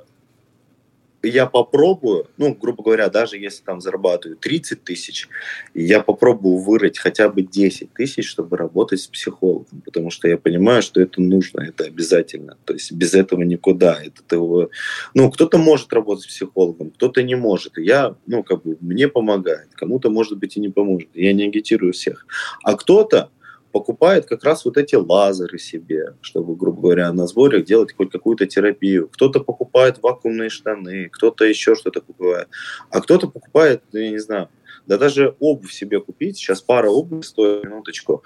я 1.25 1.47
попробую, 1.47 2.29
ну, 2.37 2.55
грубо 2.55 2.83
говоря, 2.83 3.09
даже 3.09 3.39
если 3.39 3.63
там 3.63 3.81
зарабатываю 3.81 4.37
30 4.37 4.85
тысяч, 4.85 5.29
я 5.75 6.01
попробую 6.01 6.59
вырыть 6.59 6.99
хотя 6.99 7.29
бы 7.29 7.43
10 7.43 7.93
тысяч, 7.93 8.29
чтобы 8.29 8.57
работать 8.57 9.01
с 9.01 9.07
психологом, 9.07 9.83
потому 9.85 10.11
что 10.11 10.29
я 10.29 10.39
понимаю, 10.39 10.83
что 10.83 11.01
это 11.01 11.21
нужно, 11.21 11.63
это 11.63 11.85
обязательно. 11.85 12.57
То 12.65 12.75
есть 12.75 12.93
без 12.93 13.15
этого 13.15 13.43
никуда. 13.43 14.03
Это 14.03 14.23
того... 14.23 14.71
Ну, 15.15 15.31
кто-то 15.31 15.59
может 15.59 15.93
работать 15.93 16.25
с 16.25 16.29
психологом, 16.29 16.91
кто-то 16.91 17.23
не 17.23 17.35
может. 17.35 17.79
Я, 17.79 18.15
ну, 18.27 18.43
как 18.43 18.63
бы, 18.63 18.77
мне 18.81 19.09
помогает. 19.09 19.69
Кому-то, 19.75 20.11
может 20.11 20.39
быть, 20.39 20.57
и 20.57 20.61
не 20.61 20.69
поможет. 20.69 21.09
Я 21.15 21.33
не 21.33 21.45
агитирую 21.45 21.93
всех. 21.93 22.27
А 22.63 22.77
кто-то 22.77 23.31
покупает 23.75 24.27
как 24.27 24.45
раз 24.45 24.65
вот 24.65 24.77
эти 24.77 24.95
лазеры 24.95 25.59
себе, 25.59 26.15
чтобы, 26.21 26.55
грубо 26.55 26.81
говоря, 26.81 27.13
на 27.13 27.27
сборах 27.27 27.65
делать 27.65 27.93
хоть 27.93 28.13
какую-то 28.13 28.47
терапию. 28.47 29.09
Кто-то 29.09 29.41
покупает 29.41 29.99
вакуумные 30.01 30.49
штаны, 30.49 31.09
кто-то 31.13 31.45
еще 31.45 31.75
что-то 31.75 32.01
покупает. 32.01 32.47
А 32.91 33.01
кто-то 33.01 33.27
покупает, 33.27 33.83
я 33.91 34.11
не 34.11 34.19
знаю, 34.19 34.49
да 34.87 34.97
даже 34.97 35.35
обувь 35.41 35.73
себе 35.73 36.01
купить. 36.01 36.37
Сейчас 36.37 36.61
пара 36.61 36.89
обуви 36.89 37.23
стоит, 37.23 37.65
минуточку, 37.65 38.23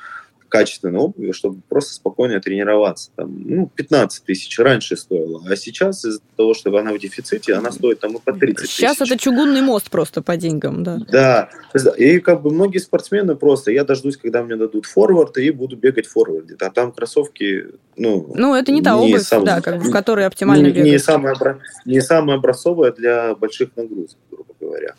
качественной 0.49 0.99
обуви, 0.99 1.33
чтобы 1.33 1.61
просто 1.69 1.95
спокойно 1.95 2.41
тренироваться. 2.41 3.11
Там, 3.17 3.43
ну, 3.45 3.71
15 3.75 4.25
тысяч 4.25 4.59
раньше 4.59 4.97
стоило, 4.97 5.43
а 5.49 5.57
сейчас 5.57 6.05
из-за 6.05 6.21
того, 6.37 6.55
что 6.55 6.77
она 6.77 6.93
в 6.93 6.99
дефиците, 6.99 7.55
она 7.55 7.71
стоит 7.71 8.01
там 8.01 8.17
и 8.17 8.21
по 8.21 8.33
30 8.33 8.57
тысяч. 8.57 8.77
Сейчас 8.77 9.01
это 9.01 9.17
чугунный 9.19 9.63
мост 9.63 9.91
просто 9.91 10.23
по 10.23 10.37
деньгам, 10.37 10.83
да. 10.83 10.99
Да, 11.11 11.49
и 11.97 12.19
как 12.21 12.43
бы 12.43 12.51
многие 12.51 12.79
спортсмены 12.79 13.35
просто, 13.37 13.71
я 13.71 13.85
дождусь, 13.85 14.17
когда 14.17 14.43
мне 14.43 14.57
дадут 14.57 14.87
форвард, 14.87 15.37
и 15.39 15.51
буду 15.51 15.77
бегать 15.77 16.07
в 16.07 16.13
форварде. 16.13 16.57
А 16.61 16.71
там 16.71 16.93
кроссовки, 16.93 17.67
ну... 17.97 18.33
Ну, 18.35 18.55
это 18.55 18.73
не 18.73 18.83
та 18.83 18.95
не 18.95 19.13
обувь, 19.13 19.23
сам, 19.23 19.45
да, 19.45 19.61
как 19.61 19.79
бы, 19.79 19.89
в 19.89 19.93
которой 19.93 20.27
оптимально 20.27 20.67
не, 20.67 20.73
бегать. 20.73 20.93
Не 20.93 20.99
самая, 20.99 21.37
не 21.85 22.01
самая 22.01 22.39
образцовая 22.39 22.93
для 22.93 23.35
больших 23.35 23.71
нагрузок, 23.77 24.19
грубо 24.31 24.55
говоря. 24.61 24.95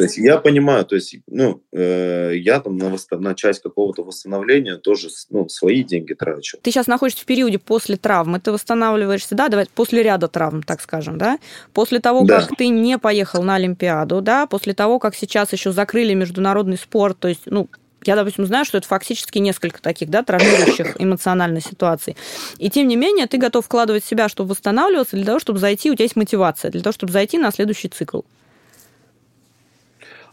То 0.00 0.04
есть 0.04 0.16
я 0.16 0.38
понимаю, 0.38 0.86
то 0.86 0.94
есть, 0.94 1.16
ну, 1.26 1.62
э, 1.72 2.32
я 2.34 2.60
там 2.60 2.78
на, 2.78 2.96
на 3.10 3.34
часть 3.34 3.62
какого-то 3.62 4.02
восстановления 4.02 4.76
тоже 4.76 5.08
ну, 5.28 5.46
свои 5.50 5.84
деньги 5.84 6.14
трачу. 6.14 6.56
Ты 6.62 6.70
сейчас 6.70 6.86
находишься 6.86 7.22
в 7.22 7.26
периоде 7.26 7.58
после 7.58 7.96
травмы, 7.98 8.40
ты 8.40 8.50
восстанавливаешься, 8.50 9.34
да, 9.34 9.48
давай 9.48 9.66
после 9.66 10.02
ряда 10.02 10.28
травм, 10.28 10.62
так 10.62 10.80
скажем, 10.80 11.18
да, 11.18 11.38
после 11.74 11.98
того, 11.98 12.24
да. 12.24 12.40
как 12.40 12.56
ты 12.56 12.68
не 12.68 12.96
поехал 12.96 13.42
на 13.42 13.56
Олимпиаду, 13.56 14.22
да, 14.22 14.46
после 14.46 14.72
того, 14.72 14.98
как 14.98 15.14
сейчас 15.14 15.52
еще 15.52 15.70
закрыли 15.70 16.14
международный 16.14 16.78
спорт, 16.78 17.18
то 17.18 17.28
есть, 17.28 17.42
ну, 17.44 17.68
я, 18.06 18.16
допустим, 18.16 18.46
знаю, 18.46 18.64
что 18.64 18.78
это 18.78 18.88
фактически 18.88 19.36
несколько 19.36 19.82
таких, 19.82 20.08
да, 20.08 20.22
травмирующих 20.22 20.96
эмоциональных 20.98 21.62
ситуаций. 21.62 22.16
И 22.56 22.70
тем 22.70 22.88
не 22.88 22.96
менее, 22.96 23.26
ты 23.26 23.36
готов 23.36 23.66
вкладывать 23.66 24.02
в 24.02 24.08
себя, 24.08 24.30
чтобы 24.30 24.52
восстанавливаться, 24.52 25.16
для 25.16 25.26
того, 25.26 25.40
чтобы 25.40 25.58
зайти, 25.58 25.90
у 25.90 25.94
тебя 25.94 26.04
есть 26.04 26.16
мотивация, 26.16 26.70
для 26.70 26.80
того, 26.80 26.94
чтобы 26.94 27.12
зайти 27.12 27.36
на 27.36 27.50
следующий 27.50 27.88
цикл 27.88 28.20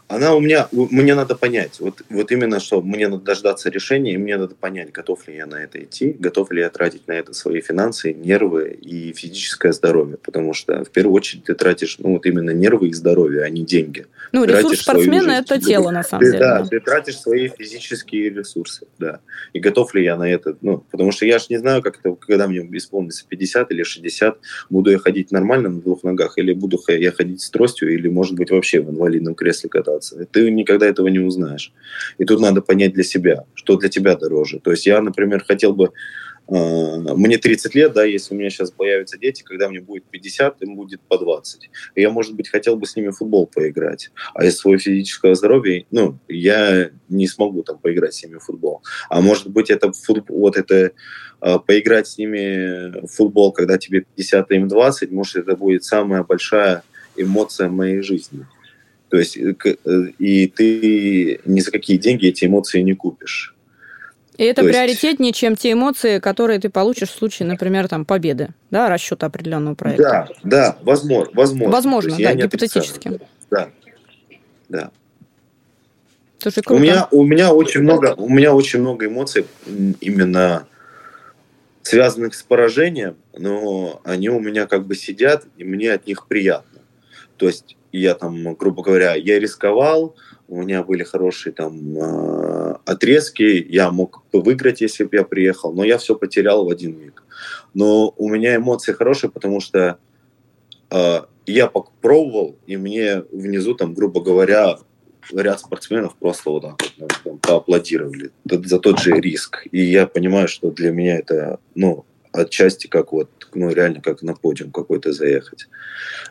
она 0.08 0.34
у 0.34 0.40
меня, 0.40 0.68
мне 0.72 1.14
надо 1.14 1.36
понять, 1.36 1.80
вот, 1.80 2.02
вот 2.08 2.32
именно 2.32 2.60
что, 2.60 2.80
мне 2.80 3.08
надо 3.08 3.22
дождаться 3.22 3.68
решения, 3.68 4.14
и 4.14 4.16
мне 4.16 4.38
надо 4.38 4.54
понять, 4.54 4.90
готов 4.90 5.28
ли 5.28 5.36
я 5.36 5.46
на 5.46 5.56
это 5.56 5.84
идти, 5.84 6.16
готов 6.18 6.50
ли 6.50 6.62
я 6.62 6.70
тратить 6.70 7.06
на 7.06 7.12
это 7.12 7.34
свои 7.34 7.60
финансы, 7.60 8.14
нервы 8.14 8.70
и 8.70 9.12
физическое 9.12 9.72
здоровье, 9.72 10.16
потому 10.16 10.54
что 10.54 10.82
в 10.82 10.90
первую 10.90 11.14
очередь 11.14 11.44
ты 11.44 11.54
тратишь, 11.54 11.98
ну, 11.98 12.14
вот 12.14 12.24
именно 12.24 12.50
нервы 12.50 12.88
и 12.88 12.94
здоровье, 12.94 13.42
а 13.42 13.50
не 13.50 13.64
деньги. 13.64 14.06
Ну, 14.32 14.44
ресурс 14.44 14.80
спортсмена– 14.80 15.32
это 15.46 15.60
тело, 15.60 15.90
на 15.90 16.02
самом 16.02 16.24
ты, 16.24 16.32
деле. 16.32 16.38
Да, 16.38 16.62
да, 16.62 16.66
ты 16.66 16.80
тратишь 16.80 17.18
свои 17.18 17.48
физические 17.48 18.30
ресурсы, 18.30 18.86
да, 18.98 19.20
и 19.52 19.60
готов 19.60 19.94
ли 19.94 20.04
я 20.04 20.16
на 20.16 20.28
это, 20.28 20.56
ну, 20.62 20.78
потому 20.90 21.12
что 21.12 21.26
я 21.26 21.38
же 21.38 21.46
не 21.50 21.58
знаю, 21.58 21.82
как 21.82 21.98
это, 22.02 22.14
когда 22.14 22.48
мне 22.48 22.60
исполнится 22.78 23.26
50 23.28 23.70
или 23.72 23.82
60, 23.82 24.38
буду 24.70 24.90
я 24.90 24.98
ходить 24.98 25.32
нормально 25.32 25.68
на 25.68 25.82
двух 25.82 26.02
ногах, 26.02 26.38
или 26.38 26.54
буду 26.54 26.80
я 26.88 27.12
ходить 27.12 27.42
с 27.42 27.50
тростью, 27.50 27.92
или, 27.92 28.08
может 28.08 28.34
быть, 28.36 28.50
вообще 28.50 28.80
в 28.80 28.90
инвалидном 28.90 29.34
кресле 29.34 29.68
кататься 29.68 29.97
ситуация. 30.00 30.26
Ты 30.26 30.50
никогда 30.50 30.86
этого 30.86 31.08
не 31.08 31.18
узнаешь. 31.18 31.72
И 32.18 32.24
тут 32.24 32.40
надо 32.40 32.60
понять 32.60 32.92
для 32.92 33.04
себя, 33.04 33.44
что 33.54 33.76
для 33.76 33.88
тебя 33.88 34.16
дороже. 34.16 34.60
То 34.60 34.70
есть 34.70 34.86
я, 34.86 35.00
например, 35.00 35.44
хотел 35.44 35.72
бы 35.72 35.90
э, 36.48 36.52
мне 36.52 37.38
30 37.38 37.74
лет, 37.74 37.92
да, 37.92 38.04
если 38.04 38.34
у 38.34 38.38
меня 38.38 38.50
сейчас 38.50 38.70
появятся 38.70 39.18
дети, 39.18 39.42
когда 39.42 39.68
мне 39.68 39.80
будет 39.80 40.04
50, 40.04 40.62
им 40.62 40.76
будет 40.76 41.00
по 41.00 41.18
20. 41.18 41.70
И 41.94 42.00
я, 42.00 42.10
может 42.10 42.34
быть, 42.34 42.48
хотел 42.48 42.76
бы 42.76 42.86
с 42.86 42.96
ними 42.96 43.08
в 43.08 43.16
футбол 43.16 43.46
поиграть. 43.46 44.10
А 44.34 44.44
из 44.44 44.58
своего 44.58 44.78
физического 44.78 45.34
здоровья, 45.34 45.84
ну, 45.90 46.18
я 46.28 46.90
не 47.08 47.26
смогу 47.26 47.62
там 47.62 47.78
поиграть 47.78 48.14
с 48.14 48.24
ними 48.24 48.38
в 48.38 48.44
футбол. 48.44 48.82
А 49.08 49.20
может 49.20 49.48
быть, 49.48 49.70
это 49.70 49.92
футбол, 49.92 50.38
вот 50.38 50.56
это 50.56 50.92
э, 51.40 51.58
поиграть 51.66 52.06
с 52.06 52.18
ними 52.18 53.06
в 53.06 53.08
футбол, 53.08 53.52
когда 53.52 53.78
тебе 53.78 54.04
50, 54.16 54.50
а 54.50 54.54
им 54.54 54.68
20, 54.68 55.10
может, 55.10 55.36
это 55.36 55.56
будет 55.56 55.84
самая 55.84 56.22
большая 56.22 56.82
эмоция 57.16 57.68
моей 57.68 58.00
жизни. 58.00 58.46
То 59.08 59.16
есть 59.16 59.36
э, 59.36 59.54
э, 59.64 60.04
и 60.18 60.46
ты 60.48 61.40
ни 61.44 61.60
за 61.60 61.70
какие 61.70 61.96
деньги 61.96 62.26
эти 62.26 62.44
эмоции 62.44 62.80
не 62.80 62.94
купишь. 62.94 63.54
И 64.36 64.44
это 64.44 64.62
То 64.62 64.68
приоритетнее, 64.68 65.30
есть... 65.30 65.40
чем 65.40 65.56
те 65.56 65.72
эмоции, 65.72 66.20
которые 66.20 66.60
ты 66.60 66.70
получишь 66.70 67.10
в 67.10 67.18
случае, 67.18 67.48
например, 67.48 67.88
там, 67.88 68.04
победы, 68.04 68.50
да, 68.70 68.88
расчета 68.88 69.26
определенного 69.26 69.74
проекта. 69.74 70.02
Да, 70.02 70.28
да, 70.44 70.78
возможно. 70.82 71.32
Возможно, 71.34 71.72
возможно 71.72 72.16
да, 72.16 72.34
гипотетически. 72.34 73.20
Да, 73.50 73.70
да. 74.68 74.90
Слушай, 76.38 76.62
круто. 76.62 76.80
У 76.80 76.84
меня, 76.84 77.08
у 77.10 77.24
меня 77.24 77.52
очень 77.52 77.80
много, 77.80 78.14
у 78.16 78.28
меня 78.28 78.54
очень 78.54 78.78
много 78.78 79.06
эмоций 79.06 79.44
именно 80.00 80.68
связанных 81.82 82.34
с 82.34 82.42
поражением, 82.42 83.16
но 83.36 84.00
они 84.04 84.28
у 84.28 84.38
меня 84.38 84.66
как 84.66 84.86
бы 84.86 84.94
сидят, 84.94 85.46
и 85.56 85.64
мне 85.64 85.92
от 85.92 86.06
них 86.06 86.26
приятно. 86.26 86.80
То 87.38 87.46
есть 87.46 87.77
я 87.92 88.14
там, 88.14 88.54
грубо 88.54 88.82
говоря, 88.82 89.14
я 89.14 89.38
рисковал, 89.38 90.16
у 90.48 90.62
меня 90.62 90.82
были 90.82 91.04
хорошие 91.04 91.52
там 91.52 91.96
э, 91.96 92.76
отрезки, 92.84 93.66
я 93.68 93.90
мог 93.90 94.24
бы 94.32 94.40
выиграть, 94.40 94.80
если 94.80 95.04
бы 95.04 95.16
я 95.16 95.24
приехал, 95.24 95.72
но 95.72 95.84
я 95.84 95.98
все 95.98 96.14
потерял 96.14 96.64
в 96.64 96.70
один 96.70 96.98
миг. 96.98 97.22
Но 97.74 98.14
у 98.16 98.28
меня 98.28 98.56
эмоции 98.56 98.92
хорошие, 98.92 99.30
потому 99.30 99.60
что 99.60 99.98
э, 100.90 101.20
я 101.46 101.66
попробовал, 101.66 102.56
и 102.66 102.76
мне 102.76 103.22
внизу 103.30 103.74
там, 103.74 103.94
грубо 103.94 104.22
говоря, 104.22 104.78
ряд 105.32 105.60
спортсменов 105.60 106.16
просто 106.16 106.50
вот 106.50 106.62
так 106.62 106.82
вот 106.98 107.12
там, 107.24 107.38
поаплодировали 107.38 108.30
за 108.44 108.78
тот 108.78 108.98
же 109.00 109.12
риск. 109.12 109.66
И 109.70 109.82
я 109.82 110.06
понимаю, 110.06 110.48
что 110.48 110.70
для 110.70 110.90
меня 110.90 111.18
это, 111.18 111.58
ну, 111.74 112.04
отчасти 112.32 112.86
как 112.86 113.12
вот, 113.12 113.30
ну, 113.54 113.70
реально 113.70 114.00
как 114.00 114.22
на 114.22 114.34
подиум 114.34 114.70
какой-то 114.70 115.12
заехать. 115.12 115.68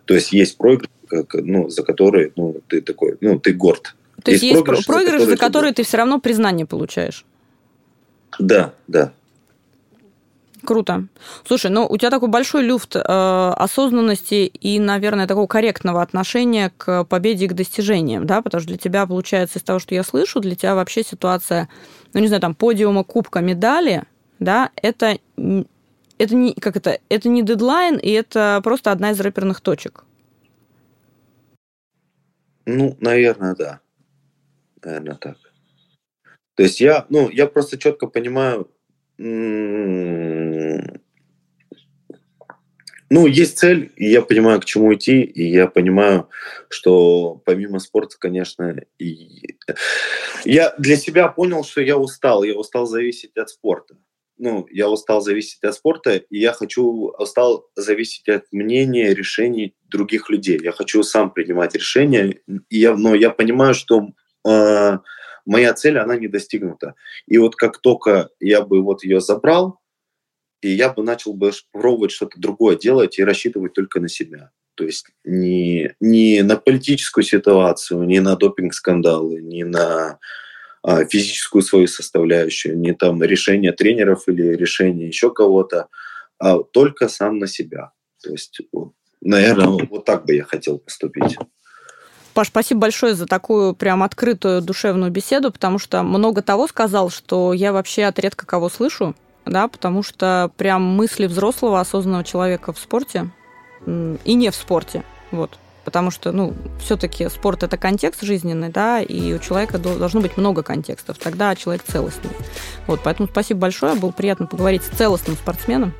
То 0.05 0.13
есть 0.13 0.31
есть 0.31 0.57
проигрыш, 0.57 0.89
как, 1.07 1.33
ну, 1.35 1.69
за 1.69 1.83
которые 1.83 2.31
ну, 2.35 2.61
ты 2.67 2.81
такой, 2.81 3.17
ну, 3.21 3.39
ты 3.39 3.53
горд. 3.53 3.95
То 4.23 4.31
есть 4.31 4.43
есть, 4.43 4.63
проигрыш, 4.63 4.85
проигрыш, 4.85 5.23
за 5.23 5.37
который, 5.37 5.71
ты, 5.71 5.77
ты 5.77 5.83
все 5.83 5.97
равно 5.97 6.19
признание 6.19 6.65
получаешь. 6.65 7.25
Да, 8.39 8.73
да. 8.87 9.13
Круто. 10.65 11.07
Слушай, 11.45 11.71
ну 11.71 11.87
у 11.87 11.97
тебя 11.97 12.09
такой 12.09 12.27
большой 12.27 12.63
люфт 12.63 12.95
э, 12.95 12.99
осознанности 12.99 14.45
и, 14.47 14.79
наверное, 14.79 15.27
такого 15.27 15.47
корректного 15.47 16.01
отношения 16.01 16.73
к 16.75 17.05
победе 17.05 17.45
и 17.45 17.47
к 17.47 17.53
достижениям, 17.53 18.25
да, 18.25 18.41
потому 18.41 18.61
что 18.61 18.69
для 18.69 18.77
тебя, 18.77 19.05
получается, 19.05 19.59
из 19.59 19.63
того, 19.63 19.79
что 19.79 19.95
я 19.95 20.03
слышу, 20.03 20.39
для 20.39 20.55
тебя 20.55 20.75
вообще 20.75 21.03
ситуация, 21.03 21.69
ну, 22.13 22.19
не 22.19 22.27
знаю, 22.27 22.41
там, 22.41 22.53
подиума, 22.53 23.03
кубка, 23.03 23.39
медали, 23.39 24.03
да, 24.39 24.71
это, 24.75 25.17
это 26.17 26.35
не, 26.35 26.53
как 26.53 26.75
это, 26.75 26.99
это 27.09 27.29
не 27.29 27.43
дедлайн, 27.43 27.97
и 27.97 28.09
это 28.11 28.59
просто 28.63 28.91
одна 28.91 29.11
из 29.11 29.19
рэперных 29.19 29.61
точек. 29.61 30.03
Ну, 32.65 32.97
наверное, 32.99 33.55
да. 33.55 33.79
Наверное, 34.83 35.15
так. 35.15 35.37
То 36.55 36.63
есть 36.63 36.81
я, 36.81 37.05
ну, 37.09 37.29
я 37.29 37.47
просто 37.47 37.77
четко 37.77 38.07
понимаю, 38.07 38.69
ну, 43.09 43.25
есть 43.25 43.57
цель, 43.57 43.91
и 43.95 44.09
я 44.09 44.21
понимаю, 44.21 44.59
к 44.59 44.65
чему 44.65 44.93
идти, 44.93 45.21
и 45.21 45.49
я 45.49 45.67
понимаю, 45.67 46.29
что 46.67 47.41
помимо 47.45 47.79
спорта, 47.79 48.17
конечно, 48.19 48.75
и... 48.99 49.55
я 50.45 50.73
для 50.77 50.97
себя 50.97 51.29
понял, 51.29 51.63
что 51.63 51.81
я 51.81 51.97
устал, 51.97 52.43
я 52.43 52.55
устал 52.55 52.85
зависеть 52.85 53.37
от 53.37 53.49
спорта 53.49 53.95
ну, 54.37 54.67
я 54.69 54.89
устал 54.89 55.21
зависеть 55.21 55.63
от 55.63 55.75
спорта, 55.75 56.17
и 56.17 56.39
я 56.39 56.53
хочу, 56.53 57.13
устал 57.17 57.67
зависеть 57.75 58.27
от 58.29 58.45
мнения, 58.51 59.13
решений 59.13 59.75
других 59.89 60.29
людей. 60.29 60.59
Я 60.61 60.71
хочу 60.71 61.03
сам 61.03 61.31
принимать 61.31 61.75
решения, 61.75 62.39
и 62.69 62.77
я, 62.77 62.95
но 62.95 63.15
я 63.15 63.29
понимаю, 63.29 63.73
что 63.73 64.09
э, 64.47 64.97
моя 65.45 65.73
цель, 65.73 65.97
она 65.97 66.17
не 66.17 66.27
достигнута. 66.27 66.95
И 67.27 67.37
вот 67.37 67.55
как 67.55 67.79
только 67.79 68.29
я 68.39 68.61
бы 68.61 68.81
вот 68.81 69.03
ее 69.03 69.21
забрал, 69.21 69.79
и 70.61 70.69
я 70.69 70.89
бы 70.89 71.03
начал 71.03 71.33
бы 71.33 71.51
пробовать 71.71 72.11
что-то 72.11 72.39
другое 72.39 72.77
делать 72.77 73.19
и 73.19 73.23
рассчитывать 73.23 73.73
только 73.73 73.99
на 73.99 74.09
себя. 74.09 74.51
То 74.75 74.83
есть 74.83 75.07
не, 75.23 75.95
не 75.99 76.43
на 76.43 76.55
политическую 76.55 77.23
ситуацию, 77.23 78.03
не 78.03 78.19
на 78.19 78.35
допинг-скандалы, 78.35 79.41
не 79.41 79.63
на 79.63 80.19
физическую 81.09 81.61
свою 81.61 81.87
составляющую, 81.87 82.77
не 82.77 82.93
там 82.93 83.21
решение 83.21 83.73
тренеров 83.73 84.23
или 84.27 84.55
решение 84.55 85.07
еще 85.07 85.33
кого-то, 85.33 85.87
а 86.39 86.59
только 86.59 87.09
сам 87.09 87.39
на 87.39 87.47
себя. 87.47 87.91
То 88.23 88.31
есть, 88.31 88.61
наверное, 89.21 89.85
вот 89.89 90.05
так 90.05 90.25
бы 90.25 90.35
я 90.35 90.43
хотел 90.43 90.79
поступить. 90.79 91.37
Паш, 92.33 92.47
спасибо 92.49 92.81
большое 92.81 93.15
за 93.15 93.25
такую 93.25 93.73
прям 93.73 94.03
открытую 94.03 94.61
душевную 94.61 95.11
беседу, 95.11 95.51
потому 95.51 95.79
что 95.79 96.03
много 96.03 96.41
того 96.41 96.67
сказал, 96.67 97.09
что 97.09 97.51
я 97.51 97.73
вообще 97.73 98.03
от 98.03 98.19
редко 98.19 98.45
кого 98.45 98.69
слышу, 98.69 99.15
да, 99.45 99.67
потому 99.67 100.03
что 100.03 100.51
прям 100.55 100.83
мысли 100.83 101.25
взрослого, 101.25 101.79
осознанного 101.79 102.23
человека 102.23 102.73
в 102.73 102.79
спорте 102.79 103.31
и 103.85 104.33
не 104.35 104.51
в 104.51 104.55
спорте, 104.55 105.03
вот, 105.31 105.57
потому 105.87 106.11
что, 106.11 106.33
ну, 106.33 106.53
все-таки 106.81 107.29
спорт 107.29 107.63
это 107.63 107.77
контекст 107.77 108.21
жизненный, 108.21 108.67
да, 108.67 108.99
и 108.99 109.33
у 109.33 109.39
человека 109.39 109.77
должно 109.77 110.19
быть 110.19 110.35
много 110.35 110.61
контекстов, 110.61 111.17
тогда 111.17 111.55
человек 111.55 111.81
целостный. 111.87 112.29
Вот, 112.87 112.99
поэтому 113.05 113.29
спасибо 113.29 113.61
большое, 113.61 113.95
было 113.95 114.11
приятно 114.11 114.47
поговорить 114.47 114.83
с 114.83 114.89
целостным 114.89 115.37
спортсменом. 115.37 115.93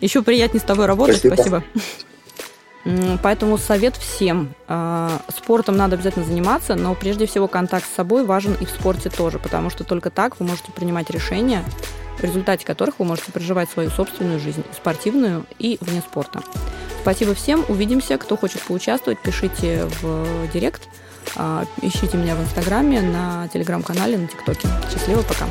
Еще 0.00 0.22
приятнее 0.22 0.62
с 0.62 0.64
тобой 0.64 0.86
работать, 0.86 1.18
спасибо. 1.18 1.62
спасибо. 1.74 3.18
Поэтому 3.22 3.58
совет 3.58 3.94
всем. 3.96 4.54
А, 4.66 5.20
спортом 5.28 5.76
надо 5.76 5.96
обязательно 5.96 6.24
заниматься, 6.24 6.74
но 6.74 6.94
прежде 6.94 7.26
всего 7.26 7.48
контакт 7.48 7.84
с 7.84 7.94
собой 7.94 8.24
важен 8.24 8.56
и 8.58 8.64
в 8.64 8.70
спорте 8.70 9.10
тоже, 9.10 9.38
потому 9.38 9.68
что 9.68 9.84
только 9.84 10.08
так 10.08 10.40
вы 10.40 10.46
можете 10.46 10.72
принимать 10.72 11.10
решения, 11.10 11.62
в 12.18 12.22
результате 12.22 12.64
которых 12.64 12.98
вы 12.98 13.04
можете 13.04 13.32
проживать 13.32 13.70
свою 13.70 13.90
собственную 13.90 14.40
жизнь, 14.40 14.64
спортивную 14.74 15.44
и 15.58 15.78
вне 15.80 16.00
спорта. 16.00 16.42
Спасибо 17.02 17.34
всем, 17.34 17.64
увидимся. 17.68 18.18
Кто 18.18 18.36
хочет 18.36 18.62
поучаствовать, 18.62 19.20
пишите 19.20 19.84
в 20.00 20.26
директ, 20.52 20.88
а, 21.36 21.64
ищите 21.82 22.16
меня 22.16 22.34
в 22.34 22.42
Инстаграме, 22.42 23.00
на 23.00 23.48
Телеграм-канале, 23.48 24.18
на 24.18 24.26
ТикТоке. 24.26 24.68
Счастливо, 24.90 25.22
пока. 25.22 25.46